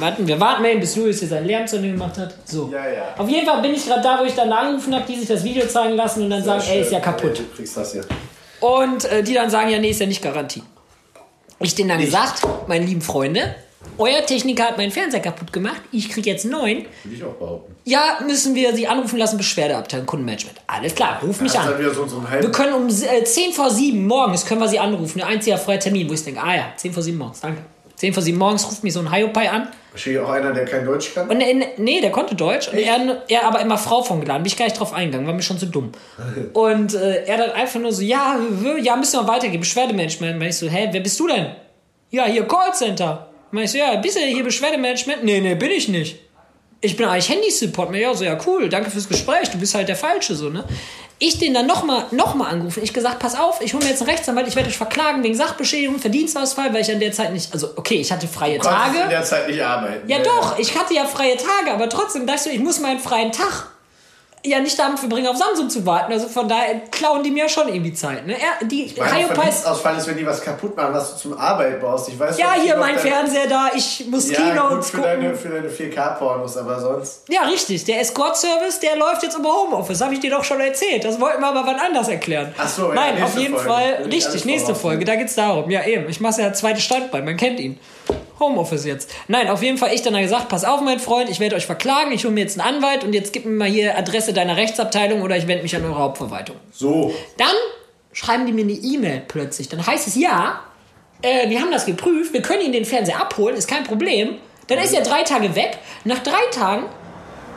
warten, 0.00 0.26
wir 0.26 0.40
warten 0.40 0.62
mal 0.62 0.70
eben, 0.70 0.80
bis 0.80 0.94
Julius 0.94 1.18
hier 1.20 1.28
seinen 1.28 1.46
Lärm 1.46 1.66
zu 1.66 1.76
Ende 1.76 1.92
gemacht 1.92 2.18
hat. 2.18 2.34
So. 2.44 2.70
Ja, 2.72 2.88
ja. 2.88 3.14
Auf 3.16 3.28
jeden 3.28 3.46
Fall 3.46 3.62
bin 3.62 3.74
ich 3.74 3.86
gerade 3.86 4.02
da, 4.02 4.18
wo 4.20 4.24
ich 4.24 4.34
dann 4.34 4.52
angerufen 4.52 4.94
habe, 4.94 5.04
die 5.06 5.18
sich 5.18 5.28
das 5.28 5.42
Video 5.44 5.66
zeigen 5.66 5.94
lassen 5.94 6.24
und 6.24 6.30
dann 6.30 6.42
sagen, 6.42 6.62
ey, 6.68 6.80
ist 6.80 6.92
ja 6.92 7.00
kaputt. 7.00 7.38
Du 7.38 7.56
kriegst 7.56 7.76
das 7.76 7.92
hier. 7.92 8.04
Und 8.60 9.04
äh, 9.06 9.22
die 9.22 9.34
dann 9.34 9.50
sagen, 9.50 9.70
ja, 9.70 9.78
nee, 9.78 9.90
ist 9.90 10.00
ja 10.00 10.06
nicht 10.06 10.22
Garantie. 10.22 10.62
Ich 11.60 11.74
denen 11.74 11.88
dann 11.88 12.00
gesagt, 12.00 12.42
meine 12.66 12.84
lieben 12.84 13.00
Freunde, 13.00 13.54
euer 13.98 14.24
Techniker 14.26 14.64
hat 14.64 14.76
meinen 14.76 14.90
Fernseher 14.90 15.20
kaputt 15.20 15.52
gemacht, 15.52 15.80
ich 15.90 16.10
krieg 16.10 16.26
jetzt 16.26 16.44
neuen. 16.44 16.86
Würde 17.02 17.16
ich 17.16 17.24
auch 17.24 17.32
behaupten. 17.34 17.74
Ja, 17.84 18.18
müssen 18.26 18.54
wir 18.54 18.74
sie 18.74 18.86
anrufen 18.86 19.18
lassen, 19.18 19.38
Beschwerdeabteilung, 19.38 20.06
Kundenmanagement. 20.06 20.58
Alles 20.66 20.94
klar, 20.94 21.20
ruf 21.22 21.40
mich 21.40 21.58
an. 21.58 21.68
so, 21.94 22.22
Wir 22.22 22.50
können 22.50 22.74
um 22.74 22.88
äh, 22.88 23.24
10 23.24 23.52
vor 23.52 23.70
7 23.70 24.06
morgens 24.06 24.44
können 24.44 24.60
wir 24.60 24.68
sie 24.68 24.78
anrufen. 24.78 25.22
Ein 25.22 25.28
einziger 25.28 25.56
freier 25.56 25.78
Termin, 25.78 26.08
wo 26.08 26.12
ich 26.12 26.24
denke, 26.24 26.42
ah 26.42 26.54
ja, 26.54 26.72
10 26.76 26.92
vor 26.92 27.02
7 27.02 27.16
morgens, 27.16 27.40
danke. 27.40 27.62
10 27.96 28.12
vor 28.12 28.22
7 28.22 28.36
morgens 28.36 28.66
ruft 28.66 28.84
mich 28.84 28.92
so 28.92 29.00
ein 29.00 29.12
Hiopai 29.12 29.50
an. 29.50 29.68
Wahrscheinlich 29.90 30.22
auch 30.22 30.28
einer, 30.28 30.52
der 30.52 30.66
kein 30.66 30.84
Deutsch 30.84 31.14
kann. 31.14 31.28
Und 31.28 31.40
er, 31.40 31.54
nee, 31.78 32.00
der 32.02 32.10
konnte 32.10 32.34
Deutsch. 32.34 32.68
Und 32.68 32.78
er, 32.78 33.22
er 33.28 33.46
aber 33.46 33.60
immer 33.60 33.78
Frau 33.78 34.02
von 34.02 34.20
geladen. 34.20 34.42
Bin 34.42 34.52
ich 34.52 34.58
gar 34.58 34.66
nicht 34.66 34.78
drauf 34.78 34.92
eingegangen, 34.92 35.26
war 35.26 35.34
mir 35.34 35.42
schon 35.42 35.58
zu 35.58 35.66
dumm. 35.66 35.92
Und 36.52 36.94
äh, 36.94 37.24
er 37.24 37.38
dann 37.38 37.50
einfach 37.52 37.80
nur 37.80 37.92
so, 37.92 38.02
ja, 38.02 38.38
ja, 38.78 38.96
müssen 38.96 39.20
wir 39.20 39.26
weitergehen. 39.26 39.60
Beschwerdemanagement. 39.60 40.38
Meine 40.38 40.50
ich 40.50 40.56
so, 40.56 40.68
hä, 40.68 40.88
wer 40.92 41.00
bist 41.00 41.18
du 41.18 41.26
denn? 41.26 41.52
Ja, 42.10 42.26
hier 42.26 42.46
Callcenter. 42.46 43.30
Meine 43.50 43.64
ich 43.64 43.72
so, 43.72 43.78
ja, 43.78 43.96
bist 43.96 44.16
du 44.16 44.20
hier 44.20 44.44
Beschwerdemanagement? 44.44 45.24
Nee, 45.24 45.40
nee, 45.40 45.54
bin 45.54 45.70
ich 45.70 45.88
nicht. 45.88 46.18
Ich 46.80 46.96
bin 46.96 47.06
eigentlich 47.06 47.28
Handysupport. 47.28 47.94
Ja, 47.94 48.14
so, 48.14 48.24
ja, 48.24 48.38
cool, 48.46 48.68
danke 48.68 48.90
fürs 48.90 49.08
Gespräch. 49.08 49.50
Du 49.50 49.58
bist 49.58 49.74
halt 49.74 49.88
der 49.88 49.96
Falsche, 49.96 50.34
so, 50.34 50.50
ne? 50.50 50.64
Ich 51.18 51.38
den 51.38 51.54
dann 51.54 51.66
nochmal 51.66 52.04
noch 52.10 52.34
mal 52.34 52.48
angerufen. 52.48 52.82
Ich 52.82 52.92
gesagt, 52.92 53.18
pass 53.20 53.38
auf, 53.38 53.62
ich 53.62 53.72
hole 53.72 53.82
mir 53.82 53.90
jetzt 53.90 54.02
einen 54.02 54.10
Rechtsanwalt, 54.10 54.46
ich 54.48 54.54
werde 54.54 54.68
euch 54.68 54.76
verklagen 54.76 55.22
wegen 55.24 55.34
Sachbeschädigung, 55.34 55.98
Verdienstausfall, 55.98 56.74
weil 56.74 56.82
ich 56.82 56.92
an 56.92 57.00
der 57.00 57.12
Zeit 57.12 57.32
nicht, 57.32 57.54
also 57.54 57.70
okay, 57.76 57.94
ich 57.94 58.12
hatte 58.12 58.28
freie 58.28 58.58
Tage. 58.58 58.98
in 59.04 59.08
der 59.08 59.24
Zeit 59.24 59.48
nicht 59.48 59.62
arbeiten. 59.62 60.06
Ja, 60.08 60.18
doch, 60.18 60.58
ich 60.58 60.78
hatte 60.78 60.92
ja 60.92 61.06
freie 61.06 61.36
Tage, 61.36 61.72
aber 61.72 61.88
trotzdem 61.88 62.26
dachte 62.26 62.50
ich, 62.50 62.56
ich 62.56 62.60
muss 62.60 62.80
meinen 62.80 63.00
freien 63.00 63.32
Tag 63.32 63.68
ja 64.48 64.60
nicht 64.60 64.78
damit 64.78 64.98
verbringen, 64.98 65.26
auf 65.26 65.36
Samsung 65.36 65.68
zu 65.68 65.84
warten. 65.84 66.12
Also 66.12 66.28
von 66.28 66.48
daher 66.48 66.80
klauen 66.90 67.22
die 67.22 67.30
mir 67.30 67.48
schon 67.48 67.68
irgendwie 67.68 67.92
Zeit. 67.92 68.26
Ne? 68.26 68.34
Er, 68.34 68.66
die 68.66 68.92
Mein 68.96 69.08
Hyopies, 69.14 69.34
Verdienstausfall 69.36 69.96
ist, 69.98 70.06
wenn 70.06 70.16
die 70.16 70.26
was 70.26 70.40
kaputt 70.42 70.76
machen, 70.76 70.94
was 70.94 71.12
du 71.14 71.18
zum 71.30 71.38
Arbeit 71.38 71.80
brauchst. 71.80 72.08
Ich 72.08 72.18
weiß 72.18 72.38
ja, 72.38 72.54
hier 72.54 72.76
mein 72.76 72.98
Fernseher 72.98 73.46
da, 73.48 73.70
ich 73.74 74.06
muss 74.08 74.30
Ja, 74.30 74.36
Keynotes 74.38 74.76
gut 74.76 74.84
für 74.84 74.96
gucken. 74.98 75.22
deine, 75.22 75.34
für 75.34 75.48
deine 75.48 75.68
4K-Pornos, 75.68 76.56
aber 76.56 76.80
sonst. 76.80 77.22
Ja, 77.28 77.42
richtig. 77.42 77.84
Der 77.84 78.00
Escort-Service, 78.00 78.80
der 78.80 78.96
läuft 78.96 79.22
jetzt 79.22 79.38
über 79.38 79.50
Homeoffice. 79.52 80.00
Habe 80.00 80.14
ich 80.14 80.20
dir 80.20 80.30
doch 80.30 80.44
schon 80.44 80.60
erzählt. 80.60 81.04
Das 81.04 81.20
wollten 81.20 81.40
wir 81.40 81.48
aber 81.48 81.66
wann 81.66 81.78
anders 81.78 82.08
erklären. 82.08 82.54
Ach 82.58 82.68
so, 82.68 82.88
ja, 82.88 82.94
Nein, 82.94 83.22
auf 83.22 83.36
jeden 83.38 83.54
Folge. 83.54 83.68
Fall. 83.70 84.06
Ich 84.08 84.14
Richtig, 84.16 84.44
nächste. 84.44 84.74
Folge. 84.74 85.04
Da 85.04 85.16
geht's 85.16 85.34
darum. 85.34 85.70
Ja, 85.70 85.84
eben. 85.84 86.08
Ich 86.08 86.20
mache 86.20 86.40
ja 86.42 86.52
zweite 86.52 86.80
Standbein. 86.80 87.24
Man 87.24 87.36
kennt 87.36 87.60
ihn. 87.60 87.78
Homeoffice 88.38 88.84
jetzt. 88.84 89.10
Nein, 89.28 89.48
auf 89.48 89.62
jeden 89.62 89.78
Fall. 89.78 89.94
Ich 89.94 90.02
dann 90.02 90.12
da 90.12 90.20
gesagt, 90.20 90.48
pass 90.48 90.64
auf, 90.64 90.80
mein 90.80 90.98
Freund, 90.98 91.30
ich 91.30 91.40
werde 91.40 91.56
euch 91.56 91.66
verklagen. 91.66 92.12
Ich 92.12 92.24
hole 92.24 92.34
mir 92.34 92.40
jetzt 92.40 92.60
einen 92.60 92.76
Anwalt 92.76 93.04
und 93.04 93.12
jetzt 93.12 93.32
gib 93.32 93.44
mir 93.44 93.52
mal 93.52 93.68
hier 93.68 93.96
Adresse 93.96 94.32
deiner 94.32 94.56
Rechtsabteilung 94.56 95.22
oder 95.22 95.36
ich 95.36 95.46
wende 95.46 95.62
mich 95.62 95.74
an 95.74 95.84
eure 95.84 95.98
Hauptverwaltung. 95.98 96.56
So. 96.70 97.14
Dann 97.38 97.54
schreiben 98.12 98.46
die 98.46 98.52
mir 98.52 98.62
eine 98.62 98.72
E-Mail 98.72 99.22
plötzlich. 99.26 99.68
Dann 99.68 99.86
heißt 99.86 100.06
es, 100.06 100.16
ja, 100.16 100.60
äh, 101.22 101.48
wir 101.48 101.60
haben 101.60 101.70
das 101.70 101.86
geprüft, 101.86 102.32
wir 102.32 102.42
können 102.42 102.62
Ihnen 102.62 102.72
den 102.72 102.84
Fernseher 102.84 103.20
abholen, 103.20 103.56
ist 103.56 103.68
kein 103.68 103.84
Problem. 103.84 104.36
Dann 104.68 104.78
ist 104.78 104.92
er 104.92 105.02
drei 105.02 105.22
Tage 105.22 105.54
weg. 105.54 105.78
Nach 106.04 106.18
drei 106.18 106.40
Tagen 106.50 106.86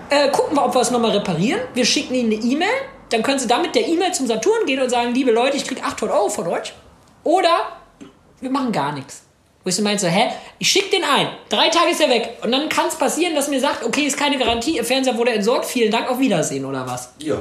äh, 0.09 0.29
gucken 0.29 0.55
wir, 0.55 0.65
ob 0.65 0.73
wir 0.75 0.81
es 0.81 0.91
nochmal 0.91 1.11
reparieren. 1.11 1.61
Wir 1.73 1.85
schicken 1.85 2.13
Ihnen 2.13 2.31
eine 2.31 2.41
E-Mail. 2.41 2.69
Dann 3.09 3.23
können 3.23 3.39
Sie 3.39 3.47
damit 3.47 3.73
der 3.75 3.87
E-Mail 3.87 4.13
zum 4.13 4.27
Saturn 4.27 4.65
gehen 4.65 4.81
und 4.81 4.89
sagen, 4.89 5.13
liebe 5.13 5.31
Leute, 5.31 5.57
ich 5.57 5.65
krieg 5.65 5.83
800 5.83 6.15
Euro 6.15 6.29
von 6.29 6.47
euch. 6.47 6.73
Oder 7.23 7.79
wir 8.39 8.51
machen 8.51 8.71
gar 8.71 8.91
nichts. 8.91 9.23
Wo 9.69 9.71
ich 9.71 9.75
so 9.75 9.83
meinte, 9.83 10.01
so, 10.01 10.07
hä, 10.07 10.31
ich 10.57 10.67
schick 10.67 10.89
den 10.89 11.03
ein. 11.03 11.27
Drei 11.47 11.69
Tage 11.69 11.91
ist 11.91 12.01
er 12.01 12.09
weg. 12.09 12.39
Und 12.41 12.51
dann 12.51 12.69
kann 12.69 12.87
es 12.87 12.95
passieren, 12.95 13.35
dass 13.35 13.49
mir 13.49 13.59
sagt, 13.59 13.85
okay, 13.85 14.01
ist 14.01 14.17
keine 14.17 14.39
Garantie, 14.39 14.77
Ihr 14.77 14.83
Fernseher 14.83 15.15
wurde 15.15 15.31
entsorgt, 15.31 15.65
vielen 15.65 15.91
Dank, 15.91 16.09
auf 16.09 16.17
Wiedersehen 16.17 16.65
oder 16.65 16.87
was. 16.87 17.13
Ja. 17.19 17.35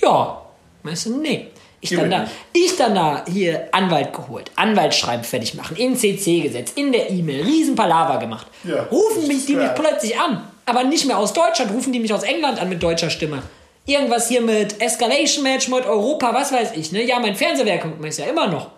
Ja. 0.00 0.42
Meinst 0.84 1.06
du, 1.06 1.16
nee. 1.16 1.48
Ich 1.80 1.90
dann, 1.90 2.08
da, 2.08 2.28
ich 2.52 2.76
dann 2.76 2.94
da 2.94 3.24
hier 3.28 3.66
Anwalt 3.72 4.12
geholt, 4.12 4.52
Anwaltsschreiben 4.54 5.24
fertig 5.24 5.54
machen, 5.54 5.76
in 5.76 5.96
CC 5.96 6.40
gesetzt, 6.40 6.78
in 6.78 6.92
der 6.92 7.10
E-Mail, 7.10 7.42
riesen 7.42 7.74
Palaver 7.74 8.20
gemacht. 8.20 8.46
Ja, 8.62 8.84
rufen 8.84 9.26
mich 9.26 9.46
die 9.46 9.56
mich 9.56 9.74
plötzlich 9.74 10.16
an. 10.16 10.46
Aber 10.66 10.84
nicht 10.84 11.04
mehr 11.04 11.18
aus 11.18 11.32
Deutschland, 11.32 11.72
rufen 11.72 11.92
die 11.92 11.98
mich 11.98 12.14
aus 12.14 12.22
England 12.22 12.60
an 12.60 12.68
mit 12.68 12.80
deutscher 12.80 13.10
Stimme. 13.10 13.42
Irgendwas 13.86 14.28
hier 14.28 14.40
mit 14.40 14.80
Escalation 14.80 15.42
Match, 15.42 15.66
mit 15.66 15.84
Europa, 15.84 16.32
was 16.32 16.52
weiß 16.52 16.76
ich, 16.76 16.92
ne? 16.92 17.02
Ja, 17.02 17.18
mein 17.18 17.34
Fernseherwerk 17.34 17.86
ist 18.04 18.20
ja 18.20 18.26
immer 18.26 18.46
noch. 18.46 18.70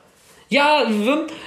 Ja, 0.50 0.86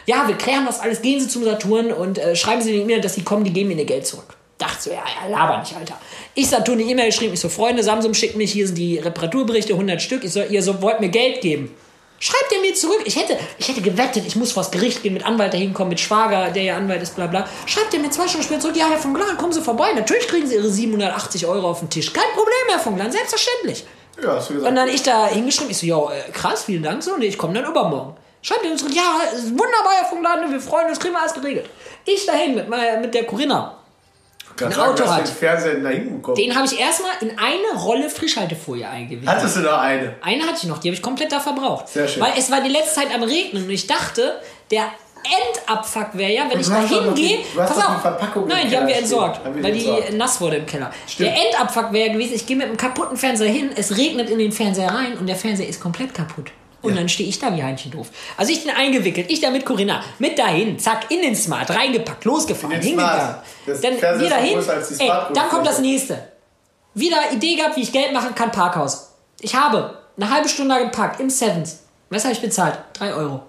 ja, 0.06 0.28
wir 0.28 0.36
klären 0.36 0.66
das 0.66 0.80
alles, 0.80 1.02
gehen 1.02 1.20
Sie 1.20 1.28
zum 1.28 1.44
Saturn 1.44 1.92
und 1.92 2.18
äh, 2.18 2.36
schreiben 2.36 2.62
Sie 2.62 2.72
eine 2.72 2.84
E-Mail, 2.84 3.02
dass 3.02 3.16
Sie 3.16 3.24
kommen, 3.24 3.44
die 3.44 3.52
geben 3.52 3.72
Ihnen 3.72 3.80
Ihr 3.80 3.86
Geld 3.86 4.06
zurück. 4.06 4.36
Dachte 4.58 4.84
so, 4.84 4.90
ja, 4.92 4.98
ja, 4.98 5.28
laber 5.28 5.60
nicht, 5.60 5.76
Alter. 5.76 5.98
Ich 6.36 6.48
Saturn 6.48 6.80
eine 6.80 6.88
E-Mail 6.88 7.08
geschrieben, 7.08 7.34
ich 7.34 7.40
so, 7.40 7.50
Freunde, 7.50 7.82
Samsung 7.82 8.14
schickt 8.14 8.36
mich, 8.36 8.52
hier 8.52 8.68
sind 8.68 8.78
die 8.78 9.00
Reparaturberichte, 9.00 9.74
100 9.74 10.02
Stück, 10.02 10.24
ich 10.24 10.32
so, 10.32 10.44
ihr 10.44 10.62
so, 10.62 10.82
wollt 10.84 11.00
mir 11.00 11.10
Geld 11.10 11.42
geben. 11.42 11.76
Schreibt 12.22 12.52
er 12.54 12.62
mir 12.62 12.76
zurück. 12.76 13.02
Ich 13.06 13.16
hätte, 13.16 13.36
ich 13.58 13.68
hätte 13.68 13.82
gewettet, 13.82 14.24
ich 14.28 14.36
muss 14.36 14.52
vors 14.52 14.70
Gericht 14.70 15.02
gehen, 15.02 15.16
mit 15.16 15.26
Anwalt 15.26 15.56
dahin 15.56 15.74
kommen, 15.74 15.90
mit 15.90 16.00
Schwager, 16.00 16.52
der 16.52 16.62
ja 16.62 16.78
Anwalt 16.78 17.02
ist, 17.02 17.16
bla 17.16 17.26
bla. 17.26 17.48
Schreibt 17.66 17.92
er 17.96 18.00
mir 18.00 18.12
zwei 18.12 18.28
Stunden 18.28 18.46
später 18.46 18.62
zurück, 18.62 18.78
ja, 18.78 18.88
Herr 18.88 19.00
von 19.00 19.16
Glan, 19.16 19.36
kommen 19.38 19.52
Sie 19.52 19.62
vorbei. 19.62 19.92
Natürlich 19.96 20.28
kriegen 20.28 20.46
Sie 20.46 20.54
Ihre 20.54 20.70
780 20.70 21.48
Euro 21.48 21.72
auf 21.72 21.80
den 21.80 21.90
Tisch. 21.90 22.14
Kein 22.14 22.30
Problem, 22.36 22.54
Herr 22.70 22.78
von 22.78 22.96
Glan, 22.96 23.12
selbstverständlich. 23.12 23.86
Ja, 24.22 24.36
hast 24.36 24.52
du 24.52 24.54
gesagt. 24.54 24.70
Und 24.70 24.76
dann 24.76 24.88
ich 24.90 25.02
da 25.02 25.26
hingeschrieben, 25.30 25.72
ich 25.72 25.80
so, 25.80 25.88
ja, 25.88 25.98
äh, 26.12 26.32
krass, 26.32 26.66
vielen 26.66 26.84
Dank 26.84 27.02
so, 27.02 27.16
und 27.16 27.24
ich 27.24 27.40
komme 27.40 27.56
dann 27.56 27.66
übermorgen. 27.66 28.16
Schreibt 28.42 28.66
er 28.66 28.72
uns 28.72 28.82
zurück, 28.82 28.96
ja, 28.96 29.20
ist 29.34 29.52
wunderbar, 29.52 29.94
Herr 30.00 30.06
Funkladen, 30.06 30.52
wir 30.52 30.60
freuen 30.60 30.88
uns, 30.88 31.00
kriegen 31.00 31.14
wir 31.14 31.22
alles 31.22 31.34
geregelt. 31.34 31.70
Ich 32.06 32.26
dahin 32.26 32.56
mit, 32.56 32.68
mit 32.68 33.14
der 33.14 33.26
Corinna. 33.26 33.78
Ein 34.60 34.72
sagen, 34.72 34.92
Auto 34.92 35.10
hat. 35.10 35.28
den 35.28 35.34
Fernseher 35.34 35.76
da 35.76 35.90
hinbekommen. 35.90 36.36
Den 36.36 36.56
habe 36.56 36.66
ich 36.66 36.80
erstmal 36.80 37.12
in 37.22 37.32
eine 37.38 37.80
Rolle 37.82 38.10
Frischhaltefolie 38.10 38.88
eingewickelt. 38.88 39.28
Hattest 39.30 39.58
du 39.58 39.62
noch 39.62 39.78
eine? 39.80 40.16
Eine 40.22 40.44
hatte 40.44 40.58
ich 40.58 40.64
noch, 40.66 40.78
die 40.80 40.90
habe 40.90 40.96
ich 40.96 41.02
komplett 41.02 41.32
da 41.32 41.40
verbraucht. 41.40 41.88
Sehr 41.88 42.08
schön. 42.08 42.22
Weil 42.22 42.34
es 42.38 42.52
war 42.52 42.62
die 42.62 42.70
letzte 42.70 42.96
Zeit 43.02 43.14
am 43.14 43.24
Regnen 43.24 43.64
und 43.64 43.70
ich 43.70 43.88
dachte, 43.88 44.40
der 44.70 44.86
Endabfuck 45.24 46.10
wäre 46.14 46.32
ja, 46.32 46.44
wenn 46.50 46.60
ich 46.60 46.68
du 46.68 46.74
da 46.74 46.82
hingehe. 46.82 47.40
Pass 47.56 47.78
auf. 47.78 48.02
Verpackung 48.02 48.48
Nein, 48.48 48.70
die 48.70 48.78
haben 48.78 48.88
wir 48.88 48.96
entsorgt, 48.96 49.44
Haben 49.44 49.56
wir 49.56 49.64
weil 49.64 49.72
die 49.74 49.80
die 49.80 49.88
entsorgt. 49.88 50.14
nass 50.18 50.42
wurde 50.42 50.58
im 50.58 50.66
Keller. 50.66 50.92
Stimmt. 51.08 51.30
Der 51.30 51.46
Endabfuck 51.46 51.92
wäre 51.94 52.12
gewesen, 52.12 52.34
ich 52.36 52.46
gehe 52.46 52.58
mit 52.58 52.68
einem 52.68 52.78
kaputten 52.78 53.18
Fernseher 53.18 53.50
hin, 53.52 53.70
es 53.76 53.98
regnet 53.98 54.30
in 54.30 54.40
den 54.40 54.52
Fernseher 54.52 54.92
rein 54.94 55.18
und 55.18 55.28
der 55.28 55.36
Fernseher 55.36 55.68
ist 55.68 55.80
komplett 55.80 56.14
kaputt. 56.14 56.52
Und 56.82 56.92
Ja. 56.94 56.98
dann 56.98 57.10
stehe 57.10 57.30
ich 57.30 57.38
da 57.38 57.56
wie 57.56 57.62
Heinchen 57.62 57.92
doof. 57.92 58.08
Also 58.38 58.52
ich 58.52 58.64
den 58.64 58.72
eingewickelt, 58.76 59.30
ich 59.30 59.40
da 59.40 59.52
mit 59.52 59.66
Corinna, 59.66 60.04
mit 60.18 60.40
dahin, 60.40 60.80
zack, 60.80 61.12
in 61.12 61.22
den 61.22 61.36
Smart, 61.36 61.70
reingepackt, 61.70 62.26
losgefahren, 62.26 62.82
hingegangen. 62.82 63.36
Dann 63.68 64.20
wieder 64.20 64.38
hin, 64.38 64.60
ey, 65.00 65.12
dann 65.34 65.50
kommt 65.50 65.68
das 65.68 65.80
nächste. 65.80 66.28
Wieder 66.94 67.18
Idee 67.32 67.56
gehabt, 67.56 67.78
wie 67.78 67.82
ich 67.82 67.92
Geld 67.92 68.12
machen 68.14 68.34
kann, 68.36 68.52
Parkhaus. 68.52 69.12
Ich 69.40 69.56
habe 69.56 70.00
eine 70.18 70.30
halbe 70.30 70.50
Stunde 70.50 70.76
da 70.76 70.82
geparkt, 70.82 71.20
im 71.20 71.30
Sevens. 71.30 71.80
Was 72.10 72.24
habe 72.24 72.34
ich 72.34 72.42
bezahlt? 72.42 72.78
3 72.94 73.14
Euro. 73.14 73.44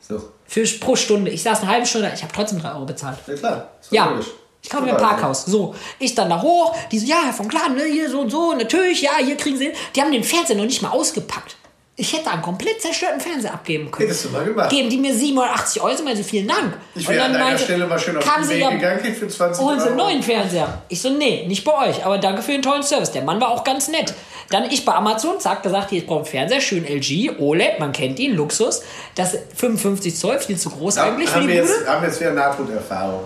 So. 0.00 0.32
Für, 0.46 0.64
pro 0.80 0.96
Stunde. 0.96 1.30
Ich 1.30 1.42
saß 1.42 1.60
eine 1.60 1.70
halbe 1.70 1.86
Stunde, 1.86 2.10
ich 2.14 2.22
habe 2.22 2.32
trotzdem 2.34 2.60
3 2.60 2.72
Euro 2.72 2.84
bezahlt. 2.86 3.18
Ja 3.26 3.34
klar. 3.34 3.68
Ja, 3.90 4.04
logisch. 4.06 4.26
ich 4.62 4.68
kaufe 4.70 4.82
mir 4.84 4.90
ein 4.92 4.96
Total. 4.98 5.10
Parkhaus. 5.14 5.44
So, 5.44 5.74
ich 5.98 6.14
dann 6.14 6.28
da 6.30 6.40
hoch, 6.42 6.74
die 6.90 6.98
so, 6.98 7.06
ja, 7.06 7.20
Herr 7.24 7.32
von 7.32 7.48
Kladen, 7.48 7.76
ne, 7.76 7.84
hier 7.84 8.10
so 8.10 8.20
und 8.20 8.30
so, 8.30 8.52
natürlich, 8.54 9.02
ja, 9.02 9.12
hier 9.18 9.36
kriegen 9.36 9.56
Sie. 9.58 9.72
Die 9.94 10.00
haben 10.00 10.10
den 10.10 10.24
Fernseher 10.24 10.56
noch 10.56 10.64
nicht 10.64 10.82
mal 10.82 10.90
ausgepackt. 10.90 11.56
Ich 12.02 12.12
hätte 12.12 12.32
einen 12.32 12.42
komplett 12.42 12.82
zerstörten 12.82 13.20
Fernseher 13.20 13.54
abgeben 13.54 13.88
können. 13.88 14.08
Hättest 14.08 14.24
du 14.24 14.30
mal 14.30 14.42
gemacht. 14.44 14.70
Geben 14.70 14.90
die 14.90 14.98
mir 14.98 15.14
780 15.14 15.80
Euro, 15.82 16.04
also 16.04 16.22
vielen 16.24 16.48
Dank. 16.48 16.74
Ich 16.96 17.06
Und 17.06 17.14
wäre 17.14 17.26
an 17.26 17.32
deiner 17.32 17.44
meinte- 17.44 17.62
Stelle 17.62 17.86
mal 17.86 17.96
schön 17.96 18.16
auf 18.16 18.24
den 18.24 18.48
Weg 18.48 18.60
ja, 18.60 18.70
gegangen, 18.70 19.14
für 19.14 19.28
20 19.28 19.64
holen 19.64 19.78
Sie 19.78 19.86
einen 19.86 20.00
Euro. 20.00 20.08
neuen 20.10 20.20
Fernseher. 20.24 20.82
Ich 20.88 21.00
so, 21.00 21.10
nee, 21.10 21.44
nicht 21.46 21.62
bei 21.64 21.88
euch, 21.90 22.04
aber 22.04 22.18
danke 22.18 22.42
für 22.42 22.50
den 22.50 22.62
tollen 22.62 22.82
Service. 22.82 23.12
Der 23.12 23.22
Mann 23.22 23.40
war 23.40 23.50
auch 23.52 23.62
ganz 23.62 23.86
nett. 23.86 24.12
Dann 24.50 24.64
ich 24.68 24.84
bei 24.84 24.92
Amazon, 24.94 25.38
zack, 25.38 25.62
gesagt, 25.62 25.90
hier, 25.90 26.00
ich 26.00 26.06
brauche 26.08 26.18
einen 26.18 26.26
Fernseher, 26.26 26.60
schön 26.60 26.84
LG, 26.84 27.38
OLED, 27.38 27.78
man 27.78 27.92
kennt 27.92 28.18
ihn, 28.18 28.34
Luxus. 28.34 28.82
Das 29.14 29.36
55 29.54 30.16
Zoll, 30.16 30.40
viel 30.40 30.58
zu 30.58 30.70
groß 30.70 30.96
Ja, 30.96 31.04
eigentlich 31.04 31.28
für 31.30 31.36
haben, 31.36 31.46
die 31.46 31.54
wir 31.54 31.62
Bude. 31.62 31.72
jetzt, 31.72 31.86
haben 31.88 32.02
wir 32.02 32.08
jetzt 32.08 32.20
wieder 32.20 32.32
Nahtoderfahrung. 32.32 33.20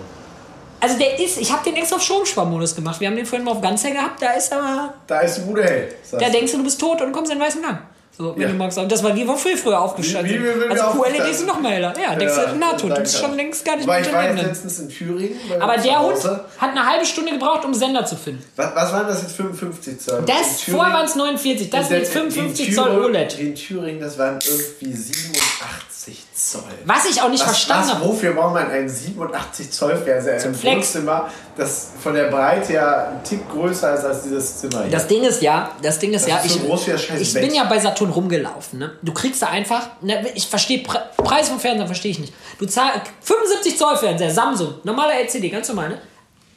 Also 0.79 0.99
der 0.99 1.19
ist, 1.19 1.41
ich 1.41 1.51
habe 1.51 1.63
den 1.67 1.77
extra 1.77 1.95
auf 1.95 2.03
Stromsparmodus 2.03 2.75
gemacht. 2.75 2.99
Wir 2.99 3.07
haben 3.07 3.15
den 3.15 3.25
vorhin 3.25 3.43
mal 3.43 3.53
auf 3.53 3.61
Ganzer 3.61 3.89
gehabt, 3.89 4.21
da 4.21 4.33
ist 4.33 4.53
aber, 4.53 4.93
Da 5.07 5.21
ist 5.21 5.37
die 5.37 5.41
Bude 5.41 5.63
hell. 5.63 5.95
da 6.11 6.29
denkst 6.29 6.51
du, 6.51 6.59
du 6.59 6.63
bist 6.63 6.79
tot 6.79 7.01
und 7.01 7.11
kommst 7.11 7.31
in 7.31 7.39
den 7.39 7.43
weißen 7.43 7.59
Gang. 7.63 7.79
So, 8.17 8.33
wenn 8.35 8.41
Ja. 8.41 8.47
du 8.47 8.53
magst. 8.55 8.77
Und 8.79 8.91
das 8.91 9.03
war 9.03 9.15
wie 9.15 9.27
wir 9.27 9.37
früher, 9.37 9.79
aufgestanden 9.79 10.43
Wie- 10.43 10.69
Also 10.71 10.99
QLEDs 10.99 11.37
sind 11.37 11.47
noch 11.47 11.59
mal 11.59 11.73
heller. 11.73 11.93
Ja, 12.01 12.15
denkst 12.15 12.33
du, 12.35 12.41
na 12.59 12.73
tot, 12.73 12.97
du 12.97 13.01
bist 13.01 13.19
schon 13.19 13.35
längst 13.35 13.63
gar 13.63 13.75
nicht 13.75 13.85
mehr 13.87 13.99
ich 14.01 14.11
war 14.11 14.33
letztens 14.33 14.79
in 14.79 14.89
Thüringen. 14.89 15.37
Aber 15.59 15.77
der 15.77 15.99
Hund 16.01 16.17
hat 16.57 16.71
eine 16.71 16.83
halbe 16.83 17.05
Stunde 17.05 17.33
gebraucht, 17.33 17.63
um 17.63 17.73
Sender 17.75 18.03
zu 18.05 18.15
finden. 18.15 18.43
Was, 18.55 18.73
was 18.75 18.91
waren 18.93 19.07
das 19.07 19.21
jetzt 19.21 19.35
55 19.35 19.99
Zoll? 19.99 20.23
Das, 20.25 20.61
vorher 20.63 20.93
waren 20.95 21.05
es 21.05 21.15
49, 21.15 21.69
das 21.69 21.81
in 21.81 21.85
sind 21.87 21.97
jetzt 21.99 22.15
der- 22.15 22.23
in 22.23 22.31
55 22.31 22.75
Zoll 22.75 23.05
OLED. 23.05 23.39
In 23.39 23.53
Thüringen, 23.53 23.99
das 24.01 24.17
waren 24.17 24.39
irgendwie 24.43 24.93
87 24.97 25.96
Zoll. 26.33 26.61
Was 26.85 27.05
ich 27.09 27.21
auch 27.21 27.29
nicht 27.29 27.41
Was, 27.41 27.49
verstanden 27.49 27.89
habe. 27.95 28.05
wofür 28.05 28.33
braucht 28.33 28.53
man 28.53 28.69
einen 28.69 28.87
87 28.87 29.71
Zoll 29.71 29.97
Fernseher 29.97 30.43
im 30.45 30.55
Flex. 30.55 30.75
Wohnzimmer, 30.77 31.29
das 31.55 31.89
von 32.01 32.13
der 32.13 32.25
Breite 32.29 32.73
ja 32.73 33.09
ein 33.09 33.23
Tick 33.23 33.49
größer 33.49 33.93
ist 33.95 34.05
als 34.05 34.23
dieses 34.23 34.57
Zimmer 34.59 34.83
hier. 34.83 34.91
Das 34.91 35.07
Ding 35.07 35.23
ist 35.23 35.41
ja, 35.41 35.71
das 35.81 35.99
Ding 35.99 36.13
ist 36.13 36.23
Das 36.23 36.29
ja, 36.29 36.37
ist 36.39 36.53
so 36.53 36.59
ich, 36.59 36.65
groß 36.65 36.87
wie 36.87 36.91
das 36.91 37.03
scheiß 37.03 37.21
ich 37.21 37.33
Bett. 37.33 37.43
bin 37.43 37.55
ja 37.55 37.63
bei 37.65 37.79
Saturn 37.79 38.11
rumgelaufen. 38.11 38.79
Ne? 38.79 38.91
Du 39.01 39.13
kriegst 39.13 39.41
da 39.41 39.47
einfach, 39.47 39.87
ne, 40.01 40.25
ich 40.35 40.47
verstehe 40.47 40.79
Pre 40.83 41.01
Preis 41.17 41.49
vom 41.49 41.59
Fernseher 41.59 41.87
verstehe 41.87 42.11
ich 42.11 42.19
nicht. 42.19 42.33
Du 42.59 42.65
zahlst 42.65 43.01
75 43.21 43.77
Zoll 43.77 43.97
Fernseher, 43.97 44.31
Samsung, 44.31 44.75
normaler 44.83 45.15
LCD, 45.15 45.49
ganz 45.49 45.67
normal, 45.67 45.89
ne? 45.89 46.01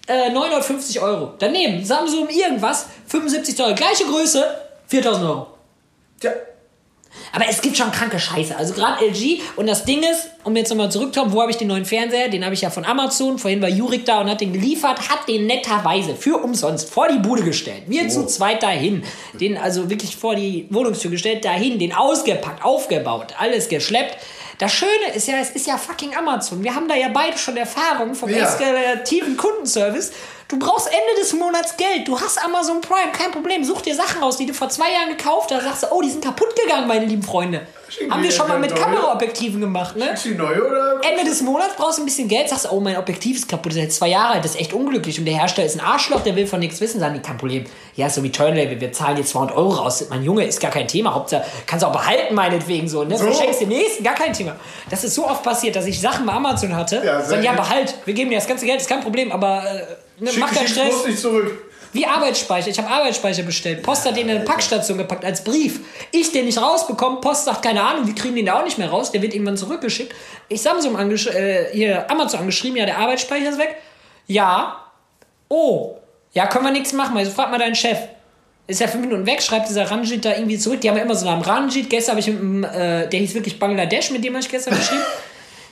Äh, 0.06 0.30
950 0.32 1.00
Euro. 1.00 1.34
Daneben 1.38 1.84
Samsung 1.84 2.28
irgendwas, 2.28 2.86
75 3.06 3.56
Zoll, 3.56 3.74
gleiche 3.74 4.04
Größe, 4.04 4.44
4000 4.88 5.24
Euro. 5.24 5.46
Tja, 6.20 6.32
Aber 7.32 7.44
es 7.48 7.60
gibt 7.60 7.76
schon 7.76 7.90
kranke 7.92 8.18
Scheiße. 8.18 8.56
Also 8.56 8.74
gerade 8.74 9.04
LG 9.04 9.40
und 9.56 9.66
das 9.66 9.84
Ding 9.84 10.00
ist, 10.02 10.30
um 10.44 10.56
jetzt 10.56 10.70
nochmal 10.70 10.90
zurückzukommen, 10.90 11.32
wo 11.32 11.40
habe 11.42 11.50
ich 11.50 11.56
den 11.56 11.68
neuen 11.68 11.84
Fernseher? 11.84 12.28
Den 12.28 12.44
habe 12.44 12.54
ich 12.54 12.62
ja 12.62 12.70
von 12.70 12.84
Amazon. 12.84 13.38
Vorhin 13.38 13.60
war 13.62 13.68
Jurik 13.68 14.04
da 14.04 14.20
und 14.20 14.30
hat 14.30 14.40
den 14.40 14.52
geliefert, 14.52 15.08
hat 15.08 15.28
den 15.28 15.46
netterweise 15.46 16.14
für 16.14 16.38
umsonst 16.38 16.90
vor 16.92 17.08
die 17.08 17.18
Bude 17.18 17.42
gestellt. 17.42 17.82
Wir 17.86 18.08
zu 18.08 18.26
zweit 18.26 18.62
dahin. 18.62 19.02
Den 19.34 19.56
also 19.58 19.90
wirklich 19.90 20.16
vor 20.16 20.34
die 20.34 20.66
Wohnungstür 20.70 21.10
gestellt, 21.10 21.44
dahin, 21.44 21.78
den 21.78 21.92
ausgepackt, 21.92 22.64
aufgebaut, 22.64 23.34
alles 23.38 23.68
geschleppt. 23.68 24.16
Das 24.58 24.72
Schöne 24.72 24.90
ist 25.14 25.26
ja, 25.26 25.36
es 25.40 25.50
ist 25.50 25.66
ja 25.66 25.78
fucking 25.78 26.14
Amazon. 26.16 26.62
Wir 26.62 26.74
haben 26.74 26.86
da 26.86 26.94
ja 26.94 27.08
beide 27.08 27.38
schon 27.38 27.56
Erfahrung 27.56 28.14
vom 28.14 28.28
Ja. 28.28 28.44
eskalativen 28.44 29.36
Kundenservice. 29.36 30.12
Du 30.50 30.58
brauchst 30.58 30.88
Ende 30.88 31.20
des 31.20 31.32
Monats 31.32 31.76
Geld. 31.76 32.08
Du 32.08 32.20
hast 32.20 32.44
Amazon 32.44 32.80
Prime, 32.80 33.12
kein 33.12 33.30
Problem. 33.30 33.62
Such 33.62 33.82
dir 33.82 33.94
Sachen 33.94 34.20
raus, 34.20 34.36
die 34.36 34.46
du 34.46 34.52
vor 34.52 34.68
zwei 34.68 34.92
Jahren 34.92 35.16
gekauft 35.16 35.52
hast. 35.52 35.62
Sagst 35.62 35.82
du, 35.84 35.86
oh, 35.92 36.02
die 36.02 36.10
sind 36.10 36.24
kaputt 36.24 36.56
gegangen, 36.60 36.88
meine 36.88 37.04
lieben 37.06 37.22
Freunde. 37.22 37.68
Schicken 37.88 38.12
Haben 38.12 38.22
wir 38.24 38.32
schon 38.32 38.48
mal 38.48 38.58
mit 38.58 38.70
neue? 38.70 38.80
Kameraobjektiven 38.80 39.60
gemacht, 39.60 39.96
ne? 39.96 40.10
ist 40.10 40.24
die 40.24 40.34
neue 40.34 40.64
oder? 40.64 41.00
Ende 41.02 41.24
des 41.24 41.42
Monats 41.42 41.74
brauchst 41.76 41.98
du 41.98 42.02
ein 42.02 42.04
bisschen 42.04 42.26
Geld, 42.26 42.48
sagst 42.48 42.64
du, 42.64 42.70
oh, 42.70 42.80
mein 42.80 42.96
Objektiv 42.96 43.36
ist 43.36 43.48
kaputt, 43.48 43.72
das 43.72 43.76
ist 43.76 43.82
jetzt 43.82 43.96
zwei 43.96 44.08
Jahre 44.08 44.34
alt, 44.34 44.44
das 44.44 44.52
ist 44.52 44.60
echt 44.60 44.72
unglücklich. 44.72 45.18
Und 45.18 45.24
der 45.24 45.34
Hersteller 45.34 45.66
ist 45.66 45.76
ein 45.76 45.84
Arschloch, 45.84 46.20
der 46.20 46.34
will 46.34 46.46
von 46.46 46.60
nichts 46.60 46.80
wissen, 46.80 47.00
sagen 47.00 47.14
die, 47.14 47.20
kein 47.20 47.36
Problem. 47.36 47.64
Ja, 47.94 48.08
so 48.08 48.22
wie 48.22 48.30
Turnlabel, 48.30 48.80
wir 48.80 48.92
zahlen 48.92 49.16
dir 49.16 49.24
200 49.24 49.56
Euro 49.56 49.70
raus. 49.70 50.04
Mein 50.08 50.24
Junge, 50.24 50.44
ist 50.44 50.60
gar 50.60 50.70
kein 50.70 50.86
Thema, 50.86 51.14
Hauptsache, 51.14 51.44
kannst 51.66 51.84
du 51.84 51.88
auch 51.88 51.92
behalten, 51.92 52.34
meinetwegen 52.34 52.88
so, 52.88 53.04
ne? 53.04 53.16
So. 53.16 53.24
Verschenkst 53.24 53.60
den 53.60 53.68
nächsten, 53.68 54.04
gar 54.04 54.14
kein 54.14 54.32
Thema. 54.32 54.56
Das 54.88 55.04
ist 55.04 55.14
so 55.14 55.26
oft 55.26 55.42
passiert, 55.42 55.74
dass 55.76 55.86
ich 55.86 56.00
Sachen 56.00 56.26
bei 56.26 56.32
Amazon 56.32 56.74
hatte, 56.74 57.02
Ja, 57.04 57.22
sagen, 57.22 57.42
ja, 57.42 57.52
behalt, 57.52 57.94
wir 58.04 58.14
geben 58.14 58.30
dir 58.30 58.36
das 58.36 58.46
ganze 58.46 58.66
Geld, 58.66 58.80
ist 58.80 58.88
kein 58.88 59.00
Problem, 59.00 59.30
aber 59.32 59.64
äh, 59.64 59.82
ne, 60.20 60.30
Schick, 60.30 60.40
mach 60.40 60.52
keinen 60.52 60.68
Stress. 60.68 60.88
bloß 60.88 61.06
nicht 61.06 61.18
zurück. 61.18 61.70
Wie 61.92 62.06
Arbeitsspeicher. 62.06 62.68
Ich 62.68 62.78
habe 62.78 62.88
Arbeitsspeicher 62.88 63.42
bestellt. 63.42 63.82
Post 63.82 64.06
hat 64.06 64.16
den 64.16 64.28
in 64.28 64.36
eine 64.36 64.44
Packstation 64.44 64.96
gepackt 64.96 65.24
als 65.24 65.42
Brief. 65.42 65.80
Ich 66.12 66.30
den 66.30 66.44
nicht 66.44 66.60
rausbekommen. 66.60 67.20
Post 67.20 67.46
sagt, 67.46 67.62
keine 67.62 67.82
Ahnung, 67.82 68.06
wir 68.06 68.14
kriegen 68.14 68.36
den 68.36 68.46
da 68.46 68.60
auch 68.60 68.64
nicht 68.64 68.78
mehr 68.78 68.88
raus. 68.88 69.10
Der 69.10 69.22
wird 69.22 69.34
irgendwann 69.34 69.56
zurückgeschickt. 69.56 70.14
Ich 70.48 70.62
Samsung 70.62 70.96
angesch 70.96 71.26
äh, 71.26 71.66
hier 71.72 72.08
Amazon 72.08 72.40
angeschrieben, 72.40 72.76
ja, 72.76 72.86
der 72.86 72.98
Arbeitsspeicher 72.98 73.50
ist 73.50 73.58
weg. 73.58 73.76
Ja. 74.28 74.84
Oh. 75.48 75.96
Ja, 76.32 76.46
können 76.46 76.64
wir 76.64 76.72
nichts 76.72 76.92
machen. 76.92 77.16
Also 77.16 77.32
frag 77.32 77.50
mal 77.50 77.58
deinen 77.58 77.74
Chef. 77.74 77.98
Ist 78.68 78.80
ja 78.80 78.86
fünf 78.86 79.04
Minuten 79.04 79.26
weg, 79.26 79.42
schreibt 79.42 79.68
dieser 79.68 79.90
Ranjit 79.90 80.24
da 80.24 80.30
irgendwie 80.30 80.58
zurück. 80.58 80.80
Die 80.80 80.88
haben 80.88 80.96
ja 80.96 81.02
immer 81.02 81.16
so 81.16 81.26
einen 81.26 81.40
Namen 81.40 81.50
Ranjit. 81.50 81.90
Gestern 81.90 82.12
habe 82.12 82.20
ich 82.20 82.28
mit 82.28 82.38
dem, 82.38 82.62
äh, 82.62 83.08
der 83.08 83.18
hieß 83.18 83.34
wirklich 83.34 83.58
Bangladesch, 83.58 84.12
mit 84.12 84.22
dem 84.22 84.34
habe 84.34 84.44
ich 84.44 84.48
gestern 84.48 84.76
geschrieben. 84.76 85.02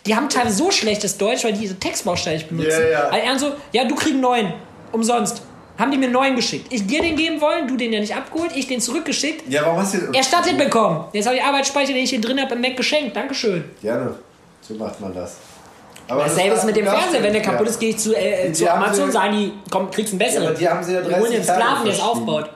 Die 0.09 0.17
haben 0.17 0.29
teilweise 0.31 0.57
so 0.57 0.71
schlechtes 0.71 1.19
Deutsch, 1.19 1.45
weil 1.45 1.53
die 1.53 1.61
diese 1.61 1.79
Textbausteine 1.79 2.37
nicht 2.39 2.49
benutzen. 2.49 2.81
Ja, 2.81 2.89
ja. 2.89 3.09
Also 3.11 3.27
er 3.27 3.39
so, 3.39 3.53
ja, 3.73 3.85
du 3.85 3.95
kriegst 3.95 4.17
neuen. 4.17 4.55
Umsonst. 4.91 5.43
Haben 5.79 5.91
die 5.93 5.99
mir 5.99 6.09
neuen 6.09 6.35
geschickt. 6.35 6.67
Ich 6.73 6.87
dir 6.87 7.03
den 7.03 7.15
geben 7.15 7.41
wollen, 7.41 7.69
du 7.69 7.77
den 7.77 7.93
ja 7.93 8.01
nicht 8.01 8.17
abgeholt, 8.17 8.51
ich 8.57 8.67
den 8.67 8.81
zurückgeschickt. 8.81 9.49
Ja, 9.53 9.63
warum 9.67 9.79
hast 9.81 9.95
du 9.95 9.99
Erstattet 10.13 10.57
bekommen. 10.59 11.05
Jetzt 11.13 11.27
habe 11.27 11.37
ich 11.37 11.43
Arbeitsspeicher, 11.43 11.93
den 11.93 12.03
ich 12.03 12.11
hier 12.11 12.21
drin 12.21 12.41
habe, 12.41 12.55
im 12.55 12.61
Mac 12.63 12.77
geschenkt. 12.77 13.15
Dankeschön. 13.15 13.65
Gerne. 13.83 14.15
So 14.61 14.75
macht 14.75 14.99
man 15.01 15.15
das. 15.15 15.37
Aber 16.09 16.25
Dasselbe 16.25 16.57
ist 16.57 16.65
mit 16.65 16.75
dem 16.75 16.87
das- 16.87 16.95
Fernseher. 16.99 17.23
Wenn 17.23 17.33
der 17.35 17.43
ja. 17.43 17.51
kaputt 17.51 17.69
ist, 17.69 17.79
gehe 17.79 17.91
ich 17.91 17.99
zu, 17.99 18.15
äh, 18.17 18.51
zu 18.53 18.69
Amazon, 18.73 19.07
sie- 19.07 19.13
sagen 19.13 19.37
die, 19.37 19.53
komm, 19.71 19.91
kriegst 19.91 20.13
einen 20.15 20.19
besseren. 20.19 20.43
Ja, 20.45 20.49
aber 20.51 20.59
die 20.59 20.69
haben 20.69 20.83
sie 20.83 20.95
ja 20.95 21.01
Wir 21.07 21.17
holen 21.19 21.31
30 21.31 21.37
den 21.37 21.45
Sklaven, 21.45 21.85
der 21.85 21.95
es 21.95 22.01
aufbaut. 22.01 22.51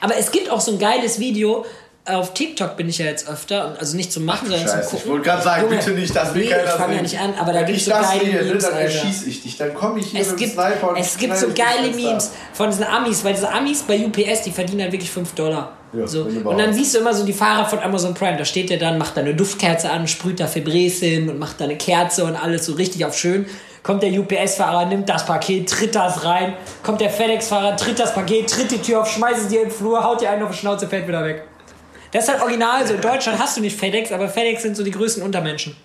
Aber 0.00 0.16
es 0.16 0.30
gibt 0.30 0.48
auch 0.48 0.60
so 0.60 0.72
ein 0.72 0.78
geiles 0.78 1.18
Video. 1.18 1.66
Auf 2.06 2.34
TikTok 2.34 2.76
bin 2.76 2.90
ich 2.90 2.98
ja 2.98 3.06
jetzt 3.06 3.26
öfter, 3.28 3.66
und- 3.68 3.78
also 3.78 3.96
nicht 3.96 4.12
zum 4.12 4.26
Machen, 4.26 4.46
sondern 4.48 4.66
zum 4.66 4.76
Scheiße, 4.76 4.90
Gucken. 4.90 4.98
ich 5.04 5.10
wollte 5.10 5.24
gerade 5.24 5.42
sagen, 5.42 5.62
Junge, 5.62 5.76
bitte 5.76 5.90
nicht, 5.92 6.14
das 6.14 6.34
will 6.34 6.44
nee, 6.44 6.50
keiner 6.50 6.64
ich 6.64 6.70
fange 6.70 6.96
ja 6.96 7.02
nicht 7.02 7.18
an, 7.18 7.34
aber 7.40 7.52
da 7.54 7.62
gibt 7.62 7.70
es 7.70 7.76
ich 7.78 7.84
so 7.84 7.90
das 7.92 8.10
geile 8.10 8.20
sehe, 8.24 8.34
ne, 8.34 8.42
Memes, 8.44 8.64
dann 8.64 8.78
erschieße 8.78 9.28
ich 9.30 9.42
dich. 9.42 9.56
Dann 9.56 9.74
komme 9.74 10.00
ich 10.00 10.06
hier 10.08 10.20
Es 10.20 10.28
mit 10.28 10.36
gibt, 10.36 10.52
Sniper 10.52 10.88
und 10.90 10.96
es 10.98 11.16
gibt 11.16 11.36
so 11.38 11.46
geile. 11.48 11.94
Memes 11.94 12.32
von 12.52 12.68
diesen 12.68 12.84
Amis, 12.84 13.24
weil 13.24 13.32
diese 13.32 13.50
Amis 13.50 13.82
bei 13.84 13.98
UPS, 14.04 14.42
die 14.42 14.50
verdienen 14.50 14.82
halt 14.82 14.92
wirklich 14.92 15.10
5 15.10 15.32
Dollar. 15.34 15.72
Ja, 15.94 16.06
so. 16.06 16.24
Und 16.24 16.58
dann 16.58 16.74
siehst 16.74 16.94
du 16.94 16.98
immer 16.98 17.14
so 17.14 17.24
die 17.24 17.32
Fahrer 17.32 17.64
von 17.64 17.78
Amazon 17.78 18.12
Prime, 18.12 18.36
da 18.36 18.44
steht 18.44 18.68
der 18.68 18.76
dann, 18.78 18.98
macht 18.98 19.16
da 19.16 19.22
eine 19.22 19.34
Duftkerze 19.34 19.88
an, 19.90 20.06
sprüht 20.06 20.40
da 20.40 20.46
Febreze 20.46 21.06
hin 21.06 21.30
und 21.30 21.38
macht 21.38 21.58
da 21.60 21.64
eine 21.64 21.78
Kerze 21.78 22.24
und 22.24 22.36
alles 22.36 22.66
so 22.66 22.74
richtig 22.74 23.06
auf 23.06 23.16
schön. 23.16 23.46
Kommt 23.82 24.02
der 24.02 24.10
UPS-Fahrer, 24.10 24.86
nimmt 24.86 25.08
das 25.08 25.24
Paket, 25.24 25.68
tritt 25.70 25.94
das 25.94 26.24
rein. 26.24 26.54
Kommt 26.82 27.00
der 27.00 27.10
FedEx-Fahrer, 27.10 27.76
tritt 27.76 27.98
das 27.98 28.12
Paket, 28.14 28.50
tritt 28.50 28.70
die 28.70 28.78
Tür 28.78 29.02
auf, 29.02 29.10
schmeißt 29.10 29.42
es 29.42 29.48
dir 29.48 29.62
in 29.62 29.68
den 29.68 29.74
Flur, 29.74 30.02
haut 30.02 30.20
dir 30.20 30.30
einen 30.30 30.42
auf 30.42 30.50
die 30.50 30.56
Schnauze, 30.56 30.86
fällt 30.88 31.06
wieder 31.06 31.24
weg. 31.24 31.44
Das 32.14 32.24
ist 32.24 32.30
halt 32.30 32.40
original 32.42 32.86
so. 32.86 32.94
In 32.94 33.00
Deutschland 33.00 33.38
hast 33.38 33.56
du 33.56 33.60
nicht 33.60 33.78
FedEx, 33.78 34.12
aber 34.12 34.28
FedEx 34.28 34.62
sind 34.62 34.76
so 34.76 34.82
die 34.84 34.90
größten 34.92 35.22
Untermenschen. 35.22 35.76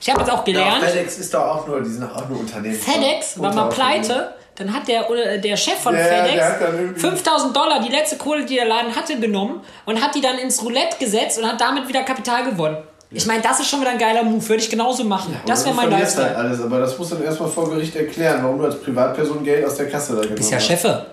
Ich 0.00 0.10
habe 0.10 0.20
jetzt 0.20 0.30
auch 0.30 0.38
Ja, 0.46 0.52
gelernt. 0.52 0.84
FedEx 0.84 1.18
ist 1.18 1.32
doch 1.32 1.40
auch 1.46 1.66
nur, 1.66 1.80
die 1.80 1.88
sind 1.90 2.04
auch 2.04 2.28
nur 2.28 2.40
Unternehmen. 2.40 2.74
FedEx 2.74 3.40
war 3.40 3.54
mal 3.54 3.68
pleite, 3.68 4.34
dann 4.56 4.72
hat 4.74 4.86
der, 4.88 5.04
der 5.38 5.56
Chef 5.56 5.78
von 5.78 5.94
Ja, 5.96 6.02
FedEx 6.04 6.44
hat 6.44 6.60
dann 6.60 6.74
irgendwie- 6.78 7.00
5000 7.00 7.56
Dollar, 7.56 7.80
die 7.80 7.88
letzte 7.90 8.16
Kohle, 8.16 8.44
die 8.44 8.56
der 8.56 8.66
Laden 8.66 8.94
hatte, 8.94 9.18
genommen 9.18 9.60
und 9.86 10.02
hat 10.02 10.14
die 10.14 10.20
dann 10.20 10.38
ins 10.38 10.62
Roulette 10.62 10.96
gesetzt 10.98 11.38
und 11.38 11.46
hat 11.46 11.60
damit 11.60 11.88
wieder 11.88 12.02
Kapital 12.02 12.44
gewonnen. 12.44 12.76
Ich 13.10 13.26
meine, 13.26 13.42
das 13.42 13.60
ist 13.60 13.68
schon 13.68 13.80
wieder 13.80 13.90
ein 13.90 13.98
geiler 13.98 14.22
Move, 14.24 14.46
würde 14.48 14.62
ich 14.62 14.70
genauso 14.70 15.04
machen. 15.04 15.34
das 15.46 15.64
wäre 15.64 15.74
mein 15.74 15.88
verlierst 15.90 16.16
halt 16.16 16.28
Lifestyle. 16.28 16.48
alles, 16.48 16.60
aber 16.62 16.78
das 16.80 16.98
musst 16.98 17.12
du 17.12 17.16
dann 17.16 17.24
erstmal 17.24 17.48
vor 17.48 17.70
Gericht 17.70 17.94
erklären, 17.96 18.40
warum 18.42 18.58
du 18.58 18.64
als 18.64 18.80
Privatperson 18.82 19.44
Geld 19.44 19.64
aus 19.66 19.76
der 19.76 19.88
Kasse 19.88 20.14
da 20.16 20.20
genommen 20.22 20.38
Ist 20.38 20.50
ja 20.50 20.56
hast. 20.58 20.66
Chefe. 20.66 21.06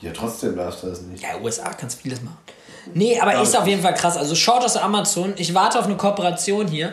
Ja, 0.00 0.10
trotzdem 0.16 0.54
darfst 0.56 0.82
du 0.82 0.88
das 0.88 1.00
nicht. 1.02 1.22
Ja, 1.22 1.30
USA 1.42 1.70
kannst 1.72 2.00
vieles 2.00 2.20
machen. 2.22 2.36
Nee, 2.92 3.18
aber 3.18 3.40
ist 3.40 3.56
auf 3.56 3.66
jeden 3.66 3.82
Fall 3.82 3.94
krass. 3.94 4.16
Also 4.16 4.34
schaut 4.34 4.62
aus 4.64 4.76
Amazon. 4.76 5.34
Ich 5.36 5.54
warte 5.54 5.78
auf 5.78 5.86
eine 5.86 5.96
Kooperation 5.96 6.66
hier. 6.66 6.92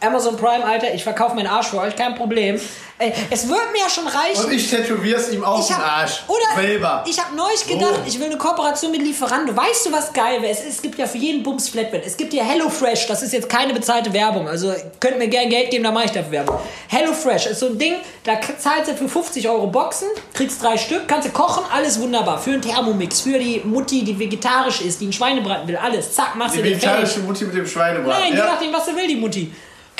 Amazon 0.00 0.36
Prime, 0.36 0.64
Alter, 0.64 0.94
ich 0.94 1.04
verkaufe 1.04 1.34
meinen 1.34 1.46
Arsch 1.46 1.68
für 1.68 1.78
euch, 1.78 1.94
kein 1.96 2.14
Problem. 2.14 2.60
Ey, 2.98 3.14
es 3.30 3.48
würde 3.48 3.62
mir 3.72 3.78
ja 3.80 3.88
schon 3.88 4.06
reichen. 4.06 4.44
Und 4.44 4.52
ich 4.52 4.68
tätowier's 4.68 5.30
ihm 5.30 5.42
auf 5.42 5.60
Ich 5.60 5.74
den 5.74 5.82
Arsch. 5.82 6.22
Oder 6.28 6.62
Selber. 6.62 7.02
ich 7.08 7.18
habe 7.18 7.34
neulich 7.34 7.66
gedacht, 7.66 7.94
So. 7.94 8.00
ich 8.06 8.18
will 8.18 8.26
eine 8.26 8.36
Kooperation 8.36 8.90
mit 8.92 9.00
Lieferando. 9.00 9.56
Weißt 9.56 9.86
du, 9.86 9.92
was 9.92 10.12
geil 10.12 10.42
wäre? 10.42 10.52
Es, 10.52 10.62
es 10.66 10.82
gibt 10.82 10.98
ja 10.98 11.06
für 11.06 11.16
jeden 11.16 11.42
Bums 11.42 11.70
Flatbed. 11.70 12.04
Es 12.04 12.14
gibt 12.18 12.34
ja 12.34 12.44
HelloFresh, 12.44 13.06
das 13.06 13.22
ist 13.22 13.32
jetzt 13.32 13.48
keine 13.48 13.72
bezahlte 13.72 14.12
Werbung. 14.12 14.46
Also 14.48 14.74
könnt 15.00 15.16
mir 15.18 15.28
gerne 15.28 15.48
Geld 15.48 15.70
geben, 15.70 15.84
da 15.84 15.92
mache 15.92 16.06
ich 16.06 16.10
dafür 16.10 16.30
Werbung. 16.32 16.58
HelloFresh 16.88 17.46
ist 17.46 17.60
so 17.60 17.68
ein 17.68 17.78
Ding, 17.78 17.94
da 18.24 18.32
zahlst 18.58 18.90
du 18.90 18.94
für 18.96 19.08
50 19.08 19.48
Euro 19.48 19.66
Boxen, 19.68 20.08
kriegst 20.34 20.62
drei 20.62 20.76
Stück, 20.76 21.08
kannst 21.08 21.26
du 21.28 21.32
kochen, 21.32 21.64
alles 21.72 21.98
wunderbar. 22.00 22.38
Für 22.38 22.50
einen 22.50 22.60
Thermomix, 22.60 23.22
für 23.22 23.38
die 23.38 23.62
Mutti, 23.64 24.04
die 24.04 24.18
vegetarisch 24.18 24.82
ist, 24.82 25.00
die 25.00 25.06
einen 25.06 25.14
Schweinebraten 25.14 25.66
will, 25.66 25.76
alles. 25.78 26.14
Zack, 26.14 26.36
machst 26.36 26.54
Die 26.54 26.58
du 26.58 26.64
den 26.68 26.78
fertig. 26.78 26.98
vegetarische 27.00 27.20
Mutti 27.20 27.44
mit 27.46 27.54
dem 27.54 27.66
Schweinebraten. 27.66 28.20
Nein, 28.24 28.32
je 28.32 28.38
ja. 28.38 28.44
nachdem, 28.46 28.72
was 28.74 28.84
sie 28.84 28.94
will, 28.94 29.06
die 29.08 29.16
Mutti. 29.16 29.50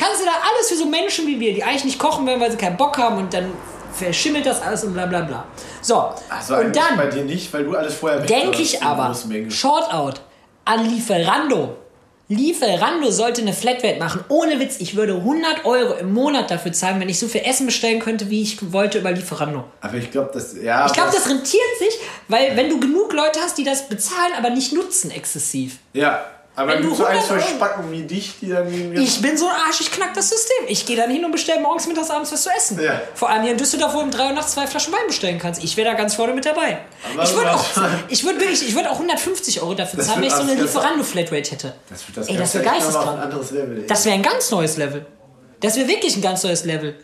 Kannst 0.00 0.22
du 0.22 0.24
da 0.24 0.32
alles 0.32 0.68
für 0.70 0.76
so 0.76 0.86
Menschen 0.86 1.26
wie 1.26 1.38
wir, 1.38 1.52
die 1.52 1.62
eigentlich 1.62 1.84
nicht 1.84 1.98
kochen 1.98 2.26
wollen, 2.26 2.40
weil 2.40 2.50
sie 2.50 2.56
keinen 2.56 2.78
Bock 2.78 2.96
haben 2.96 3.18
und 3.18 3.34
dann 3.34 3.52
verschimmelt 3.92 4.46
das 4.46 4.62
alles 4.62 4.82
und 4.84 4.94
bla 4.94 5.04
bla 5.06 5.20
bla. 5.20 5.44
So, 5.82 6.14
Also 6.28 6.54
und 6.54 6.60
eigentlich 6.60 6.82
bei 6.96 7.06
dann 7.06 7.10
dir 7.10 7.24
nicht, 7.24 7.52
weil 7.52 7.64
du 7.64 7.76
alles 7.76 7.94
vorher 7.94 8.20
denke 8.20 8.62
ich 8.62 8.82
aber. 8.82 9.14
Shortout 9.50 10.20
an 10.64 10.88
Lieferando. 10.88 11.76
Lieferando 12.28 13.10
sollte 13.10 13.42
eine 13.42 13.52
Flatrate 13.52 13.98
machen. 13.98 14.24
Ohne 14.28 14.60
Witz, 14.60 14.76
ich 14.78 14.94
würde 14.94 15.14
100 15.14 15.64
Euro 15.64 15.94
im 15.94 16.12
Monat 16.14 16.48
dafür 16.48 16.72
zahlen, 16.72 17.00
wenn 17.00 17.08
ich 17.08 17.18
so 17.18 17.26
viel 17.26 17.40
Essen 17.44 17.66
bestellen 17.66 17.98
könnte, 17.98 18.30
wie 18.30 18.40
ich 18.40 18.72
wollte 18.72 18.98
über 19.00 19.10
Lieferando. 19.10 19.64
Aber 19.80 19.94
ich 19.96 20.12
glaube, 20.12 20.30
das. 20.32 20.54
Ja, 20.56 20.86
Ich 20.86 20.92
glaube, 20.92 21.10
das 21.12 21.28
rentiert 21.28 21.60
sich, 21.80 21.98
weil 22.28 22.56
wenn 22.56 22.68
du 22.70 22.78
genug 22.78 23.12
Leute 23.12 23.40
hast, 23.40 23.58
die 23.58 23.64
das 23.64 23.88
bezahlen, 23.88 24.32
aber 24.38 24.50
nicht 24.50 24.72
nutzen 24.72 25.10
exzessiv. 25.10 25.78
Ja, 25.92 26.24
aber 26.60 26.74
Wenn 26.74 26.82
du 26.82 26.94
so 26.94 27.04
ein, 27.04 27.16
100 27.16 27.26
zwei 27.26 27.34
Euro- 27.36 27.56
Spacken 27.56 27.90
wie 27.92 28.02
dich, 28.02 28.34
die 28.40 28.48
dann. 28.50 28.68
Ich 28.96 29.20
bin 29.22 29.36
so 29.36 29.46
ein 29.48 29.54
Arsch, 29.66 29.80
ich 29.80 29.90
knack 29.90 30.14
das 30.14 30.28
System. 30.30 30.64
Ich 30.68 30.84
gehe 30.86 30.96
dann 30.96 31.10
hin 31.10 31.24
und 31.24 31.32
bestelle 31.32 31.60
morgens, 31.60 31.86
mittags, 31.86 32.10
abends 32.10 32.32
was 32.32 32.42
zu 32.42 32.50
essen. 32.50 32.80
Ja. 32.82 33.00
Vor 33.14 33.28
allem 33.30 33.42
hier 33.42 33.52
in 33.52 33.58
Düsseldorf, 33.58 33.94
wo 33.94 33.98
du 33.98 34.04
um 34.04 34.10
drei 34.10 34.26
Uhr 34.26 34.32
nachts 34.32 34.52
zwei 34.52 34.66
Flaschen 34.66 34.92
Wein 34.92 35.06
bestellen 35.06 35.38
kannst. 35.38 35.62
Ich 35.64 35.76
wäre 35.76 35.90
da 35.90 35.94
ganz 35.96 36.14
vorne 36.14 36.32
mit 36.34 36.44
dabei. 36.46 36.78
Aber 37.12 37.22
ich 37.24 37.34
würde 37.34 37.54
auch, 37.54 37.64
ich 38.08 38.24
würde 38.24 38.40
wirklich, 38.40 38.66
ich 38.68 38.74
würde 38.74 38.90
auch 38.90 38.94
150 38.96 39.62
Euro 39.62 39.74
dafür 39.74 40.02
zahlen, 40.02 40.20
wenn 40.20 40.28
ich 40.28 40.34
so 40.34 40.42
eine 40.42 40.54
Lieferando-Flatrate 40.54 41.50
hätte. 41.50 41.74
Das 41.88 42.04
das 42.14 42.28
Ey, 42.28 42.36
das 42.36 42.54
wäre 42.54 42.64
geisteskrank. 42.64 43.34
Das 43.88 44.04
wäre 44.04 44.14
ein 44.14 44.22
ganz 44.22 44.50
neues 44.50 44.76
Level. 44.76 45.06
Das 45.60 45.76
wäre 45.76 45.88
wirklich 45.88 46.16
ein 46.16 46.22
ganz 46.22 46.42
neues 46.42 46.64
Level. 46.64 46.96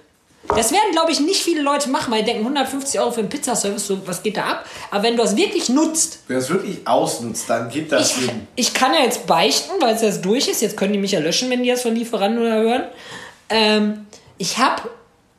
Das 0.55 0.73
werden, 0.73 0.93
glaube 0.93 1.11
ich, 1.11 1.21
nicht 1.21 1.43
viele 1.43 1.63
Leute 1.63 1.89
machen, 1.91 2.13
weil 2.13 2.21
die 2.21 2.27
denken, 2.27 2.43
150 2.43 3.01
Euro 3.01 3.11
für 3.11 3.21
einen 3.21 3.29
Pizzaservice, 3.29 3.87
so, 3.87 4.07
was 4.07 4.23
geht 4.23 4.37
da 4.37 4.45
ab? 4.45 4.67
Aber 4.91 5.03
wenn 5.03 5.17
du 5.17 5.23
das 5.23 5.37
wirklich 5.37 5.69
nutzt, 5.69 6.21
Wer 6.29 6.39
es 6.39 6.49
wirklich 6.49 6.87
ausnutzt, 6.87 7.49
dann 7.49 7.69
geht 7.69 7.91
das 7.91 8.11
ich, 8.11 8.27
Sinn. 8.27 8.47
ich 8.55 8.75
kann 8.75 8.95
ja 8.95 9.01
jetzt 9.01 9.27
beichten, 9.27 9.73
weil 9.81 9.95
es 9.95 10.03
jetzt 10.03 10.25
durch 10.25 10.49
ist. 10.49 10.63
Jetzt 10.63 10.77
können 10.77 10.93
die 10.93 10.99
mich 10.99 11.13
ja 11.13 11.21
löschen, 11.21 11.51
wenn 11.51 11.63
die 11.63 11.71
das 11.71 11.83
von 11.83 11.95
Lieferando 11.95 12.43
hören. 12.43 12.85
Ähm, 13.49 14.07
ich 14.39 14.59
habe 14.59 14.83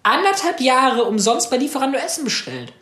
anderthalb 0.03 0.59
Jahre 0.61 1.03
umsonst 1.03 1.49
bei 1.49 1.57
Lieferando 1.57 1.97
Essen 1.97 2.23
bestellt. 2.23 2.73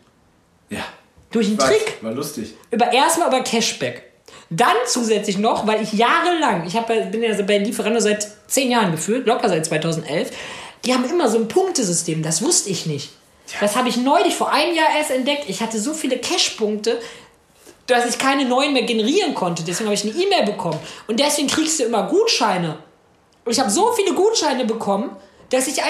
Ja. 0.70 0.84
Durch 1.30 1.48
einen 1.48 1.58
Weiß, 1.58 1.68
Trick. 1.68 1.98
War 2.02 2.12
lustig. 2.12 2.54
Über 2.70 2.92
erstmal 2.92 3.28
über 3.28 3.40
Cashback. 3.40 4.04
Dann 4.48 4.76
zusätzlich 4.86 5.38
noch, 5.38 5.66
weil 5.66 5.82
ich 5.82 5.92
jahrelang, 5.92 6.64
ich 6.66 6.76
hab, 6.76 6.86
bin 6.86 7.22
ja 7.22 7.40
bei 7.42 7.58
Lieferando 7.58 7.98
seit 7.98 8.28
zehn 8.46 8.70
Jahren 8.70 8.92
geführt, 8.92 9.26
locker 9.26 9.48
seit 9.48 9.66
2011. 9.66 10.30
Die 10.86 10.94
haben 10.94 11.04
immer 11.04 11.28
so 11.28 11.36
ein 11.38 11.48
Punktesystem, 11.48 12.22
das 12.22 12.42
wusste 12.42 12.70
ich 12.70 12.86
nicht. 12.86 13.10
Das 13.60 13.76
habe 13.76 13.88
ich 13.88 13.96
neulich 13.96 14.34
vor 14.34 14.50
einem 14.50 14.74
Jahr 14.74 14.88
erst 14.96 15.10
entdeckt. 15.10 15.44
Ich 15.48 15.60
hatte 15.60 15.80
so 15.80 15.94
viele 15.94 16.18
Cash-Punkte, 16.18 17.00
dass 17.86 18.08
ich 18.08 18.18
keine 18.18 18.44
neuen 18.44 18.72
mehr 18.72 18.82
generieren 18.82 19.34
konnte. 19.34 19.62
Deswegen 19.62 19.88
habe 19.88 19.94
ich 19.94 20.04
eine 20.04 20.12
E-Mail 20.12 20.46
bekommen. 20.46 20.78
Und 21.06 21.20
deswegen 21.20 21.48
kriegst 21.48 21.78
du 21.78 21.84
immer 21.84 22.04
Gutscheine. 22.04 22.78
Und 23.44 23.52
ich 23.52 23.60
habe 23.60 23.70
so 23.70 23.92
viele 23.92 24.14
Gutscheine 24.14 24.64
bekommen, 24.64 25.16
dass 25.50 25.68
ich 25.68 25.80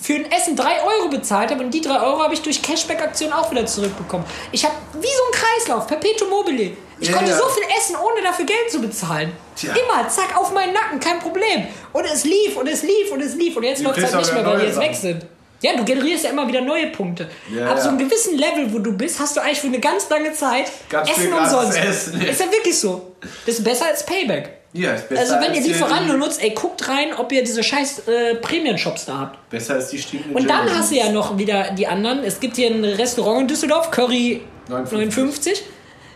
für 0.00 0.14
ein 0.14 0.30
Essen 0.30 0.56
3 0.56 0.82
Euro 0.82 1.08
bezahlt 1.08 1.50
habe 1.50 1.64
und 1.64 1.72
die 1.72 1.80
3 1.80 2.00
Euro 2.00 2.22
habe 2.22 2.34
ich 2.34 2.42
durch 2.42 2.60
Cashback-Aktionen 2.60 3.32
auch 3.32 3.50
wieder 3.50 3.66
zurückbekommen. 3.66 4.26
Ich 4.50 4.64
habe 4.64 4.74
wie 4.94 5.06
so 5.06 5.06
ein 5.06 5.32
Kreislauf, 5.32 5.86
Perpetuum 5.86 6.30
mobile. 6.30 6.76
Ich 7.02 7.08
Ja, 7.08 7.16
konnte 7.16 7.30
ja. 7.32 7.36
so 7.36 7.44
viel 7.48 7.64
essen, 7.78 7.96
ohne 7.96 8.22
dafür 8.22 8.44
Geld 8.46 8.70
zu 8.70 8.80
bezahlen. 8.80 9.32
Tja. 9.56 9.72
Immer, 9.74 10.08
zack, 10.08 10.36
auf 10.38 10.52
meinen 10.52 10.72
Nacken, 10.72 11.00
kein 11.00 11.18
Problem. 11.18 11.66
Und 11.92 12.04
es 12.04 12.24
lief 12.24 12.56
und 12.56 12.68
es 12.68 12.82
lief 12.82 13.10
und 13.12 13.20
es 13.20 13.34
lief 13.34 13.56
und 13.56 13.64
jetzt 13.64 13.82
läuft 13.82 13.98
es 13.98 14.04
halt 14.14 14.24
nicht 14.24 14.32
mehr, 14.34 14.44
weil 14.46 14.52
die 14.52 14.58
neue 14.58 14.66
jetzt 14.68 14.80
weg 14.80 14.94
sind. 14.94 15.26
Ja, 15.60 15.76
du 15.76 15.84
generierst 15.84 16.24
ja 16.24 16.30
immer 16.30 16.46
wieder 16.48 16.60
neue 16.60 16.88
Punkte. 16.88 17.28
Ja, 17.56 17.70
Ab 17.70 17.78
so 17.80 17.88
einem 17.90 17.98
gewissen 17.98 18.36
Level, 18.36 18.72
wo 18.72 18.78
du 18.80 18.92
bist, 18.96 19.20
hast 19.20 19.36
du 19.36 19.40
eigentlich 19.40 19.60
für 19.60 19.68
eine 19.68 19.78
ganz 19.78 20.08
lange 20.08 20.32
Zeit 20.32 20.70
Ganz 20.88 21.08
Essen 21.10 21.32
umsonst. 21.32 21.78
Essen. 21.78 22.20
Ist 22.20 22.40
ja 22.40 22.50
wirklich 22.50 22.78
so. 22.78 23.12
Das 23.46 23.56
ist 23.58 23.64
besser 23.64 23.86
als 23.86 24.04
Payback. 24.04 24.50
Ja, 24.72 24.94
ist 24.94 25.08
besser 25.08 25.20
Also 25.20 25.34
wenn 25.34 25.42
ihr 25.42 25.48
als 25.58 25.62
die- 25.64 25.68
Lieferando 25.72 26.14
nutzt, 26.16 26.42
ey, 26.42 26.50
guckt 26.50 26.88
rein, 26.88 27.14
ob 27.16 27.30
ihr 27.30 27.44
diese 27.44 27.62
scheiß 27.62 28.08
äh, 28.08 28.34
Prämien-Shops 28.36 29.04
da 29.06 29.18
habt. 29.18 29.50
Besser 29.50 29.74
als 29.74 29.88
die 29.90 29.98
stinkenden 29.98 30.34
Und 30.36 30.48
dann 30.48 30.68
hast 30.76 30.90
du 30.90 30.96
ja 30.96 31.10
noch 31.10 31.36
wieder 31.38 31.70
die 31.72 31.86
anderen. 31.86 32.24
Es 32.24 32.40
gibt 32.40 32.56
hier 32.56 32.68
ein 32.70 32.84
Restaurant 32.84 33.42
in 33.42 33.48
Düsseldorf, 33.48 33.90
Curry 33.90 34.40
59. 34.68 34.92
59, 34.92 35.62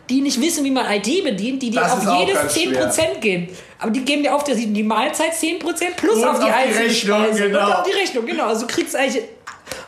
die 0.09 0.21
nicht 0.21 0.41
wissen, 0.41 0.65
wie 0.65 0.71
man 0.71 0.87
ID 0.91 1.25
bedient, 1.25 1.63
die 1.63 1.71
dir 1.71 1.85
auf 1.85 2.03
jedes 2.19 2.35
ganz 2.35 2.55
10% 2.55 3.19
geben. 3.21 3.49
Aber 3.79 3.91
die 3.91 4.05
geben 4.05 4.23
dir 4.23 4.35
auf 4.35 4.45
dass 4.45 4.57
die 4.57 4.83
Mahlzeit 4.83 5.33
10% 5.33 5.61
plus 5.97 6.17
Und 6.17 6.25
auf 6.25 6.39
die 6.39 6.45
auf 6.45 6.53
die 6.69 6.79
Rechnung, 6.79 7.35
genau. 7.35 7.67
Und 7.67 7.73
auf 7.73 7.83
die 7.83 7.93
Rechnung, 7.93 8.27
genau. 8.27 8.47
Also 8.47 8.67
du 8.67 8.73
kriegst 8.73 8.95
eigentlich... 8.95 9.25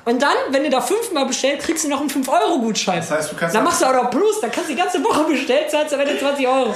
Und 0.04 0.20
dann, 0.20 0.34
wenn 0.50 0.64
du 0.64 0.70
da 0.70 0.80
fünfmal 0.80 1.26
bestellst, 1.26 1.66
kriegst 1.66 1.84
du 1.84 1.88
noch 1.88 2.00
einen 2.00 2.10
5-Euro-Gutschein. 2.10 2.98
Das 2.98 3.10
heißt, 3.10 3.32
du 3.32 3.36
kannst 3.36 3.54
Dann 3.54 3.64
machst 3.64 3.80
du 3.80 3.86
auch 3.86 3.92
noch 3.92 4.10
Plus, 4.10 4.40
dann 4.40 4.50
kannst 4.50 4.70
du 4.70 4.74
die 4.74 4.80
ganze 4.80 5.02
Woche 5.04 5.24
bestellen, 5.24 5.66
zahlst 5.68 5.92
du 5.92 5.96
am 5.96 6.02
Ende 6.02 6.18
20 6.18 6.48
Euro. 6.48 6.74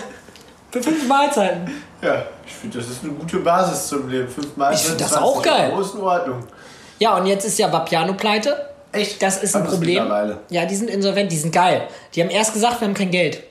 Für 0.71 0.83
fünf 0.83 1.07
Mahlzeiten. 1.09 1.83
Ja, 2.01 2.27
ich 2.47 2.53
finde, 2.53 2.79
das 2.79 2.89
ist 2.89 3.03
eine 3.03 3.13
gute 3.13 3.39
Basis 3.39 3.89
zum 3.89 4.09
Leben. 4.09 4.29
Fünfmal 4.29 4.73
Ich 4.75 4.81
find 4.81 5.01
das 5.01 5.11
20 5.11 5.27
auch 5.27 5.43
geil. 5.43 5.71
Euro 5.71 5.81
ist 5.81 5.95
in 5.95 6.01
Ordnung. 6.01 6.45
Ja, 6.99 7.17
und 7.17 7.27
jetzt 7.27 7.45
ist 7.45 7.59
ja 7.59 7.73
Vapiano 7.73 8.15
pleite. 8.15 8.72
Echt? 8.93 9.23
Das 9.23 9.43
ist 9.43 9.57
ein 9.57 9.65
wir's 9.65 9.73
Problem. 9.73 10.11
Ja, 10.51 10.67
die 10.67 10.77
sind 10.77 10.91
insolvent, 10.91 11.33
die 11.33 11.37
sind 11.37 11.53
geil. 11.53 11.89
Die 12.15 12.23
haben 12.23 12.31
erst 12.31 12.53
gesagt, 12.53 12.81
wir 12.81 12.89
haben 12.89 12.95
kein 12.95 13.11
Geld. 13.11 13.43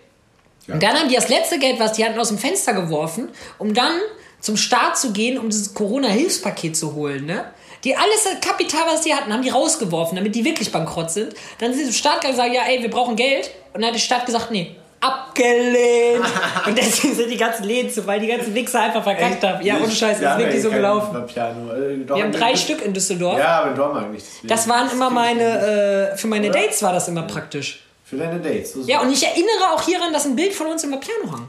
Und 0.68 0.82
dann 0.82 0.94
haben 0.94 1.10
die 1.10 1.16
das 1.16 1.30
letzte 1.30 1.60
Geld, 1.60 1.80
was 1.80 1.94
die 1.94 2.06
hatten, 2.06 2.20
aus 2.20 2.30
dem 2.30 2.38
Fenster 2.38 2.74
geworfen, 2.74 3.30
um 3.58 3.74
dann 3.74 3.94
zum 4.40 4.58
Staat 4.58 4.98
zu 4.98 5.12
gehen, 5.12 5.38
um 5.38 5.50
dieses 5.50 5.74
Corona-Hilfspaket 5.74 6.78
zu 6.78 6.94
holen, 6.94 7.26
ne? 7.26 7.46
Die 7.84 7.96
alles 7.96 8.24
das 8.24 8.48
Kapital, 8.48 8.82
was 8.88 9.02
die 9.02 9.14
hatten, 9.14 9.34
haben 9.34 9.42
die 9.42 9.50
rausgeworfen, 9.50 10.16
damit 10.16 10.36
die 10.36 10.46
wirklich 10.46 10.72
bankrott 10.72 11.10
sind. 11.10 11.34
Dann 11.58 11.74
sind 11.74 11.80
sie 11.80 11.86
zum 11.86 11.96
Staat 11.96 12.22
gegangen 12.22 12.34
und 12.34 12.38
sagen, 12.38 12.54
ja, 12.54 12.62
ey, 12.68 12.82
wir 12.82 12.92
brauchen 12.92 13.16
Geld. 13.16 13.50
Und 13.74 13.82
dann 13.82 13.88
hat 13.88 13.96
der 13.96 14.00
Staat 14.00 14.28
gesagt, 14.28 14.52
nee, 14.52 14.76
abgelehnt. 15.02 16.24
und 16.68 16.78
deswegen 16.78 17.16
sind 17.16 17.30
die 17.30 17.38
ganzen 17.38 17.64
Läden 17.64 17.92
zu, 17.92 18.06
weil 18.08 18.20
die 18.20 18.28
ganzen 18.28 18.54
Wichser 18.54 18.82
einfach 18.82 19.04
verkackt 19.04 19.44
haben. 19.44 19.66
Ja, 19.66 19.78
ohne 19.78 19.92
Scheiß, 19.92 20.22
Wir 20.22 20.32
ist 20.32 20.38
wirklich 20.38 20.62
so 20.62 20.70
gelaufen. 20.70 21.26
Piano. 21.26 21.74
Äh, 21.74 22.08
Wir 22.08 22.24
haben 22.24 22.32
drei 22.32 22.56
Stück 22.56 22.82
in 22.84 22.94
Düsseldorf. 22.94 23.38
Ja, 23.38 23.62
aber 23.62 23.72
in 23.72 23.76
Dortmund 23.76 24.12
nicht. 24.12 24.26
Deswegen. 24.26 24.48
Das 24.48 24.70
waren 24.70 24.90
immer 24.92 25.10
meine, 25.10 26.12
äh, 26.14 26.18
für 26.18 26.28
meine 26.28 26.50
Oder? 26.50 26.60
Dates 26.60 26.82
war 26.84 26.94
das 26.94 27.08
immer 27.08 27.24
praktisch. 27.24 27.82
Für 28.06 28.18
deine 28.18 28.40
Dates. 28.40 28.74
So 28.74 28.82
Ja, 28.82 29.02
und 29.02 29.12
ich 29.12 29.26
erinnere 29.26 29.72
auch 29.74 29.82
hieran, 29.82 30.14
dass 30.14 30.26
ein 30.26 30.36
Bild 30.36 30.54
von 30.54 30.68
uns 30.68 30.84
im 30.84 30.92
Piano 30.92 31.32
hang. 31.32 31.48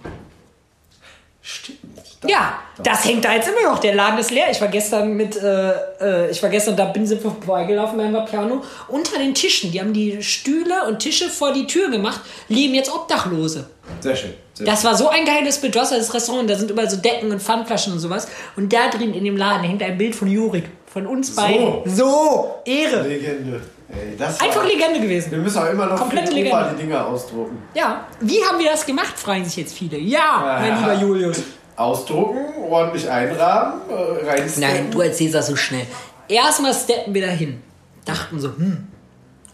Stimmt. 1.42 1.80
Ja, 2.24 2.58
das 2.82 3.04
hängt 3.04 3.24
da 3.24 3.34
jetzt 3.34 3.48
immer 3.48 3.70
noch. 3.72 3.78
Der 3.80 3.94
Laden 3.94 4.18
ist 4.18 4.30
leer. 4.30 4.46
Ich 4.50 4.60
war 4.60 4.68
gestern 4.68 5.14
mit, 5.14 5.36
äh, 5.36 5.72
äh, 6.00 6.30
ich 6.30 6.42
war 6.42 6.50
gestern, 6.50 6.76
da 6.76 6.84
bin 6.86 7.06
sind 7.06 7.22
wir 7.22 7.30
vorbeigelaufen 7.30 7.96
beim 7.98 8.12
Vapiano. 8.12 8.62
Unter 8.88 9.18
den 9.18 9.34
Tischen, 9.34 9.72
die 9.72 9.80
haben 9.80 9.92
die 9.92 10.22
Stühle 10.22 10.86
und 10.88 10.98
Tische 11.00 11.28
vor 11.28 11.52
die 11.52 11.66
Tür 11.66 11.90
gemacht, 11.90 12.20
leben 12.48 12.74
jetzt 12.74 12.92
Obdachlose. 12.94 13.66
Sehr 14.00 14.14
schön. 14.16 14.34
Sehr 14.54 14.66
Das 14.66 14.84
war 14.84 14.94
so 14.96 15.08
ein 15.08 15.24
geiles 15.24 15.58
Bild. 15.60 15.74
Du 15.74 15.80
hast 15.80 15.92
das 15.92 16.12
Restaurant, 16.14 16.48
da 16.48 16.54
sind 16.54 16.70
überall 16.70 16.88
so 16.88 16.96
Decken 16.96 17.30
und 17.32 17.42
Pfandflaschen 17.42 17.92
und 17.92 17.98
sowas. 17.98 18.28
Und 18.56 18.72
da 18.72 18.88
drin 18.88 19.14
in 19.14 19.24
dem 19.24 19.36
Laden 19.36 19.62
hängt 19.64 19.82
ein 19.82 19.98
Bild 19.98 20.14
von 20.14 20.28
Jurik. 20.28 20.64
Von 20.92 21.06
uns 21.06 21.34
beiden. 21.34 21.80
So, 21.86 22.54
schön. 22.66 22.76
Ehre. 22.76 23.08
Legende. 23.08 23.60
Ey, 23.88 24.16
Einfach 24.22 24.64
Legende 24.64 25.00
gewesen. 25.00 25.30
Wir 25.32 25.38
müssen 25.38 25.58
auch 25.58 25.68
immer 25.70 25.86
noch 25.86 25.96
Komplette 25.98 26.32
Legende. 26.32 26.74
die 26.76 26.82
Dinger 26.84 27.06
ausdrucken. 27.06 27.62
Ja, 27.74 28.06
wie 28.20 28.42
haben 28.44 28.58
wir 28.58 28.70
das 28.70 28.86
gemacht, 28.86 29.18
fragen 29.18 29.44
sich 29.44 29.56
jetzt 29.56 29.76
viele. 29.76 29.98
Ja, 29.98 30.58
mein 30.60 30.68
Ja. 30.70 30.78
lieber 30.78 30.94
Julius. 30.94 31.42
Ausdrucken, 31.76 32.38
ordentlich 32.68 33.08
einrahmen, 33.08 33.80
äh, 33.88 34.26
reinstecken. 34.26 34.60
Nein, 34.60 34.90
du 34.90 35.00
erzählst 35.00 35.34
das 35.34 35.46
so 35.46 35.56
schnell. 35.56 35.86
Erstmal 36.28 36.74
steppen 36.74 37.14
wir 37.14 37.26
dahin. 37.26 37.62
Dachten 38.04 38.40
so, 38.40 38.48
hm, 38.48 38.88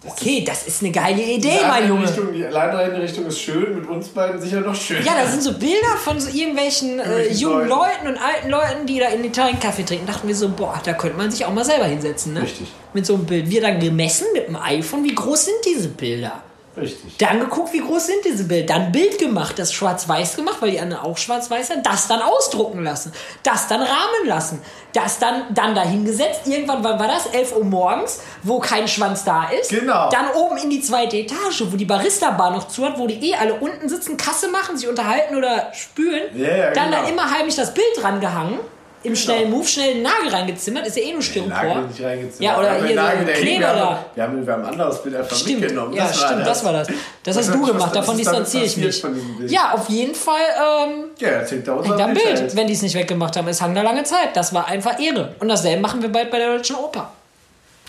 okay, 0.06 0.44
das 0.46 0.66
ist 0.66 0.82
eine 0.82 0.92
geile 0.92 1.22
Idee, 1.22 1.60
mein 1.66 1.88
Junge. 1.88 2.08
Richtung, 2.08 2.32
die 2.32 2.44
alleine 2.44 3.00
Richtung 3.00 3.26
ist 3.26 3.40
schön, 3.40 3.78
mit 3.80 3.88
uns 3.88 4.08
beiden 4.08 4.40
sicher 4.40 4.60
noch 4.60 4.74
schön. 4.74 5.04
Ja, 5.04 5.12
da 5.20 5.26
sind 5.26 5.42
so 5.42 5.52
Bilder 5.52 5.96
von 6.02 6.18
so 6.20 6.28
irgendwelchen 6.28 6.98
äh, 6.98 7.28
jungen 7.32 7.68
Leuten. 7.68 8.06
Leuten 8.06 8.08
und 8.08 8.18
alten 8.18 8.48
Leuten, 8.50 8.86
die 8.86 8.98
da 8.98 9.08
in 9.08 9.24
Italien 9.24 9.60
Kaffee 9.60 9.84
trinken. 9.84 10.06
Dachten 10.06 10.28
wir 10.28 10.34
so, 10.34 10.48
boah, 10.48 10.80
da 10.84 10.92
könnte 10.94 11.16
man 11.16 11.30
sich 11.30 11.44
auch 11.44 11.52
mal 11.52 11.64
selber 11.64 11.84
hinsetzen, 11.84 12.32
ne? 12.34 12.42
Richtig. 12.42 12.68
Mit 12.94 13.06
so 13.06 13.14
einem 13.14 13.26
Bild. 13.26 13.50
Wir 13.50 13.60
dann 13.60 13.80
gemessen 13.80 14.26
mit 14.32 14.48
dem 14.48 14.56
iPhone, 14.56 15.04
wie 15.04 15.14
groß 15.14 15.46
sind 15.46 15.56
diese 15.66 15.88
Bilder? 15.88 16.42
Richtig. 16.80 17.16
Dann 17.18 17.40
geguckt, 17.40 17.72
wie 17.72 17.80
groß 17.80 18.06
sind 18.06 18.24
diese 18.24 18.44
Bilder. 18.44 18.74
Dann 18.74 18.92
Bild 18.92 19.18
gemacht, 19.18 19.58
das 19.58 19.72
schwarz-weiß 19.72 20.36
gemacht, 20.36 20.56
weil 20.60 20.70
die 20.70 20.80
anderen 20.80 21.04
auch 21.04 21.16
schwarz-weiß 21.16 21.68
sind. 21.68 21.86
Das 21.86 22.08
dann 22.08 22.22
ausdrucken 22.22 22.82
lassen. 22.82 23.12
Das 23.42 23.68
dann 23.68 23.80
rahmen 23.80 24.26
lassen. 24.26 24.62
Das 24.92 25.18
dann, 25.18 25.54
dann 25.54 25.74
dahingesetzt. 25.74 26.46
Irgendwann, 26.46 26.82
wann 26.82 26.98
war 26.98 27.08
das? 27.08 27.26
11 27.26 27.56
Uhr 27.56 27.64
morgens, 27.64 28.20
wo 28.42 28.58
kein 28.58 28.88
Schwanz 28.88 29.24
da 29.24 29.48
ist. 29.48 29.70
Genau. 29.70 30.08
Dann 30.10 30.30
oben 30.34 30.56
in 30.56 30.70
die 30.70 30.80
zweite 30.80 31.16
Etage, 31.16 31.64
wo 31.70 31.76
die 31.76 31.84
Barista-Bar 31.84 32.50
noch 32.50 32.68
zu 32.68 32.84
hat, 32.84 32.98
wo 32.98 33.06
die 33.06 33.30
eh 33.30 33.34
alle 33.34 33.54
unten 33.54 33.88
sitzen, 33.88 34.16
Kasse 34.16 34.48
machen, 34.48 34.76
sich 34.76 34.88
unterhalten 34.88 35.36
oder 35.36 35.72
spülen. 35.72 36.36
Ja, 36.36 36.56
ja, 36.56 36.70
dann 36.72 36.90
genau. 36.90 37.02
da 37.02 37.08
immer 37.08 37.30
heimlich 37.30 37.56
das 37.56 37.74
Bild 37.74 37.86
dran 37.96 38.20
gehangen. 38.20 38.58
Im 39.04 39.14
schnellen 39.14 39.50
Move, 39.50 39.66
schnell 39.66 39.94
den 39.94 40.02
Nagel 40.02 40.28
reingezimmert. 40.28 40.86
Ist 40.86 40.96
ja 40.96 41.04
eh 41.04 41.12
nur 41.12 41.22
Styropor. 41.22 41.54
Nagel 41.56 41.82
nicht 41.86 42.02
reingezogen. 42.02 42.42
Ja, 42.44 42.58
oder 42.58 42.74
hier 42.74 42.88
so 42.88 42.94
Nagel, 42.94 43.26
hing, 43.28 43.42
Kleber 43.42 43.72
da. 43.72 44.04
Wir 44.14 44.22
haben, 44.24 44.46
wir 44.46 44.52
haben 44.52 44.64
ein 44.64 44.68
anderes 44.72 45.02
Bild 45.02 45.16
einfach 45.16 45.36
Stimmt, 45.36 45.60
mitgenommen. 45.60 45.92
ja, 45.94 46.06
das 46.08 46.20
stimmt, 46.20 46.46
das 46.46 46.64
war 46.64 46.72
das. 46.72 46.88
Das 47.22 47.36
hast 47.36 47.48
du 47.54 47.64
gemacht, 47.64 47.94
davon 47.94 48.16
distanziere 48.16 48.64
ich 48.64 48.76
mich. 48.76 49.02
Ja, 49.46 49.72
auf 49.72 49.88
jeden 49.88 50.14
Fall 50.14 50.40
ähm, 50.86 51.04
Ja, 51.18 51.28
jetzt 51.40 51.52
hängt 51.52 51.68
da 51.68 51.82
hängt 51.82 51.92
ein 51.92 52.12
Bild. 52.14 52.24
Bild, 52.24 52.40
halt. 52.40 52.56
wenn 52.56 52.66
die 52.66 52.72
es 52.72 52.82
nicht 52.82 52.94
weggemacht 52.96 53.36
haben. 53.36 53.46
Es 53.48 53.60
hang 53.62 53.74
da 53.74 53.82
lange 53.82 54.02
Zeit. 54.02 54.34
Das 54.34 54.52
war 54.52 54.66
einfach 54.66 54.98
Ehre. 55.00 55.34
Und 55.38 55.48
dasselbe 55.48 55.80
machen 55.80 56.02
wir 56.02 56.10
bald 56.10 56.30
bei 56.30 56.38
der 56.38 56.56
Deutschen 56.56 56.76
Oper. 56.76 57.12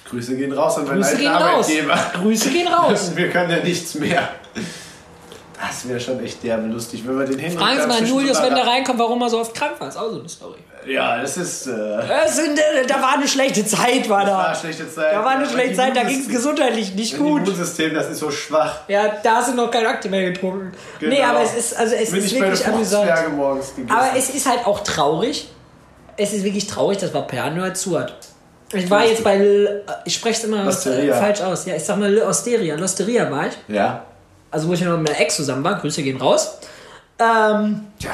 Grüße 0.10 0.36
gehen 0.38 0.52
raus 0.52 0.78
an 0.78 0.86
meinen 0.88 1.04
alten 1.04 1.17
gehen 1.19 1.32
raus. 1.32 1.65
Arbeitgeber. 1.65 1.98
Grüße 2.22 2.50
gehen 2.50 2.67
raus. 2.67 3.12
Wir 3.15 3.30
können 3.30 3.52
ja 3.52 3.63
nichts 3.63 3.93
mehr. 3.95 4.28
Das 5.62 5.88
wäre 5.88 6.00
schon 6.00 6.24
echt 6.24 6.41
derbe 6.43 6.67
lustig, 6.67 7.04
wenn 7.06 7.19
wir 7.19 7.26
den 7.26 7.38
Henrik 7.38 7.60
Fragen 7.60 7.82
Sie 7.82 7.88
mal 7.88 8.04
Julius, 8.04 8.38
so 8.38 8.43
wenn 8.43 8.56
der 8.56 8.65
reinkommt, 8.65 8.98
warum 8.98 9.22
er 9.22 9.30
so 9.30 9.39
oft 9.39 9.54
krank 9.54 9.74
war. 9.80 9.89
Ist 9.89 9.98
auch 9.98 10.10
so 10.10 10.19
eine 10.19 10.30
Story. 10.30 10.58
Ja, 10.85 11.21
das 11.21 11.37
ist. 11.37 11.67
Äh, 11.67 11.71
Es 12.25 12.35
sind, 12.37 12.57
äh, 12.57 12.85
da 12.87 13.01
war 13.01 13.13
eine 13.15 13.27
schlechte 13.27 13.65
Zeit, 13.65 14.07
war 14.09 14.19
war 14.19 14.25
da. 14.25 14.39
eine 14.47 14.55
schlechte 14.55 14.89
Zeit. 14.89 15.13
Da 15.13 15.19
war 15.23 15.31
eine 15.31 15.43
Aber 15.43 15.51
schlechte 15.53 15.75
Zeit, 15.75 15.95
da 15.95 16.03
ging 16.03 16.19
es 16.21 16.27
gesundheitlich 16.29 16.95
nicht 16.95 17.17
gut. 17.17 17.41
Immunsystem, 17.43 17.93
das 17.93 18.09
ist 18.09 18.19
so 18.19 18.31
schwach. 18.31 18.81
Ja, 18.87 19.15
da 19.21 19.35
hast 19.37 19.49
du 19.49 19.55
noch 19.55 19.69
kein 19.69 19.85
Akte 19.85 20.09
mehr 20.09 20.31
getrunken. 20.31 20.71
Nee, 21.01 21.17
Genau. 21.17 21.27
aber 21.29 21.41
es 21.43 21.53
ist, 21.55 21.77
also 21.77 21.95
es 21.95 22.11
Bin 22.11 22.23
ist 22.23 22.33
wirklich 22.39 22.65
amüsant. 22.67 23.11
Aber 23.89 24.07
es 24.17 24.29
ist 24.29 24.47
halt 24.49 24.65
auch 24.65 24.79
traurig. 24.83 25.49
Es 26.17 26.33
ist 26.33 26.43
wirklich 26.43 26.67
traurig, 26.67 26.97
dass 26.97 27.13
Vaperno 27.13 27.61
halt 27.63 27.77
zu 27.77 27.97
hat. 27.99 28.13
Ich 28.73 28.89
war 28.89 29.03
jetzt 29.05 29.23
bei, 29.23 29.35
L- 29.35 29.83
ich 30.05 30.13
spreche 30.13 30.37
es 30.39 30.43
immer 30.43 30.63
L'Osteria. 30.63 31.11
äh, 31.11 31.13
falsch 31.13 31.41
aus. 31.41 31.65
Ja, 31.65 31.75
ich 31.75 31.83
sag 31.83 31.97
mal 31.97 32.11
Le 32.11 32.25
Osteria. 32.25 32.75
L'Osteria 32.75 33.29
war 33.31 33.47
ich. 33.47 33.53
ja. 33.67 34.03
Also 34.51 34.67
wo 34.67 34.73
ich 34.73 34.81
noch 34.81 34.97
mit 34.97 35.07
meiner 35.09 35.19
Ex 35.21 35.35
zusammen 35.35 35.63
war. 35.63 35.75
Grüße 35.79 36.01
gehen 36.01 36.17
raus. 36.19 36.57
Ähm, 37.19 37.81
Tja. 37.99 38.11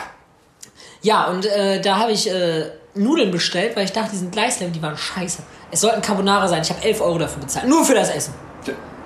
Ja, 1.05 1.25
und 1.25 1.45
äh, 1.45 1.79
da 1.81 1.99
habe 1.99 2.11
ich 2.13 2.27
äh, 2.31 2.65
Nudeln 2.95 3.29
bestellt, 3.29 3.75
weil 3.75 3.85
ich 3.85 3.91
dachte, 3.91 4.09
die 4.11 4.17
sind 4.17 4.31
Gleislevel, 4.31 4.73
die 4.73 4.81
waren 4.81 4.97
scheiße. 4.97 5.43
Es 5.69 5.81
sollten 5.81 6.01
Carbonara 6.01 6.47
sein. 6.47 6.63
Ich 6.63 6.69
habe 6.71 6.83
11 6.83 6.99
Euro 6.99 7.19
dafür 7.19 7.43
bezahlt. 7.43 7.67
Nur 7.67 7.85
für 7.85 7.93
das 7.93 8.09
Essen. 8.09 8.33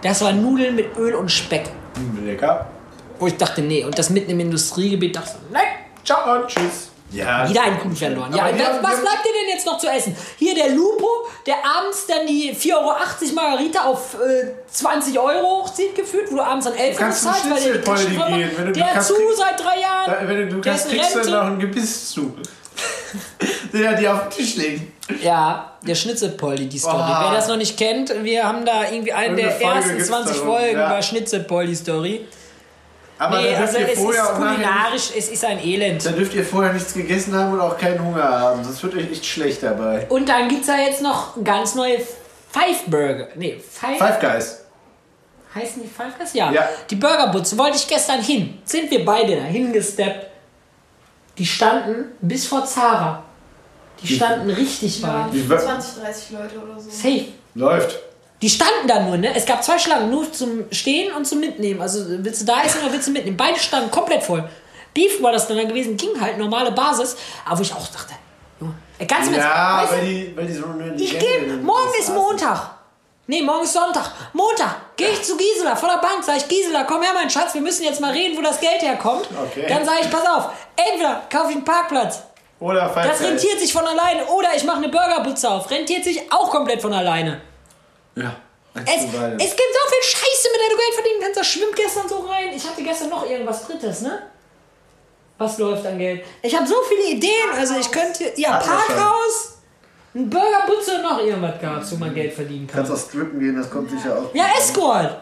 Das 0.01 0.21
waren 0.21 0.41
Nudeln 0.41 0.77
mit 0.77 0.95
Öl 0.95 1.13
und 1.13 1.29
Speck. 1.29 1.69
Lecker. 2.23 2.67
Wo 3.19 3.27
ich 3.27 3.35
dachte, 3.35 3.62
nee. 3.62 3.83
Und 3.83 3.99
das 3.99 4.09
mitten 4.12 4.31
im 4.31 4.39
Industriegebiet 4.39 5.13
dachte 5.17 5.31
ich, 5.35 5.53
nein, 5.53 5.67
ciao. 6.05 6.39
Und 6.39 6.47
tschüss. 6.47 6.88
Ja. 7.11 7.49
Wieder 7.49 7.63
ein 7.63 7.79
Kuh 7.79 7.89
verloren. 7.95 8.33
Ja, 8.35 8.51
die 8.51 8.59
was, 8.59 8.67
haben- 8.67 8.83
was 8.83 8.95
die 8.97 9.01
bleibt 9.01 9.25
dir 9.25 9.31
denn 9.41 9.49
jetzt 9.55 9.65
noch 9.65 9.77
zu 9.79 9.87
essen? 9.87 10.15
Hier 10.37 10.53
der 10.53 10.69
Lupo, 10.69 11.07
der 11.45 11.55
abends 11.65 12.05
dann 12.07 12.27
die 12.27 12.53
4,80 12.55 12.73
Euro 12.75 13.33
Margarita 13.35 13.85
auf 13.85 14.13
äh, 14.15 14.51
20 14.71 15.17
Euro 15.19 15.63
hochzieht, 15.63 15.95
gefühlt, 15.95 16.31
wo 16.31 16.35
du 16.35 16.41
abends 16.43 16.65
dann 16.65 16.75
11 16.75 16.89
Euro 16.95 16.99
kannst 16.99 17.21
zum 17.23 17.31
zahlst, 17.31 17.49
weil 17.49 17.63
der 17.63 17.73
die 17.73 18.17
macht. 18.17 18.27
gehen, 18.29 18.51
wenn 18.57 18.65
du- 18.67 18.71
du 18.73 18.79
Der 18.79 18.85
hat 18.87 18.93
kannst 18.93 19.07
zu 19.09 19.15
krieg- 19.15 19.25
seit 19.37 19.59
drei 19.59 19.79
Jahren. 19.81 20.11
Da, 20.21 20.27
wenn 20.27 20.37
du, 20.37 20.47
du 20.55 20.61
kannst, 20.61 20.89
kriegst 20.89 21.15
du 21.15 21.19
Rente. 21.19 21.31
noch 21.31 21.43
ein 21.45 21.59
Gebiss 21.59 22.09
zu. 22.11 22.33
Den 23.73 23.83
er 23.83 23.93
dir 23.95 24.13
auf 24.13 24.21
den 24.29 24.31
Tisch 24.31 24.55
legt. 24.55 24.81
Ja, 25.23 25.73
der 25.81 25.95
Schnitzelpoldi, 25.95 26.67
die 26.69 26.77
Story. 26.79 26.95
Boah. 26.95 27.25
Wer 27.29 27.37
das 27.37 27.47
noch 27.47 27.57
nicht 27.57 27.77
kennt, 27.77 28.13
wir 28.23 28.43
haben 28.47 28.63
da 28.65 28.83
irgendwie 28.89 29.11
eine 29.13 29.35
der 29.35 29.59
ersten 29.61 29.89
gibt's 29.95 30.07
20 30.07 30.35
darum, 30.37 30.49
Folgen 30.49 30.77
ja. 30.77 30.87
über 30.87 31.01
Schnitzelpoldi-Story. 31.01 32.27
Aber 33.19 33.38
Nee, 33.41 33.51
dann 33.51 33.60
dürft 33.60 33.75
also 33.75 33.79
ihr 33.79 33.86
es 33.88 33.93
ist 33.93 33.99
vorher 34.03 34.23
auch 34.25 34.39
nachher 34.39 34.58
nicht, 34.58 34.67
kulinarisch, 34.69 35.10
es 35.17 35.29
ist 35.29 35.45
ein 35.45 35.60
Elend. 35.63 36.05
dann 36.05 36.15
dürft 36.15 36.34
ihr 36.34 36.45
vorher 36.45 36.73
nichts 36.73 36.93
gegessen 36.93 37.36
haben 37.36 37.53
und 37.53 37.60
auch 37.60 37.77
keinen 37.77 38.03
Hunger 38.03 38.23
haben. 38.23 38.63
Sonst 38.63 38.82
wird 38.82 38.95
euch 38.95 39.12
echt 39.12 39.25
schlecht 39.25 39.62
dabei. 39.62 40.05
Und 40.10 40.29
dann 40.29 40.47
gibt 40.47 40.62
es 40.62 40.67
da 40.67 40.77
jetzt 40.77 41.01
noch 41.01 41.34
ganz 41.43 41.75
neue 41.75 41.97
Five 41.99 42.86
Burger. 42.88 43.27
Nee, 43.36 43.60
Five, 43.60 43.97
Five 43.97 44.19
Guys. 44.21 44.62
Heißen 45.53 45.82
die 45.84 45.88
Five 45.89 46.17
Guys? 46.17 46.34
Ja. 46.34 46.51
Ja. 46.51 46.69
Die 46.89 46.95
Burgerbutze 46.95 47.58
wollte 47.58 47.75
ich 47.77 47.88
gestern 47.88 48.21
hin. 48.21 48.58
Sind 48.63 48.89
wir 48.89 49.03
beide 49.03 49.36
da 49.36 49.43
hingesteppt. 49.43 50.27
Die 51.38 51.45
standen 51.45 52.05
bis 52.21 52.47
vor 52.47 52.65
Zara. 52.65 53.23
Die 54.01 54.08
standen 54.15 54.49
richtig 54.49 55.01
Ja, 55.01 55.25
weit. 55.25 55.34
Wie- 55.34 55.45
20, 55.47 56.01
30 56.03 56.29
Leute 56.32 56.58
oder 56.60 56.79
so. 56.79 56.89
Safe. 56.89 57.25
Läuft. 57.55 57.99
Die 58.41 58.49
standen 58.49 58.88
da 58.88 59.02
nur, 59.02 59.17
ne? 59.17 59.36
Es 59.36 59.45
gab 59.45 59.63
zwei 59.63 59.78
Schlangen, 59.78 60.10
nur 60.10 60.32
zum 60.32 60.65
Stehen 60.71 61.13
und 61.13 61.25
zum 61.25 61.41
Mitnehmen. 61.41 61.82
Also 61.82 62.06
willst 62.08 62.41
du 62.41 62.45
da 62.45 62.63
essen 62.63 62.82
oder 62.82 62.93
willst 62.93 63.08
du 63.08 63.12
mitnehmen? 63.12 63.36
Beide 63.36 63.60
standen 63.60 63.91
komplett 63.91 64.23
voll. 64.23 64.47
Beef 64.93 65.21
war 65.21 65.32
das 65.32 65.47
dann 65.47 65.67
gewesen, 65.67 65.97
ging 65.97 66.19
halt 66.19 66.38
normale 66.38 66.71
Basis. 66.71 67.17
Aber 67.45 67.60
wo 67.60 67.62
ich 67.62 67.73
auch 67.73 67.88
dachte, 67.88 68.13
Junge, 68.62 68.73
ganz 69.08 69.28
im 69.28 69.36
Ja, 69.36 69.86
weil 69.89 70.06
die, 70.06 70.34
weil 70.36 70.45
die 70.45 70.54
so 70.54 70.65
eine 70.65 70.95
Ich 70.95 71.19
gehe, 71.19 71.58
morgen 71.62 71.91
ist. 71.99 72.10
Montag. 72.13 72.80
Nee, 73.28 73.43
morgen 73.43 73.63
ist 73.63 73.73
Sonntag. 73.73 74.12
Montag 74.34 74.75
gehe 74.95 75.10
ich 75.10 75.21
zu 75.21 75.38
Gisela 75.38 75.75
von 75.75 75.89
der 75.89 75.97
Bank, 75.97 76.23
sage 76.23 76.39
ich, 76.39 76.47
Gisela, 76.47 76.84
komm 76.86 77.04
her, 77.04 77.12
mein 77.13 77.30
Schatz, 77.30 77.54
wir 77.54 77.62
müssen 77.62 77.84
jetzt 77.84 78.02
mal 78.02 78.12
reden, 78.12 78.36
wo 78.36 78.41
das 78.41 78.60
Geld 78.60 78.82
herkommt. 78.82 79.28
Okay. 79.52 79.67
Dann 79.69 79.86
sage 79.86 79.99
ich, 80.02 80.10
pass 80.10 80.25
auf, 80.25 80.49
entweder 80.75 81.21
kaufe 81.30 81.52
ich 81.52 81.58
einen 81.58 81.63
Parkplatz, 81.63 82.23
Oder 82.60 82.89
Five 82.89 83.08
das 83.08 83.21
rentiert 83.21 83.60
sich 83.60 83.71
von 83.71 83.86
alleine, 83.86 84.25
oder 84.25 84.49
ich 84.56 84.63
mache 84.63 84.78
eine 84.78 84.89
Burgerbutze 84.89 85.47
auf, 85.47 85.69
rentiert 85.69 86.04
sich 86.06 86.32
auch 86.32 86.49
komplett 86.49 86.82
von 86.82 86.91
alleine. 86.91 87.39
Ja. 88.21 88.36
Es, 88.75 88.86
es 89.03 89.10
gibt 89.10 89.12
so 89.12 89.89
viel 89.89 90.03
Scheiße, 90.03 90.47
mit 90.51 90.62
der 90.62 90.69
du 90.69 90.77
Geld 90.77 90.93
verdienen 90.93 91.19
kannst. 91.21 91.38
Das 91.39 91.47
schwimmt 91.47 91.75
gestern 91.75 92.08
so 92.08 92.19
rein. 92.19 92.49
Ich 92.55 92.63
hatte 92.67 92.84
gestern 92.84 93.10
noch 93.10 93.27
irgendwas 93.29 93.65
Drittes, 93.65 94.01
ne? 94.01 94.23
Was 95.38 95.58
läuft 95.58 95.86
an 95.86 95.97
Geld? 95.97 96.23
Ich 96.41 96.55
habe 96.55 96.67
so 96.67 96.75
viele 96.88 97.15
Ideen. 97.15 97.49
Also 97.58 97.75
ich 97.79 97.89
könnte, 97.91 98.32
ja, 98.36 98.62
schon. 98.62 98.69
Parkhaus, 98.75 99.58
ein 100.13 100.29
Burgerbutze 100.29 100.95
und 100.95 101.01
noch 101.03 101.19
irgendwas 101.19 101.60
gab's, 101.62 101.91
wo 101.91 101.95
man 101.95 102.13
Geld 102.13 102.34
verdienen 102.34 102.67
kann. 102.67 102.86
Kannst 102.86 102.91
auch 102.91 103.10
strippen 103.10 103.39
gehen, 103.39 103.55
das 103.58 103.69
kommt 103.69 103.89
sicher 103.89 104.17
auch. 104.17 104.34
Ja. 104.36 104.45
Escort. 104.58 105.21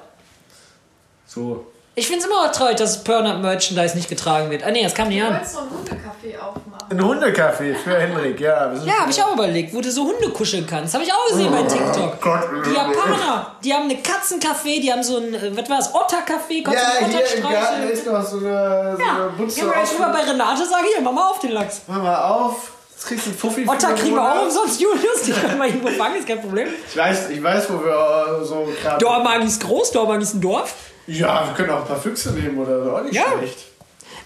So. 1.26 1.68
Ich 1.96 2.08
find's 2.08 2.26
immer 2.26 2.46
noch 2.46 2.52
traurig, 2.52 2.76
dass 2.78 3.04
Burnout 3.04 3.40
Merchandise 3.42 3.96
nicht 3.96 4.10
getragen 4.10 4.50
wird. 4.52 4.64
Ah 4.64 4.72
nee, 4.72 4.84
das 4.84 4.94
kam 4.94 5.08
nicht 5.08 5.20
Du 5.22 5.26
an. 5.26 5.34
wolltest 5.34 5.54
so 5.54 5.60
einen 5.62 5.70
Hundecafé 5.72 6.38
aufmachen. 6.40 6.67
Ein 6.90 7.02
Hundecafé 7.02 7.76
für 7.76 7.98
Henrik, 8.00 8.40
ja. 8.40 8.72
Ja, 8.86 8.94
habe 9.02 9.12
ich 9.12 9.22
auch 9.22 9.34
überlegt, 9.34 9.74
wo 9.74 9.82
du 9.82 9.92
so 9.92 10.04
Hunde 10.06 10.30
kuscheln 10.30 10.66
kannst. 10.66 10.94
Habe 10.94 11.04
ich 11.04 11.12
auch 11.12 11.28
gesehen 11.30 11.52
bei 11.52 11.64
TikTok. 11.64 12.22
Gott. 12.22 12.44
Die 12.66 12.72
Japaner, 12.74 13.52
die 13.64 13.74
haben 13.74 13.84
eine 13.84 13.96
Katzencafé, 13.96 14.80
die 14.82 14.92
haben 14.92 15.04
so 15.04 15.18
ein, 15.18 15.34
äh, 15.34 15.52
was 15.58 15.70
war 15.70 15.78
das, 15.78 15.92
konntest 16.64 16.86
Ja, 17.02 17.06
hier 17.08 17.36
im 17.38 17.44
Garten 17.44 17.84
ist 17.90 18.06
noch 18.06 18.26
so 18.26 18.38
eine, 18.38 18.96
so 18.98 19.04
Ja, 19.04 19.16
eine 19.16 19.30
Butze. 19.38 19.58
wir 19.66 19.80
jetzt 19.82 19.94
rüber 19.96 20.10
bei 20.14 20.20
Renate, 20.32 20.66
sag 20.66 20.82
hier, 20.86 21.02
mach 21.02 21.12
mal 21.12 21.30
auf 21.30 21.40
den 21.40 21.52
Lachs. 21.52 21.82
Mach 21.88 22.02
mal 22.02 22.24
auf. 22.24 22.72
Jetzt 22.94 23.06
kriegst 23.08 23.26
du 23.26 23.30
einen 23.32 23.38
Fuffi. 23.40 23.68
Otter 23.68 23.94
kriegen 23.94 24.16
wir 24.16 24.22
auch 24.24 24.44
umsonst, 24.44 24.80
Julius. 24.82 25.22
Die 25.26 25.32
können 25.34 25.58
wir 25.58 25.66
irgendwo 25.68 25.90
fangen, 25.90 26.16
ist 26.16 26.28
kein 26.28 26.42
Problem. 26.42 26.70
Ich 26.90 26.98
weiß, 26.98 27.30
ich 27.30 27.44
weiß, 27.44 27.70
wo 27.70 27.84
wir 27.84 28.40
äh, 28.42 28.46
so 28.46 28.68
gerade. 28.82 28.98
Dormagen 29.04 29.46
ist 29.46 29.62
groß, 29.62 29.92
Dormagen 29.92 30.22
ist 30.22 30.34
ein 30.36 30.42
Dorf. 30.42 30.74
Ja, 31.06 31.46
wir 31.48 31.54
können 31.54 31.70
auch 31.70 31.82
ein 31.82 31.88
paar 31.88 32.00
Füchse 32.00 32.32
nehmen 32.32 32.58
oder 32.58 32.84
so. 32.84 32.92
Auch 32.92 33.02
nicht 33.04 33.14
Ja. 33.14 33.24
schlecht. 33.38 33.58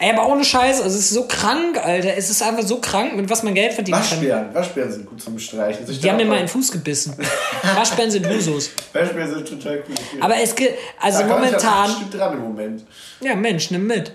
Ey, 0.01 0.09
aber 0.09 0.27
ohne 0.27 0.43
Scheiß, 0.43 0.81
also 0.81 0.97
es 0.97 1.05
ist 1.05 1.09
so 1.11 1.27
krank, 1.27 1.77
Alter. 1.77 2.17
Es 2.17 2.31
ist 2.31 2.41
einfach 2.41 2.63
so 2.63 2.81
krank, 2.81 3.15
mit 3.15 3.29
was 3.29 3.43
man 3.43 3.53
Geld 3.53 3.71
verdienen 3.73 3.99
kann. 3.99 4.09
Waschbären. 4.09 4.51
Waschbären 4.51 4.91
sind 4.91 5.05
gut 5.05 5.21
zum 5.21 5.37
Streichen. 5.37 5.85
Die 5.85 6.09
haben 6.09 6.17
mir 6.17 6.25
mal 6.25 6.37
in 6.37 6.41
den 6.41 6.47
Fuß 6.47 6.71
gebissen. 6.71 7.15
Waschbären 7.75 8.09
sind 8.09 8.27
Husos. 8.27 8.71
Waschbären 8.93 9.29
sind 9.29 9.47
total 9.47 9.83
cool. 9.87 9.95
Aber 10.19 10.35
es 10.37 10.55
gibt, 10.55 10.73
also 10.99 11.21
ich 11.21 11.27
momentan, 11.27 11.85
bestimmt 11.85 12.13
dran 12.15 12.33
im 12.33 12.39
Moment. 12.39 12.83
ja 13.21 13.35
Mensch, 13.35 13.69
nimm 13.69 13.85
mit. 13.85 14.11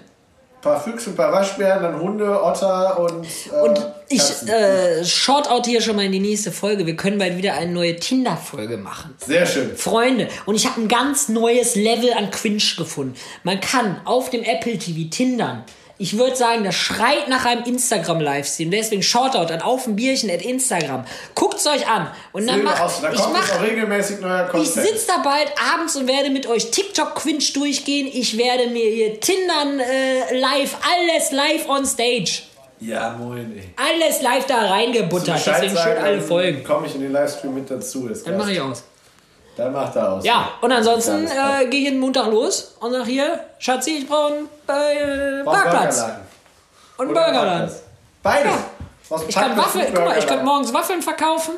Ein 0.66 0.72
paar 0.72 0.81
Füchse, 0.83 1.11
ein 1.11 1.16
paar 1.16 1.33
Waschbären, 1.33 1.83
dann 1.83 2.00
Hunde, 2.00 2.42
Otter 2.42 2.98
und. 2.98 3.24
Äh, 3.24 3.61
Und 3.62 3.87
ich 4.09 4.18
Katzen. 4.18 4.48
äh, 4.48 5.05
Shoutout 5.05 5.62
hier 5.64 5.81
schon 5.81 5.96
mal 5.96 6.05
in 6.05 6.12
die 6.12 6.20
nächste 6.20 6.50
Folge. 6.50 6.87
Wir 6.87 6.96
können 6.96 7.18
bald 7.18 7.37
wieder 7.37 7.55
eine 7.55 7.70
neue 7.72 7.96
Tinder-Folge 7.96 8.76
machen. 8.76 9.14
Sehr 9.24 9.46
schön. 9.46 9.76
Freunde, 9.76 10.29
und 10.44 10.55
ich 10.57 10.66
habe 10.66 10.81
ein 10.81 10.88
ganz 10.88 11.29
neues 11.29 11.76
Level 11.76 12.12
an 12.12 12.31
Cringe 12.31 12.62
gefunden. 12.76 13.14
Man 13.44 13.61
kann 13.61 14.00
auf 14.05 14.31
dem 14.31 14.42
Apple 14.42 14.76
TV 14.79 15.09
tindern. 15.11 15.64
Ich 15.98 16.18
würde 16.18 16.37
sagen, 16.37 16.62
das 16.62 16.74
schreit 16.74 17.28
nach 17.28 17.46
einem 17.46 17.64
Instagram-Livestream. 17.64 18.70
Deswegen 18.70 19.02
Shoutout 19.02 19.52
an 19.52 19.62
auf 19.62 19.85
dem 19.85 19.96
Bierchen 19.96 20.30
at 20.30 20.42
Instagram. 20.42 21.06
Guckt's 21.35 21.66
euch 21.66 21.88
an. 21.88 22.11
Und 22.32 22.46
dann 22.46 22.62
macht, 22.62 22.82
aus. 22.82 23.00
Da 23.00 23.11
ich 23.11 23.18
mach, 23.18 23.62
regelmäßig 23.62 24.20
neuer 24.20 24.44
ich 24.44 24.50
Content. 24.50 24.74
sitze 24.74 25.06
da 25.06 25.22
bald 25.22 25.50
abends 25.74 25.96
und 25.96 26.06
werde 26.06 26.28
mit 26.28 26.46
euch 26.46 26.70
TikTok-Quinch 26.70 27.54
durchgehen. 27.54 28.09
Ich 28.12 28.37
werde 28.37 28.68
mir 28.68 28.90
hier 28.90 29.20
Tindern 29.20 29.80
äh, 29.80 30.38
live, 30.38 30.76
alles 30.82 31.32
live 31.32 31.68
on 31.68 31.87
stage. 31.87 32.42
Ja, 32.78 33.16
moin, 33.18 33.57
ey. 33.57 33.70
Alles 33.76 34.20
live 34.20 34.47
da 34.47 34.66
reingebuttert. 34.66 35.40
Deswegen 35.47 35.76
schön 35.76 35.97
alle 35.97 36.20
Folgen. 36.20 36.62
Komme 36.62 36.86
ich 36.88 36.94
in 36.94 37.01
den 37.01 37.12
Livestream 37.12 37.55
mit 37.55 37.70
dazu. 37.70 38.07
Dann 38.24 38.36
mache 38.36 38.53
ich 38.53 38.61
aus. 38.61 38.84
Dann 39.57 39.72
macht 39.72 39.96
er 39.96 40.12
aus. 40.12 40.24
Ja, 40.24 40.50
und 40.61 40.70
ansonsten 40.70 41.26
äh, 41.26 41.66
gehe 41.66 41.80
ich 41.80 41.84
jeden 41.86 41.98
Montag 41.98 42.26
los 42.26 42.74
und 42.80 42.92
sag 42.92 43.07
hier, 43.07 43.40
Schatzi, 43.59 43.98
ich 43.98 44.09
brauche 44.09 44.34
einen 44.34 44.48
äh, 44.68 45.44
Parkplatz 45.44 46.04
und 46.98 47.07
einen 47.07 47.14
Burgerladen. 47.14 47.70
Beides. 48.22 48.52
Ja. 49.11 49.18
Ich 49.28 49.34
kann 49.34 49.57
Waffeln, 49.57 49.86
guck 49.94 50.04
mal, 50.04 50.11
ich 50.11 50.26
könnte 50.26 50.26
Burgerladen. 50.26 50.44
morgens 50.44 50.74
Waffeln 50.74 51.00
verkaufen 51.02 51.54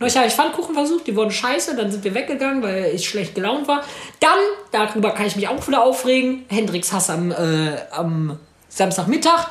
Neulich 0.00 0.16
habe 0.16 0.28
ich 0.28 0.32
Pfannkuchen 0.32 0.74
versucht, 0.74 1.06
die 1.06 1.14
wurden 1.14 1.30
scheiße, 1.30 1.76
dann 1.76 1.92
sind 1.92 2.02
wir 2.02 2.14
weggegangen, 2.14 2.62
weil 2.62 2.86
ich 2.94 3.06
schlecht 3.06 3.34
gelaunt 3.34 3.68
war. 3.68 3.84
Dann, 4.18 4.38
darüber 4.72 5.10
kann 5.10 5.26
ich 5.26 5.36
mich 5.36 5.46
auch 5.46 5.68
wieder 5.68 5.82
aufregen, 5.82 6.46
Hendricks 6.48 6.90
Hass 6.90 7.10
am, 7.10 7.30
äh, 7.30 7.76
am 7.90 8.38
Samstagmittag. 8.70 9.48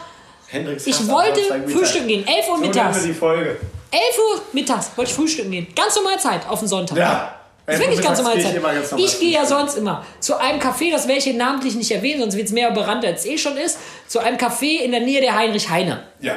Hendricks 0.48 0.88
Ich 0.88 0.98
Hass 0.98 1.08
wollte 1.08 1.40
frühstücken 1.68 2.08
gehen, 2.08 2.28
11 2.28 2.50
Uhr 2.50 2.56
So 2.56 2.62
mittags. 2.64 3.00
wir 3.00 3.08
die 3.10 3.14
Folge. 3.14 3.58
11 3.92 4.02
Uhr 4.18 4.42
mittags 4.54 4.90
wollte 4.96 5.12
ich 5.12 5.16
frühstücken 5.16 5.52
gehen. 5.52 5.68
Ganz 5.76 5.96
normal 5.96 6.20
Zeit 6.20 6.42
auf 6.50 6.58
den 6.58 6.68
Sonntag. 6.68 6.98
Ja. 6.98 7.36
Das 7.70 7.80
ist 7.80 7.86
wirklich 7.86 8.06
ganz 8.06 8.20
normal 8.20 8.42
Zeit. 8.42 8.62
Ich, 8.98 9.06
Ich 9.06 9.20
gehe 9.20 9.32
ja 9.32 9.46
sonst 9.46 9.78
immer 9.78 10.06
zu 10.20 10.40
einem 10.40 10.60
Café, 10.60 10.92
das 10.92 11.08
werde 11.08 11.20
ich 11.20 11.26
hier 11.26 11.36
namentlich 11.36 11.76
nicht 11.76 11.92
erwähnen, 11.92 12.22
sonst 12.22 12.36
wird 12.36 12.48
es 12.48 12.54
mehr 12.54 12.70
überrannt, 12.72 13.06
als 13.06 13.22
es 13.22 13.26
eh 13.28 13.38
schon 13.38 13.58
ist. 13.58 13.78
Zu 14.08 14.20
einem 14.20 14.38
Café 14.38 14.82
in 14.82 14.92
der 14.92 15.02
Nähe 15.02 15.22
der 15.22 15.36
Heinrich 15.36 15.70
Heine. 15.70 16.04
Ja. 16.20 16.36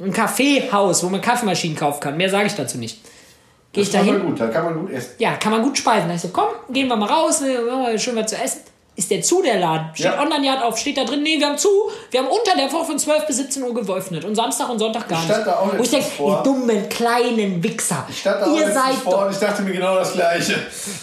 Ein 0.00 0.12
Kaffeehaus, 0.12 1.02
wo 1.04 1.08
man 1.08 1.20
Kaffeemaschinen 1.20 1.76
kaufen 1.76 2.00
kann. 2.00 2.16
Mehr 2.16 2.30
sage 2.30 2.46
ich 2.46 2.54
dazu 2.54 2.78
nicht. 2.78 3.00
Gehe 3.72 3.82
ich 3.82 3.90
dahin? 3.90 4.18
man 4.18 4.26
gut, 4.26 4.40
da 4.40 4.48
kann 4.48 4.64
man 4.64 4.80
gut 4.80 4.90
essen. 4.90 5.10
Ja, 5.18 5.36
kann 5.36 5.52
man 5.52 5.62
gut 5.62 5.76
speisen. 5.76 6.08
Da 6.08 6.14
ich 6.14 6.20
so, 6.20 6.28
komm, 6.28 6.48
gehen 6.70 6.88
wir 6.88 6.96
mal 6.96 7.08
raus, 7.08 7.40
ne, 7.40 7.98
schön 7.98 8.16
was 8.16 8.30
zu 8.30 8.36
essen. 8.36 8.62
Ist 8.96 9.10
der 9.10 9.22
zu, 9.22 9.40
der 9.40 9.58
Laden? 9.60 9.86
Steht 9.94 10.06
Ja. 10.06 10.20
online 10.20 10.44
ja 10.46 10.56
drauf, 10.56 10.76
steht 10.76 10.96
da 10.98 11.04
drin, 11.04 11.22
nee, 11.22 11.38
wir 11.38 11.46
haben 11.46 11.56
zu. 11.56 11.68
Wir 12.10 12.20
haben 12.20 12.28
unter 12.28 12.54
der 12.56 12.70
Woche 12.70 12.84
von 12.86 12.98
12 12.98 13.26
bis 13.26 13.36
17 13.36 13.62
Uhr 13.62 13.72
geöffnet. 13.72 14.24
Und 14.24 14.34
Samstag 14.34 14.68
und 14.68 14.78
Sonntag 14.78 15.08
gar 15.08 15.22
stand 15.22 15.38
nicht. 15.38 15.46
da 15.46 15.58
auch 15.60 15.78
Wo 15.78 15.82
ich 15.82 15.90
denke, 15.90 16.06
ihr 16.18 16.40
dummen 16.44 16.88
kleinen 16.88 17.62
Wichser. 17.62 18.04
Ich 18.10 18.18
stand 18.18 18.42
da 18.42 18.46
auch 18.46 18.56
ihr 18.58 18.70
seid 18.70 18.94
vor 18.96 19.26
und 19.26 19.32
ich 19.32 19.38
dachte 19.38 19.62
mir 19.62 19.72
genau 19.72 19.94
das 19.94 20.12
Gleiche. 20.12 20.54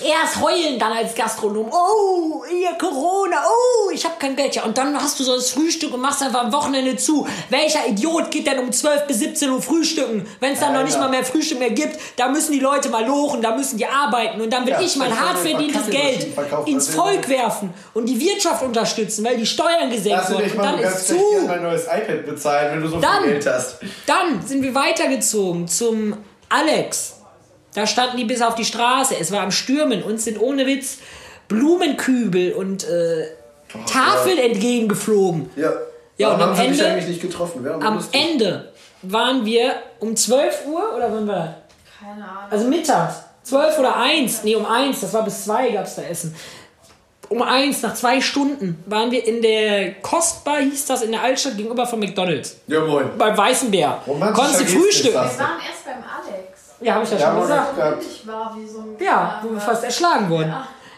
erst 0.04 0.40
heulen 0.42 0.78
dann 0.78 0.92
als 0.92 1.16
Gastronom. 1.16 1.72
Oh, 1.72 2.44
ihr 2.54 2.74
Corona. 2.78 3.38
Oh, 3.48 3.90
ich 3.92 4.04
habe 4.06 4.16
kein 4.20 4.36
Geld. 4.36 4.54
Ja, 4.56 4.64
und 4.66 4.78
dann 4.78 4.96
hast 5.02 5.20
du 5.20 5.24
so 5.24 5.36
das 5.36 5.50
Frühstück 5.52 5.94
und 5.94 6.02
machst 6.02 6.22
einfach 6.22 6.44
am 6.44 6.52
Wochenende 6.54 6.98
zu. 6.98 7.26
Welcher 7.50 7.88
Idiot 7.88 8.30
geht 8.30 8.46
denn 8.48 8.60
um 8.60 8.72
12 8.72 9.08
bis 9.08 9.20
17 9.20 9.50
Uhr 9.50 9.62
frühstücken? 9.62 10.28
Wenn 10.40 10.54
es 10.54 10.60
dann 10.60 10.74
noch 10.74 10.84
nicht 10.84 10.96
Alter. 10.96 11.06
mal 11.08 11.10
mehr 11.12 11.24
Frühstück 11.26 11.58
mehr 11.58 11.72
gibt, 11.72 11.98
da 12.18 12.28
müssen 12.28 12.52
die 12.52 12.60
Leute 12.60 12.90
mal 12.90 13.06
lochen, 13.06 13.42
da 13.42 13.56
müssen 13.56 13.78
die 13.78 13.88
arbeiten. 13.88 14.40
Und 14.42 14.52
dann 14.52 14.66
will 14.66 14.74
Ja, 14.74 14.82
ich 14.82 14.96
mein 14.98 15.18
hart 15.20 15.40
verdientes 15.40 15.90
Geld 15.90 16.28
ins 16.66 16.96
man 16.96 17.06
Volk 17.06 17.30
werfen 17.30 17.74
und 17.94 18.08
die 18.08 18.20
Wirtschaft 18.20 18.64
unterstützen, 18.64 19.24
weil 19.26 19.38
die 19.38 19.46
Steuern 19.46 19.90
gesenkt 19.90 20.30
wurden. 20.30 20.44
Und 20.44 20.56
mal 20.58 20.64
dann 20.64 20.78
du 20.78 20.84
kannst 20.84 20.98
ist 21.00 21.08
zu. 21.10 21.48
mein 21.48 21.64
neues 21.64 21.86
iPad 21.86 22.26
bezahlen, 22.26 22.72
wenn 22.76 22.82
du 22.82 22.88
so 22.90 23.00
Dann. 23.00 23.24
viel 23.24 23.32
Geld 23.34 23.46
hast. 23.48 23.78
Dann 24.06 24.46
sind 24.46 24.64
wir 24.64 24.74
weitergezogen 24.76 25.68
zum 25.68 26.18
Alex. 26.50 27.16
Da 27.74 27.86
standen 27.86 28.18
die 28.18 28.26
bis 28.26 28.42
auf 28.42 28.56
die 28.56 28.66
Straße. 28.66 29.16
Es 29.20 29.32
war 29.32 29.42
am 29.42 29.52
Stürmen. 29.52 30.02
Uns 30.04 30.24
sind 30.26 30.40
ohne 30.42 30.66
Witz 30.66 30.98
Blumenkübel 31.48 32.54
und 32.54 32.84
äh, 32.88 33.28
Tafeln 33.92 34.38
entgegengeflogen. 34.38 35.50
Ja. 35.56 35.72
Ja, 36.18 36.30
und 36.34 36.40
Warum 36.40 36.54
am 36.54 36.58
haben 36.58 36.64
sie 36.64 36.70
mich 36.72 36.80
Ende- 36.80 36.92
eigentlich 36.94 37.08
nicht 37.10 37.22
getroffen? 37.22 37.64
Wäre 37.64 37.76
Am 37.82 37.96
lustig. 37.96 38.20
Ende 38.20 38.72
waren 39.04 39.46
wir 39.46 39.74
um 40.00 40.16
12 40.16 40.66
Uhr 40.66 40.96
oder 40.96 41.12
wann 41.14 41.28
war? 41.28 41.56
Keine 42.00 42.24
Ahnung. 42.28 42.52
Also 42.52 42.66
mittags. 42.68 43.16
12 43.44 43.80
oder 43.80 43.96
1. 43.98 44.44
Nee, 44.44 44.56
um 44.56 44.66
1. 44.66 45.00
Das 45.02 45.14
war 45.14 45.24
bis 45.24 45.44
2 45.46 45.70
gab 45.70 45.86
es 45.86 45.96
da 45.96 46.02
Essen. 46.02 46.36
Um 47.30 47.42
1, 47.42 47.82
nach 47.82 47.94
zwei 47.94 48.22
Stunden, 48.22 48.82
waren 48.86 49.12
wir 49.12 49.26
in 49.26 49.42
der 49.42 49.96
Kostbar, 49.96 50.60
hieß 50.60 50.86
das, 50.86 51.02
in 51.02 51.12
der 51.12 51.22
Altstadt 51.22 51.58
gegenüber 51.58 51.86
von 51.86 52.00
McDonalds. 52.00 52.58
Ja, 52.68 52.80
moin. 52.82 53.10
Beim 53.18 53.38
Weißen 53.38 53.70
Bär. 53.70 54.02
Konntest 54.06 54.62
du 54.62 54.66
frühstücken. 54.66 55.14
Wir 55.16 55.22
waren 55.22 55.30
erst 55.30 55.86
beim 55.86 55.96
Alex. 55.96 56.60
Ja, 56.80 56.94
habe 56.96 57.04
ich 57.04 57.12
ja 57.12 57.18
Ja, 57.18 57.32
schon 57.32 57.42
gesagt. 57.42 57.78
Ja. 57.78 57.94
Ich 58.00 58.28
war 58.28 58.56
wie 58.58 58.68
so 58.68 58.80
ein. 58.80 58.96
Ja, 59.00 59.42
wo 59.44 59.52
wir 59.54 59.60
fast 59.60 59.84
erschlagen 59.84 60.30
wurden. 60.30 60.54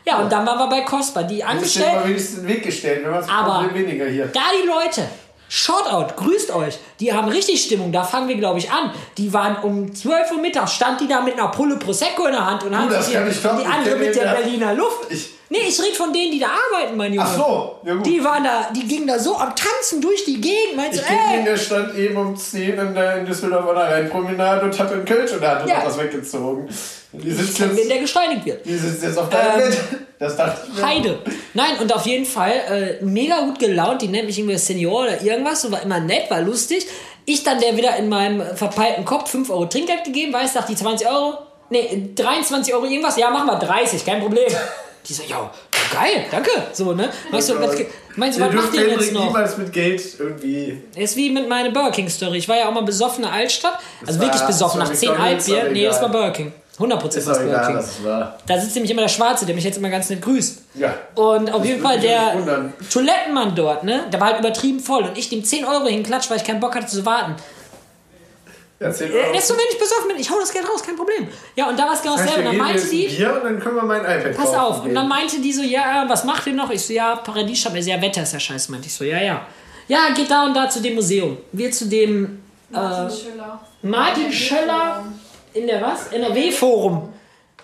Ja, 0.06 0.20
und 0.20 0.32
dann 0.32 0.46
waren 0.46 0.58
wir 0.60 0.68
bei 0.68 0.82
Kostbar. 0.82 1.24
Die 1.24 1.40
Das 1.40 1.48
ist 1.62 1.76
dir 1.76 1.86
angestellt, 1.86 1.94
mal 1.96 2.08
wenigstens 2.10 2.48
Weg 2.48 2.64
gestellt, 2.64 3.04
wenn 3.04 3.12
man 3.12 3.20
es 3.22 3.30
Aber- 3.30 3.70
weniger 3.74 4.06
hier. 4.06 4.26
da 4.28 4.40
die 4.62 4.68
Leute, 4.68 5.08
Shoutout, 5.52 6.14
grüßt 6.16 6.52
euch. 6.54 6.78
Die 7.00 7.12
haben 7.12 7.28
richtig 7.28 7.64
Stimmung, 7.64 7.92
da 7.92 8.04
fangen 8.04 8.28
wir, 8.28 8.36
glaube 8.36 8.60
ich, 8.60 8.70
an. 8.72 8.92
Die 9.18 9.34
waren 9.34 9.58
um 9.64 9.94
12 9.96 10.32
Uhr 10.34 10.38
mittags, 10.40 10.74
stand 10.74 11.02
die 11.02 11.08
da 11.08 11.22
mit 11.22 11.34
einer 11.34 11.48
Pulle 11.48 11.76
Prosecco 11.78 12.26
in 12.28 12.34
der 12.34 12.46
Hand 12.46 12.64
und 12.66 12.78
haben 12.78 12.88
das 12.88 13.08
sich 13.08 13.18
die 13.18 13.32
Ich 13.32 13.46
andere 13.68 13.96
mit 13.96 14.16
der. 14.16 14.26
Berliner 14.34 14.76
Luft. 14.76 15.08
Ich- 15.12 15.39
nee, 15.50 15.58
ich 15.68 15.80
rede 15.82 15.96
von 15.96 16.12
denen, 16.14 16.32
die 16.32 16.40
da 16.40 16.48
arbeiten, 16.48 16.96
mein 16.98 17.14
Junge. 17.14 17.28
Ach 17.28 17.36
so, 17.38 17.76
ja 17.84 17.94
gut. 17.96 18.06
Die 18.06 18.24
waren 18.24 18.44
da, 18.44 18.70
die 18.76 18.88
gingen 18.88 19.08
da 19.08 19.18
so 19.20 19.36
am 19.36 19.56
Tanzen 19.56 20.02
durch 20.02 20.24
die 20.26 20.40
Gegend. 20.40 20.76
Meinst 20.76 21.00
ich 21.02 21.06
du, 21.06 21.14
ey, 21.14 21.44
der 21.44 21.58
stand 21.58 21.96
eben 21.96 22.18
um 22.18 22.36
10 22.36 22.78
in, 22.78 22.94
der, 22.96 23.18
in 23.18 23.26
Düsseldorf 23.26 23.68
an 23.70 23.76
der 23.76 23.86
Rheinpromenade 23.92 24.66
und 24.66 24.80
hatte 24.80 24.94
einen 24.96 25.06
Kölsch 25.06 25.32
und 25.34 25.42
hat 25.42 25.68
Ja. 25.68 25.80
noch 25.80 25.86
was 25.86 25.98
weggezogen. 25.98 26.70
Und 27.12 27.24
Die 27.24 27.32
sitzt 27.32 27.60
wenn 27.60 27.76
jetzt, 27.76 27.90
der 27.90 28.00
gesteinigt 28.00 28.46
wird. 28.46 28.66
die 28.66 28.76
sitzt 28.78 29.02
jetzt 29.04 29.18
auf 29.18 29.30
deinem 29.30 29.62
Ähm, 29.62 29.70
Bett. 29.70 29.78
Das 30.20 30.36
dachte 30.36 30.68
ich 30.72 30.78
mir. 30.78 30.86
Heide. 30.86 31.20
Nein, 31.54 31.72
und 31.82 31.94
auf 31.96 32.06
jeden 32.06 32.26
Fall 32.26 32.52
äh, 33.02 33.04
mega 33.04 33.40
gut 33.42 33.58
gelaunt. 33.58 34.02
Die 34.02 34.08
nennt 34.10 34.26
mich 34.28 34.38
irgendwie 34.38 34.58
Senior 34.58 35.04
oder 35.04 35.22
irgendwas. 35.22 35.62
So 35.62 35.72
war 35.72 35.82
immer 35.82 36.00
nett, 36.00 36.30
war 36.30 36.42
lustig. 36.42 36.86
Ich 37.26 37.44
dann 37.44 37.60
der 37.60 37.76
wieder 37.78 37.96
in 37.96 38.10
meinem 38.10 38.44
verpeilten 38.56 39.06
Kopf 39.06 39.32
5 39.32 39.50
Euro 39.50 39.66
Trinkgeld 39.66 40.04
gegeben, 40.04 40.34
weiß, 40.34 40.54
dachte 40.54 40.72
die 40.74 40.78
20 40.78 41.08
Euro. 41.08 41.38
Nee, 41.70 42.10
23 42.16 42.74
Euro 42.74 42.86
irgendwas. 42.86 43.18
Ja, 43.18 43.30
machen 43.30 43.48
wir 43.48 43.56
30, 43.60 44.06
kein 44.06 44.20
Problem. 44.22 44.48
Die 45.10 45.14
so, 45.14 45.24
ja, 45.24 45.50
geil, 45.92 46.26
danke. 46.30 46.52
So, 46.72 46.94
ne? 46.94 47.10
Weißt 47.32 47.50
du, 47.50 47.60
was, 47.60 47.76
Gott. 47.76 47.88
meinst 48.16 48.38
du, 48.38 48.44
was 48.44 48.54
macht 48.54 48.74
ihr 48.76 48.90
jetzt 48.90 49.12
noch? 49.12 49.26
niemals 49.26 49.58
mit 49.58 49.74
Geld 49.74 50.02
irgendwie. 50.20 50.84
Ist 50.96 51.16
wie 51.16 51.32
mit 51.32 51.50
meiner 51.50 51.72
Burger 51.72 51.90
King 51.92 52.08
Story. 52.10 52.38
Ich 52.38 52.48
war 52.48 52.58
ja 52.58 52.68
auch 52.70 52.74
mal 52.74 52.84
besoffen 52.84 53.24
in 53.24 53.30
der 53.30 53.34
Altstadt. 53.40 53.80
Also 54.06 54.20
war- 54.20 54.28
wirklich 54.28 54.44
besoffen, 54.44 54.80
das 54.80 54.90
nach 54.90 54.96
10 54.96 55.10
McDonald's, 55.10 55.52
Altbier. 55.52 55.72
Nee, 55.72 55.86
das 55.86 56.02
war. 56.02 56.10
Burger 56.10 56.32
King. 56.32 56.54
100% 56.78 57.18
Ist 57.18 57.28
was 57.28 57.38
doch 57.40 57.44
Burger 57.44 57.68
King. 58.04 58.28
Da 58.48 58.60
sitzt 58.62 58.76
nämlich 58.76 58.92
immer 58.92 59.02
der 59.02 59.10
Schwarze, 59.10 59.46
der 59.48 59.56
mich 59.56 59.64
jetzt 59.64 59.78
immer 59.80 59.90
ganz 59.90 60.10
nett 60.12 60.22
grüßt. 60.22 60.60
Ja. 60.76 60.94
Und 61.16 61.52
auf 61.52 61.66
jeden 61.66 61.82
Fall 61.82 62.00
der. 62.00 62.36
Toilettenmann 62.92 63.56
dort, 63.56 63.84
ne? 63.84 64.06
Der 64.14 64.20
war 64.22 64.28
halt 64.30 64.40
übertrieben 64.40 64.80
voll 64.80 65.04
und 65.04 65.18
ich 65.18 65.30
dem 65.30 65.44
10 65.44 65.66
Euro 65.66 65.88
hinklatscht, 65.88 66.30
weil 66.30 66.38
ich 66.38 66.44
keinen 66.44 66.60
Bock 66.60 66.76
hatte 66.76 66.88
zu 66.88 67.06
warten. 67.06 67.36
Erzähl 68.80 69.12
Äh, 69.14 69.34
Das 69.34 69.42
ist 69.44 69.48
so, 69.50 69.54
wenn 69.56 69.66
ich 69.70 69.78
besoffen 69.78 70.08
bin, 70.08 70.18
ich 70.18 70.30
hau 70.30 70.40
das 70.40 70.52
Geld 70.52 70.68
raus, 70.70 70.82
kein 70.84 70.96
Problem. 70.96 71.28
Ja, 71.56 71.68
und 71.68 71.78
da 71.78 71.84
war 71.86 71.94
es 71.94 72.02
genau 72.02 72.16
dasselbe. 72.16 72.40
Und 72.40 72.46
dann 72.46 72.58
meinte 72.58 72.88
die, 72.90 73.08
Bier 73.08 73.34
und 73.36 73.44
dann 73.44 73.60
können 73.60 73.76
wir 73.76 73.84
mein 73.84 74.02
iPad 74.02 74.36
pass 74.38 74.54
auf, 74.54 74.78
und 74.80 74.86
gehen. 74.86 74.96
dann 74.96 75.08
meinte 75.08 75.40
die 75.42 75.52
so, 75.54 75.62
ja, 75.64 76.06
was 76.08 76.24
macht 76.24 76.48
ihr 76.48 76.54
noch? 76.54 76.70
Ich 76.72 76.82
so, 76.86 76.94
ja, 76.94 77.16
Paradies 77.18 77.66
hat 77.66 77.74
mir 77.74 77.84
sehr 77.84 78.02
Wetter 78.02 78.24
ist 78.24 78.34
ja 78.34 78.40
scheiße, 78.40 78.72
meinte 78.72 78.88
ich 78.88 78.94
so, 78.94 79.04
ja, 79.04 79.20
ja. 79.22 79.46
Ja, 79.88 80.10
geht 80.16 80.30
da 80.32 80.46
und 80.46 80.54
da 80.56 80.70
zu 80.70 80.82
dem 80.82 80.96
Museum. 80.96 81.38
Wir 81.52 81.72
zu 81.72 81.86
dem 81.90 82.42
Martin 82.70 83.10
Schüller. 83.18 83.60
Martin 83.82 84.32
Schöller 84.32 85.04
in 85.54 85.66
der 85.68 85.82
was? 85.82 86.08
NRW-Forum. 86.14 87.14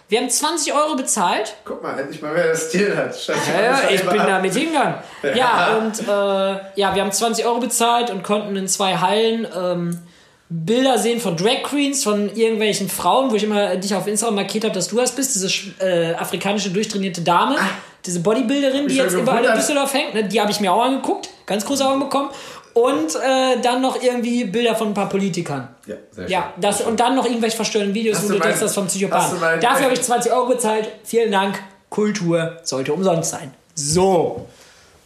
Wir 0.08 0.20
haben 0.20 0.30
20 0.30 0.74
Euro 0.74 0.96
bezahlt. 0.96 1.56
Guck 1.66 1.82
mal, 1.82 1.98
endlich 2.00 2.22
mal, 2.22 2.32
wer 2.36 2.50
das 2.50 2.70
Stil 2.70 2.96
hat. 2.96 3.16
Statt 3.16 3.38
Ja, 3.56 3.62
ja, 3.64 3.80
ich 3.90 4.02
bin 4.02 4.20
ab. 4.20 4.28
da 4.28 4.40
mit 4.40 4.54
hingegangen. 4.54 4.96
Ja, 5.36 5.78
und 5.78 6.00
äh, 6.00 6.80
ja, 6.80 6.94
wir 6.94 7.02
haben 7.02 7.12
20 7.12 7.46
Euro 7.46 7.60
bezahlt 7.60 8.10
und 8.12 8.24
konnten 8.24 8.56
in 8.56 8.68
zwei 8.68 8.98
Hallen 8.98 9.48
ähm, 9.56 10.00
Bilder 10.50 10.98
sehen 11.00 11.20
von 11.20 11.36
Drag 11.36 11.64
Queens, 11.64 12.04
von 12.04 12.34
irgendwelchen 12.36 12.88
Frauen, 12.88 13.32
wo 13.32 13.36
ich 13.36 13.44
immer 13.44 13.76
dich 13.78 13.96
auf 13.96 14.06
Instagram 14.06 14.36
markiert 14.36 14.64
habe, 14.64 14.76
dass 14.76 14.90
du 14.90 14.98
das 14.98 15.12
bist, 15.14 15.34
diese 15.36 15.50
äh, 15.80 16.14
afrikanische 16.14 16.70
durchtrainierte 16.70 17.22
Dame, 17.22 17.56
diese 18.06 18.20
Bodybuilderin, 18.20 18.88
die 18.88 18.96
jetzt 18.96 19.14
überall 19.14 19.44
in. 19.44 19.54
Düsseldorf 19.56 19.94
hängt, 19.94 20.14
ne, 20.14 20.24
die 20.26 20.40
habe 20.40 20.52
ich 20.52 20.60
mir 20.60 20.72
auch 20.72 20.84
angeguckt, 20.84 21.30
ganz 21.48 21.66
große 21.66 21.86
Augen 21.88 22.00
bekommen. 22.00 22.30
Und 22.74 23.16
äh, 23.16 23.62
dann 23.62 23.82
noch 23.82 24.02
irgendwie 24.04 24.44
Bilder 24.44 24.76
von 24.76 24.90
ein 24.90 24.94
paar 24.94 25.08
Politikern. 25.08 25.70
Ja, 25.88 25.96
sehr 26.12 26.30
Ja, 26.30 26.42
schön. 26.42 26.62
das, 26.62 26.82
und 26.82 27.00
dann 27.00 27.16
noch 27.16 27.26
irgendwelche 27.26 27.56
verstörenden 27.56 27.96
Videos, 27.96 28.18
Hast 28.18 28.30
wo 28.30 28.34
du 28.34 28.40
denkst, 28.40 28.60
das 28.60 28.72
ist 28.72 28.76
vom 28.76 28.88
Psychopathen. 28.88 29.40
Dafür 29.62 29.86
habe 29.86 29.94
ich 29.94 30.02
20 30.02 30.32
Euro 30.34 30.48
bezahlt. 30.48 30.90
Vielen 31.06 31.32
Dank. 31.32 31.58
Kultur 31.90 32.58
sollte 32.64 32.92
umsonst 32.94 33.32
sein. 33.32 33.54
So. 33.76 34.46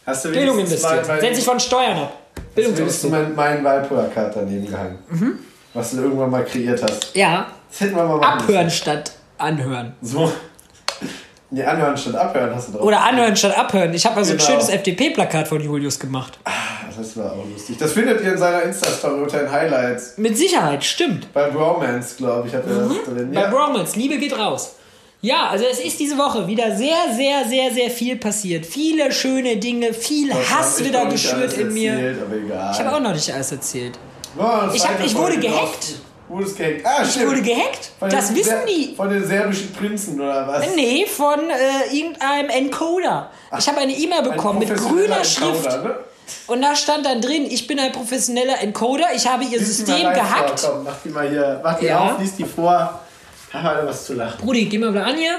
Hast 0.04 0.24
du 0.24 0.32
Bildung 0.32 0.58
investiert. 0.58 1.06
Setz 1.06 1.36
dich 1.36 1.44
von 1.44 1.60
Steuern 1.60 1.96
ab. 1.96 2.19
Bildung 2.54 2.76
Wenigstens 2.76 3.04
investiert. 3.04 3.36
mein, 3.36 3.54
mein 3.54 3.64
Wahlplakat 3.64 4.36
daneben 4.36 4.66
gehangen. 4.66 4.98
Mhm. 5.08 5.38
Was 5.74 5.90
du 5.92 5.98
irgendwann 5.98 6.30
mal 6.30 6.44
kreiert 6.44 6.82
hast. 6.82 7.14
Ja. 7.14 7.46
Das 7.70 7.80
hätten 7.80 7.94
wir 7.96 8.04
mal 8.04 8.16
machen 8.18 8.40
Abhören 8.42 8.70
statt 8.70 9.12
anhören. 9.38 9.94
müssen. 10.00 10.14
So. 10.16 10.32
Nee, 11.52 11.64
anhören 11.64 11.96
statt 11.96 12.14
abhören 12.14 12.54
hast 12.54 12.68
du 12.68 12.72
drauf. 12.72 12.82
Oder 12.82 13.00
anhören 13.02 13.34
statt 13.36 13.56
abhören. 13.58 13.92
Ich 13.94 14.04
habe 14.06 14.16
mal 14.16 14.24
so 14.24 14.32
ein 14.32 14.38
Genau. 14.38 14.50
schönes 14.50 14.68
FDP-Plakat 14.68 15.48
von 15.48 15.60
Julius 15.60 15.98
gemacht. 15.98 16.38
Das 16.96 17.16
war 17.16 17.32
auch 17.32 17.44
lustig. 17.50 17.76
Das 17.78 17.92
findet 17.92 18.20
ihr 18.20 18.32
in 18.32 18.38
seiner 18.38 18.62
Insta-Story 18.62 19.22
unter 19.22 19.38
den 19.38 19.50
Highlights. 19.50 20.18
Mit 20.18 20.36
Sicherheit, 20.36 20.84
stimmt. 20.84 21.32
Bei 21.32 21.48
Bromance, 21.50 22.16
glaube 22.18 22.46
ich, 22.46 22.54
hat 22.54 22.64
er 22.66 22.74
das 22.80 22.88
drin. 23.04 23.28
Mhm. 23.30 23.32
Bei 23.34 23.40
Ja. 23.42 23.50
Bromance, 23.50 23.98
Liebe 23.98 24.18
geht 24.18 24.36
raus. 24.38 24.76
Ja, 25.22 25.48
also 25.50 25.64
es 25.70 25.80
ist 25.80 26.00
diese 26.00 26.16
Woche 26.16 26.46
wieder 26.46 26.74
sehr, 26.74 26.96
sehr, 27.14 27.44
sehr, 27.46 27.70
sehr 27.72 27.90
viel 27.90 28.16
passiert. 28.16 28.64
Viele 28.64 29.12
schöne 29.12 29.56
Dinge, 29.58 29.92
viel 29.92 30.30
Das 30.30 30.50
Hass 30.50 30.80
ich 30.80 30.86
wieder 30.86 31.04
geschürt 31.06 31.52
in 31.58 31.72
mir. 31.74 31.92
Erzählt. 31.92 32.18
Ich 32.72 32.78
habe 32.80 32.96
auch 32.96 33.00
noch 33.00 33.12
nicht 33.12 33.30
alles 33.32 33.52
erzählt. 33.52 33.98
Boah, 34.34 34.70
Ich 34.72 34.82
hab- 34.86 35.04
ich 35.04 35.14
wurde 35.14 35.38
gehackt. 35.38 35.94
Wurdest 36.28 36.56
gehackt. 36.56 36.86
Ah, 36.86 37.02
Ich 37.02 37.10
stimmt. 37.10 37.26
wurde 37.28 37.42
gehackt. 37.42 37.90
Von 37.98 38.08
Das 38.08 38.34
wissen 38.34 38.44
Ser- 38.50 38.64
die. 38.66 38.94
Von 38.96 39.10
den 39.10 39.26
serbischen 39.26 39.72
Prinzen 39.72 40.18
oder 40.20 40.46
was? 40.46 40.64
Nee, 40.76 41.04
von 41.04 41.40
äh, 41.50 41.94
irgendeinem 41.94 42.48
Encoder. 42.48 43.30
Ich 43.58 43.68
habe 43.68 43.78
eine 43.80 43.92
E-Mail 43.92 44.20
Ein 44.20 44.30
bekommen 44.30 44.60
mit 44.60 44.68
professioneller 44.68 45.08
grüner 45.16 45.24
Schrift. 45.24 45.66
Encoder, 45.66 45.82
ne? 45.82 45.94
Und 46.46 46.62
da 46.62 46.76
stand 46.76 47.04
dann 47.04 47.20
drin, 47.20 47.46
ich 47.50 47.66
bin 47.66 47.80
ein 47.80 47.90
professioneller 47.90 48.60
Encoder, 48.60 49.06
ich 49.14 49.26
habe 49.26 49.42
ihr 49.44 49.58
System 49.58 50.02
gehackt. 50.14 50.60
Vor. 50.60 50.70
Komm, 50.76 50.84
mach 50.84 50.96
die 51.04 51.08
mal 51.08 51.28
hier. 51.28 51.60
Mach 51.62 51.78
die 51.78 51.86
Ja. 51.86 51.98
auf, 52.14 52.20
lies 52.20 52.36
die 52.36 52.44
vor. 52.44 53.00
Hab 53.52 53.64
alle 53.64 53.86
was 53.86 54.06
zu 54.06 54.14
lachen. 54.14 54.44
Brudi, 54.44 54.66
geh 54.66 54.78
mal 54.78 54.92
wieder 54.92 55.06
an 55.06 55.16
hier. 55.16 55.38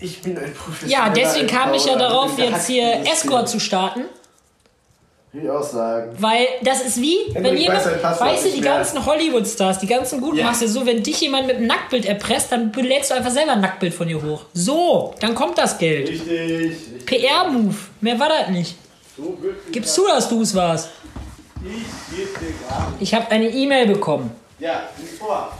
Ich 0.00 0.22
bin 0.22 0.36
ein 0.38 0.52
professioneller 0.54 1.06
Ja, 1.06 1.12
deswegen 1.12 1.46
kam 1.46 1.74
ich 1.74 1.84
ja 1.84 1.96
darauf, 1.96 2.38
jetzt 2.38 2.66
hier 2.66 3.02
Escort 3.10 3.48
zu 3.48 3.60
starten. 3.60 4.04
Will 5.32 5.44
ich 5.44 5.50
auch 5.50 5.62
sagen. 5.62 6.10
Weil 6.18 6.48
das 6.62 6.80
ist 6.82 7.00
wie, 7.00 7.16
wenn 7.32 7.44
Henrik 7.44 7.60
jemand, 7.62 7.84
weiß 8.02 8.20
weißt 8.20 8.44
du, 8.46 8.50
die 8.50 8.60
mehr. 8.62 8.74
ganzen 8.74 9.06
Hollywood-Stars, 9.06 9.78
die 9.78 9.86
ganzen 9.86 10.20
guten 10.20 10.38
Ja. 10.38 10.46
machst 10.46 10.62
du 10.62 10.66
so, 10.68 10.84
wenn 10.84 11.02
dich 11.04 11.20
jemand 11.20 11.46
mit 11.46 11.56
einem 11.56 11.68
Nacktbild 11.68 12.04
erpresst, 12.04 12.50
dann 12.50 12.72
lädst 12.72 13.10
du 13.10 13.14
einfach 13.14 13.30
selber 13.30 13.52
ein 13.52 13.60
Nacktbild 13.60 13.94
von 13.94 14.08
ihr 14.08 14.20
hoch. 14.20 14.42
So, 14.54 15.14
dann 15.20 15.34
kommt 15.36 15.56
das 15.58 15.78
Geld. 15.78 16.08
Richtig. 16.08 17.06
PR-Move, 17.06 17.76
mehr 18.00 18.18
war 18.18 18.28
das 18.28 18.48
nicht. 18.48 18.74
So 19.16 19.38
wirklich. 19.40 19.72
Gibst 19.72 19.96
du, 19.96 20.06
dass 20.08 20.28
du 20.28 20.42
es 20.42 20.52
warst? 20.54 20.88
Ich 21.62 22.16
geb 22.16 22.38
dir. 22.40 22.46
Ich 22.98 23.14
habe 23.14 23.30
eine 23.30 23.50
E-Mail 23.50 23.86
bekommen. 23.86 24.32
Ja, 24.58 24.82
vor. 25.18 25.52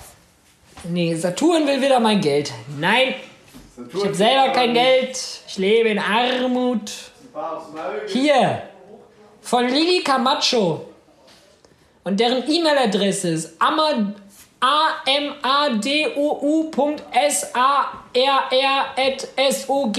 Nee, 0.85 1.15
Saturn 1.15 1.67
will 1.67 1.81
wieder 1.81 2.01
mein 2.01 2.21
Geld. 2.21 2.53
Nein, 2.79 3.15
ich 3.95 4.05
habe 4.05 4.15
selber 4.15 4.53
kein 4.53 4.73
Geld. 4.75 5.19
Ich 5.47 5.59
lebe 5.59 5.89
in 5.91 5.99
Armut. 5.99 6.91
Hier, 8.09 8.63
von 9.43 9.67
Lili 9.69 10.03
Camacho. 10.03 10.87
Und 12.05 12.19
deren 12.19 12.49
E-Mail-Adresse 12.51 13.29
ist 13.29 13.53
ama- 13.61 14.13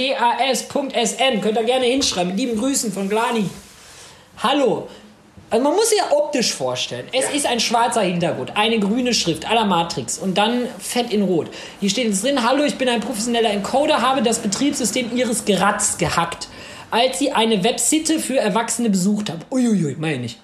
amadou.sar.sogas.sn. 0.02 1.42
Könnt 1.42 1.58
ihr 1.58 1.64
gerne 1.64 1.86
hinschreiben. 1.86 2.30
Mit 2.32 2.40
lieben 2.40 2.60
Grüßen 2.60 2.92
von 2.92 3.08
Glani. 3.10 3.50
Hallo. 4.42 4.88
Also 5.52 5.64
man 5.64 5.76
muss 5.76 5.90
sich 5.90 6.00
ja 6.00 6.12
optisch 6.16 6.54
vorstellen. 6.54 7.06
Es 7.12 7.30
ist 7.30 7.46
ein 7.46 7.60
schwarzer 7.60 8.02
Hintergrund, 8.02 8.54
eine 8.56 8.80
grüne 8.80 9.14
Schrift 9.14 9.48
aller 9.50 9.66
Matrix 9.66 10.18
und 10.18 10.38
dann 10.38 10.62
fett 10.80 11.12
in 11.12 11.22
rot. 11.24 11.48
Hier 11.82 11.90
steht 11.90 12.08
jetzt 12.08 12.24
drin, 12.24 12.42
hallo, 12.48 12.64
ich 12.64 12.76
bin 12.78 12.88
ein 12.88 13.02
professioneller 13.02 13.50
Encoder, 13.50 14.02
habe 14.02 14.22
das 14.24 14.40
Betriebssystem 14.40 15.16
Ihres 15.16 15.44
geratzt 15.44 16.00
gehackt, 16.00 16.48
als 16.90 17.20
Sie 17.20 17.34
eine 17.34 17.64
Webseite 17.66 18.20
für 18.20 18.38
Erwachsene 18.38 18.90
besucht 18.90 19.30
haben. 19.30 19.42
Uiuiui, 19.52 19.98
meine 20.00 20.26
ich. 20.26 20.38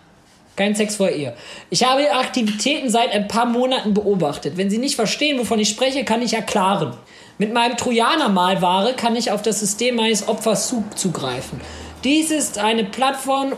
Kein 0.58 0.76
Sex 0.76 0.98
vor 0.98 1.10
Ehe. 1.10 1.34
Ich 1.70 1.86
habe 1.86 2.02
Ihre 2.02 2.16
Aktivitäten 2.18 2.90
seit 2.90 3.12
ein 3.12 3.30
paar 3.30 3.46
Monaten 3.46 3.94
beobachtet. 3.94 4.58
Wenn 4.58 4.70
Sie 4.70 4.78
nicht 4.80 4.96
verstehen, 4.96 5.40
wovon 5.40 5.60
ich 5.60 5.70
spreche, 5.70 6.04
kann 6.04 6.22
ich 6.22 6.34
erklären. 6.34 6.94
Mit 7.38 7.54
meinem 7.54 7.78
Trojaner-Malware 7.78 8.94
kann 8.96 9.16
ich 9.16 9.32
auf 9.32 9.42
das 9.42 9.60
System 9.62 9.96
meines 9.96 10.28
Opfers 10.28 10.68
zu- 10.68 10.84
zugreifen. 10.96 11.62
Dies 12.04 12.32
ist 12.32 12.58
eine 12.58 12.84
Plattform 12.84 13.54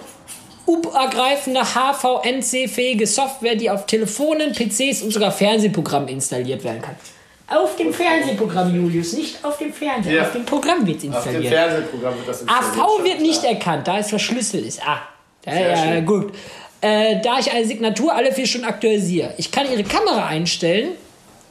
übergreifende 0.74 1.61
HVNC-fähige 1.63 3.07
Software, 3.07 3.55
die 3.55 3.70
auf 3.70 3.86
Telefonen, 3.86 4.53
PCs 4.53 5.01
und 5.01 5.11
sogar 5.11 5.32
Fernsehprogrammen 5.32 6.09
installiert 6.09 6.63
werden 6.63 6.82
kann. 6.82 6.95
Auf 7.47 7.76
dem 7.78 7.91
Fernsehprogramm, 7.91 8.76
Julius, 8.76 9.13
nicht 9.13 9.43
auf 9.43 9.57
dem 9.57 9.74
Fernseher. 9.74 10.13
Ja. 10.13 10.22
Auf 10.24 10.34
dem 10.34 10.45
Programm 10.45 10.86
wird 10.86 10.97
es 11.03 11.09
Auf 11.09 11.24
dem 11.24 11.36
installiert. 11.36 11.53
Fernsehprogramm 11.53 12.15
wird 12.17 12.28
das 12.28 12.41
installiert. 12.41 12.78
AV 12.80 13.03
wird 13.03 13.22
nicht 13.22 13.39
klar. 13.41 13.53
erkannt, 13.53 13.88
da 13.88 13.97
es 13.97 14.09
verschlüsselt 14.09 14.65
ist. 14.65 14.82
Ah, 14.88 14.99
ja, 15.45 15.51
Sehr 15.53 15.70
ja, 15.70 15.78
schön. 15.78 16.05
gut. 16.05 16.34
Äh, 16.82 17.20
da 17.22 17.39
ich 17.39 17.51
eine 17.51 17.65
Signatur 17.65 18.13
alle 18.13 18.32
vier 18.32 18.45
Stunden 18.45 18.67
aktualisiere. 18.67 19.34
Ich 19.38 19.51
kann 19.51 19.70
ihre 19.72 19.84
Kamera 19.84 20.28
einstellen 20.28 20.89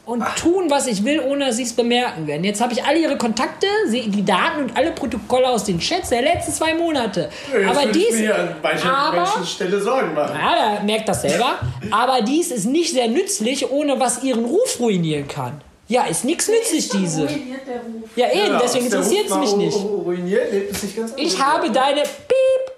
und 0.08 0.24
tun, 0.36 0.70
was 0.70 0.86
ich 0.86 1.04
will, 1.04 1.20
ohne 1.20 1.46
dass 1.46 1.56
sie 1.58 1.64
es 1.64 1.72
bemerken 1.74 2.26
werden. 2.26 2.42
Jetzt 2.42 2.60
habe 2.62 2.72
ich 2.72 2.82
alle 2.82 2.98
ihre 2.98 3.18
Kontakte, 3.18 3.66
die 3.90 4.24
Daten 4.24 4.62
und 4.62 4.76
alle 4.76 4.92
Protokolle 4.92 5.48
aus 5.48 5.64
den 5.64 5.78
Chats 5.78 6.08
der 6.08 6.22
letzten 6.22 6.52
zwei 6.52 6.74
Monate. 6.74 7.28
Jetzt 7.52 7.68
aber 7.68 7.86
dies, 7.92 8.12
mir 8.12 8.34
an 8.34 8.56
manchen 8.62 8.88
aber, 8.90 9.16
Menschen 9.20 9.44
Stelle 9.46 9.80
Sorgen 9.80 10.14
machen. 10.14 10.34
ja, 10.34 10.72
der 10.76 10.82
merkt 10.84 11.08
das 11.08 11.20
selber. 11.22 11.58
Aber 11.90 12.22
dies 12.22 12.50
ist 12.50 12.64
nicht 12.64 12.92
sehr 12.92 13.08
nützlich, 13.08 13.70
ohne 13.70 14.00
was 14.00 14.22
ihren 14.24 14.44
Ruf 14.46 14.80
ruinieren 14.80 15.28
kann. 15.28 15.60
Ja, 15.88 16.04
ist 16.04 16.24
nichts 16.24 16.48
nützlich, 16.48 16.88
diese. 16.88 17.22
Ruiniert 17.24 17.66
der 17.66 17.76
Ruf. 17.76 18.10
Ja, 18.16 18.26
eben, 18.32 18.52
Ja, 18.54 18.60
deswegen 18.62 18.84
ist 18.86 18.92
der 18.92 19.00
interessiert 19.00 19.26
es 19.30 19.36
mich 19.36 19.56
nicht. 19.56 19.76
ru- 19.76 20.02
Ruiniert, 20.04 20.52
lebt 20.52 20.72
es 20.72 20.80
sich 20.80 20.96
ganz 20.96 21.12
Ich 21.16 21.38
habe 21.42 21.70
deine 21.70 22.00
Piep 22.02 22.72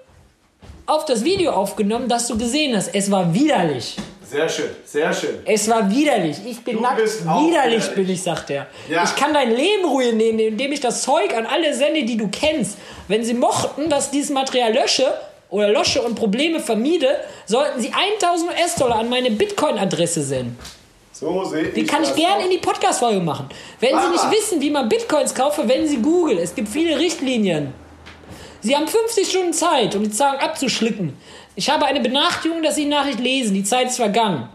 auf 0.87 1.05
das 1.07 1.23
Video 1.25 1.53
aufgenommen, 1.53 2.09
das 2.09 2.27
du 2.27 2.37
gesehen 2.37 2.77
hast. 2.77 2.95
Es 2.95 3.11
war 3.11 3.33
widerlich. 3.35 3.97
Sehr 4.31 4.49
schön, 4.49 4.71
sehr 4.85 5.13
schön. 5.13 5.39
Es 5.45 5.69
war 5.69 5.91
widerlich. 5.91 6.37
Ich 6.47 6.61
bin 6.63 6.77
Du 6.77 6.83
nackt. 6.83 7.03
bist 7.03 7.27
auch 7.27 7.47
Widerlich, 7.49 7.79
widerlich. 7.83 7.95
bin 7.95 8.11
ich, 8.11 8.23
sagt 8.23 8.51
er. 8.51 8.67
Ja. 8.89 9.03
Ich 9.05 9.17
kann 9.17 9.35
dein 9.35 9.51
Leben 9.51 9.85
ruinieren, 9.85 10.39
indem 10.39 10.71
ich 10.73 10.81
das 10.81 11.03
Zeug 11.03 11.35
an 11.37 11.47
alle 11.47 11.75
sende, 11.75 12.05
die 12.05 12.17
du 12.17 12.29
kennst. 12.29 12.79
Wenn 13.09 13.25
sie 13.25 13.35
mochten, 13.35 13.89
dass 13.91 14.11
dieses 14.13 14.31
Material 14.31 14.73
lösche 14.73 15.13
oder 15.49 15.69
lösche 15.69 16.01
und 16.03 16.15
Probleme 16.15 16.61
vermiede, 16.61 17.09
sollten 17.47 17.81
sie 17.81 17.93
1000 17.93 18.51
US-Dollar 18.53 19.01
an 19.01 19.09
meine 19.09 19.33
Bitcoin-Adresse 19.33 20.23
senden. 20.23 20.57
So 21.13 21.45
sehe 21.45 21.65
ich 21.65 21.75
Die 21.75 21.85
kann 21.85 22.03
ich 22.05 22.15
gerne 22.15 22.45
in 22.45 22.51
die 22.51 22.59
Podcast-Folge 22.59 23.21
machen. 23.21 23.49
Wenn 23.81 23.91
Sie 23.91 23.95
Mach 23.97 24.11
nicht 24.13 24.41
wissen, 24.41 24.61
wie 24.61 24.71
man 24.71 24.89
Bitcoins 24.89 25.35
kauft, 25.35 25.57
verwenden 25.57 25.89
Sie 25.89 25.97
Google. 25.99 26.39
Es 26.39 26.55
gibt 26.55 26.69
viele 26.69 26.99
Richtlinien. 26.99 27.75
Sie 28.63 28.77
haben 28.77 28.87
50 28.87 29.29
Stunden 29.29 29.53
Zeit, 29.53 29.95
um 29.97 30.05
die 30.05 30.11
Zahlen 30.11 30.39
abzuschlicken. 30.39 31.15
Ich 31.61 31.69
habe 31.69 31.85
eine 31.85 32.01
Benachrichtigung, 32.01 32.63
dass 32.63 32.77
Sie 32.77 32.85
die 32.85 32.89
Nachricht 32.89 33.21
lesen. 33.21 33.53
Die 33.53 33.65
Zeit 33.65 33.89
ist 33.89 33.97
vergangen. 33.97 34.49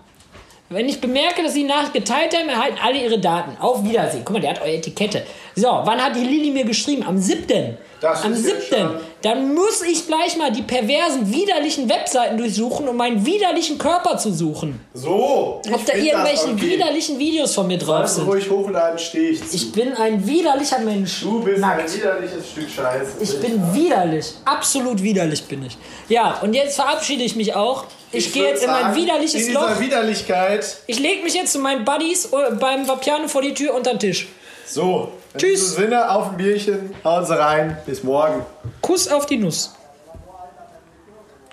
Wenn 0.69 0.89
ich 0.89 0.99
bemerke, 0.99 1.43
dass 1.43 1.53
Sie 1.53 1.61
die 1.61 1.67
Nachricht 1.67 1.93
geteilt 1.93 2.35
haben, 2.35 2.49
erhalten 2.49 2.79
alle 2.83 2.97
Ihre 2.97 3.19
Daten. 3.19 3.55
Auf 3.61 3.83
Wiedersehen. 3.83 4.23
Guck 4.25 4.33
mal, 4.33 4.39
der 4.39 4.49
hat 4.49 4.61
eure 4.63 4.73
Etikette. 4.73 5.21
So, 5.55 5.67
wann 5.67 6.03
hat 6.03 6.15
die 6.15 6.23
Lilly 6.23 6.49
mir 6.49 6.65
geschrieben? 6.65 7.03
Am 7.03 7.19
7. 7.19 7.77
Das 8.05 8.23
Am 8.23 8.33
ist 8.33 8.45
jetzt 8.45 8.69
7. 8.69 8.81
schon- 8.81 8.95
Dann 9.23 9.55
muss 9.55 9.81
ich 9.81 10.05
gleich 10.05 10.37
mal 10.37 10.51
die 10.51 10.61
perversen, 10.61 11.31
widerlichen 11.33 11.89
Webseiten 11.89 12.37
durchsuchen, 12.37 12.87
um 12.87 12.95
meinen 12.95 13.25
widerlichen 13.25 13.79
Körper 13.79 14.17
zu 14.19 14.31
suchen. 14.31 14.79
So. 14.93 15.61
ich 15.65 15.73
Ob 15.73 15.83
da 15.85 15.93
irgendwelche 15.93 16.49
okay. 16.51 16.61
widerlichen 16.61 17.17
Videos 17.17 17.55
von 17.55 17.65
mir 17.65 17.79
drauf 17.79 18.07
sind. 18.07 18.27
ruhig 18.27 18.47
hochladen, 18.49 18.99
stehe 18.99 19.31
ich 19.31 19.39
zu. 19.43 19.55
Ich 19.55 19.71
bin 19.71 19.93
ein 19.93 20.25
widerlicher 20.27 20.77
Mensch. 20.79 21.21
du 21.21 21.41
bist 21.41 21.59
Nackt. 21.59 21.81
ein 21.89 21.93
widerliches 21.95 22.49
Stück 22.51 22.69
Scheiße. 22.69 23.11
Ich 23.19 23.39
bin 23.41 23.73
widerlich. 23.73 24.27
Absolut 24.45 25.01
widerlich 25.01 25.43
bin 25.45 25.65
ich. 25.65 25.75
Ja, 26.07 26.39
und 26.43 26.53
jetzt 26.53 26.75
verabschiede 26.75 27.23
ich 27.23 27.35
mich 27.35 27.55
auch. 27.55 27.85
Ich, 28.11 28.31
gehe 28.31 28.43
würd 28.43 28.51
jetzt 28.51 28.63
in 28.65 28.69
mein 28.71 28.83
sagen, 28.83 28.95
widerliches 28.95 29.47
In 29.47 29.53
Loch. 29.55 29.79
Widerlichkeit. 29.79 30.77
Ich 30.85 30.99
lege 30.99 31.23
mich 31.23 31.33
jetzt 31.33 31.51
zu 31.53 31.59
meinen 31.59 31.83
Buddies 31.83 32.25
äh, 32.25 32.53
beim 32.59 32.87
Vapiano 32.87 33.27
vor 33.27 33.41
die 33.41 33.53
Tür 33.53 33.73
unter 33.73 33.91
den 33.95 33.99
Tisch. 33.99 34.27
So. 34.67 35.09
In 35.35 35.39
Tschüss. 35.39 35.59
diesem 35.71 35.83
Sinne, 35.83 36.09
auf 36.11 36.31
ein 36.31 36.37
Bierchen. 36.37 36.95
Hauen 37.03 37.25
Sie 37.25 37.37
rein. 37.37 37.77
Bis 37.85 38.03
morgen. 38.03 38.45
Kuss 38.81 39.09
auf 39.09 39.25
die 39.25 39.35
Nuss. 39.37 39.75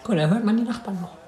Guck, 0.05 0.14
da 0.14 0.28
hört 0.28 0.45
man 0.45 0.57
die 0.57 0.62
Nachbarn 0.62 1.01
noch. 1.01 1.22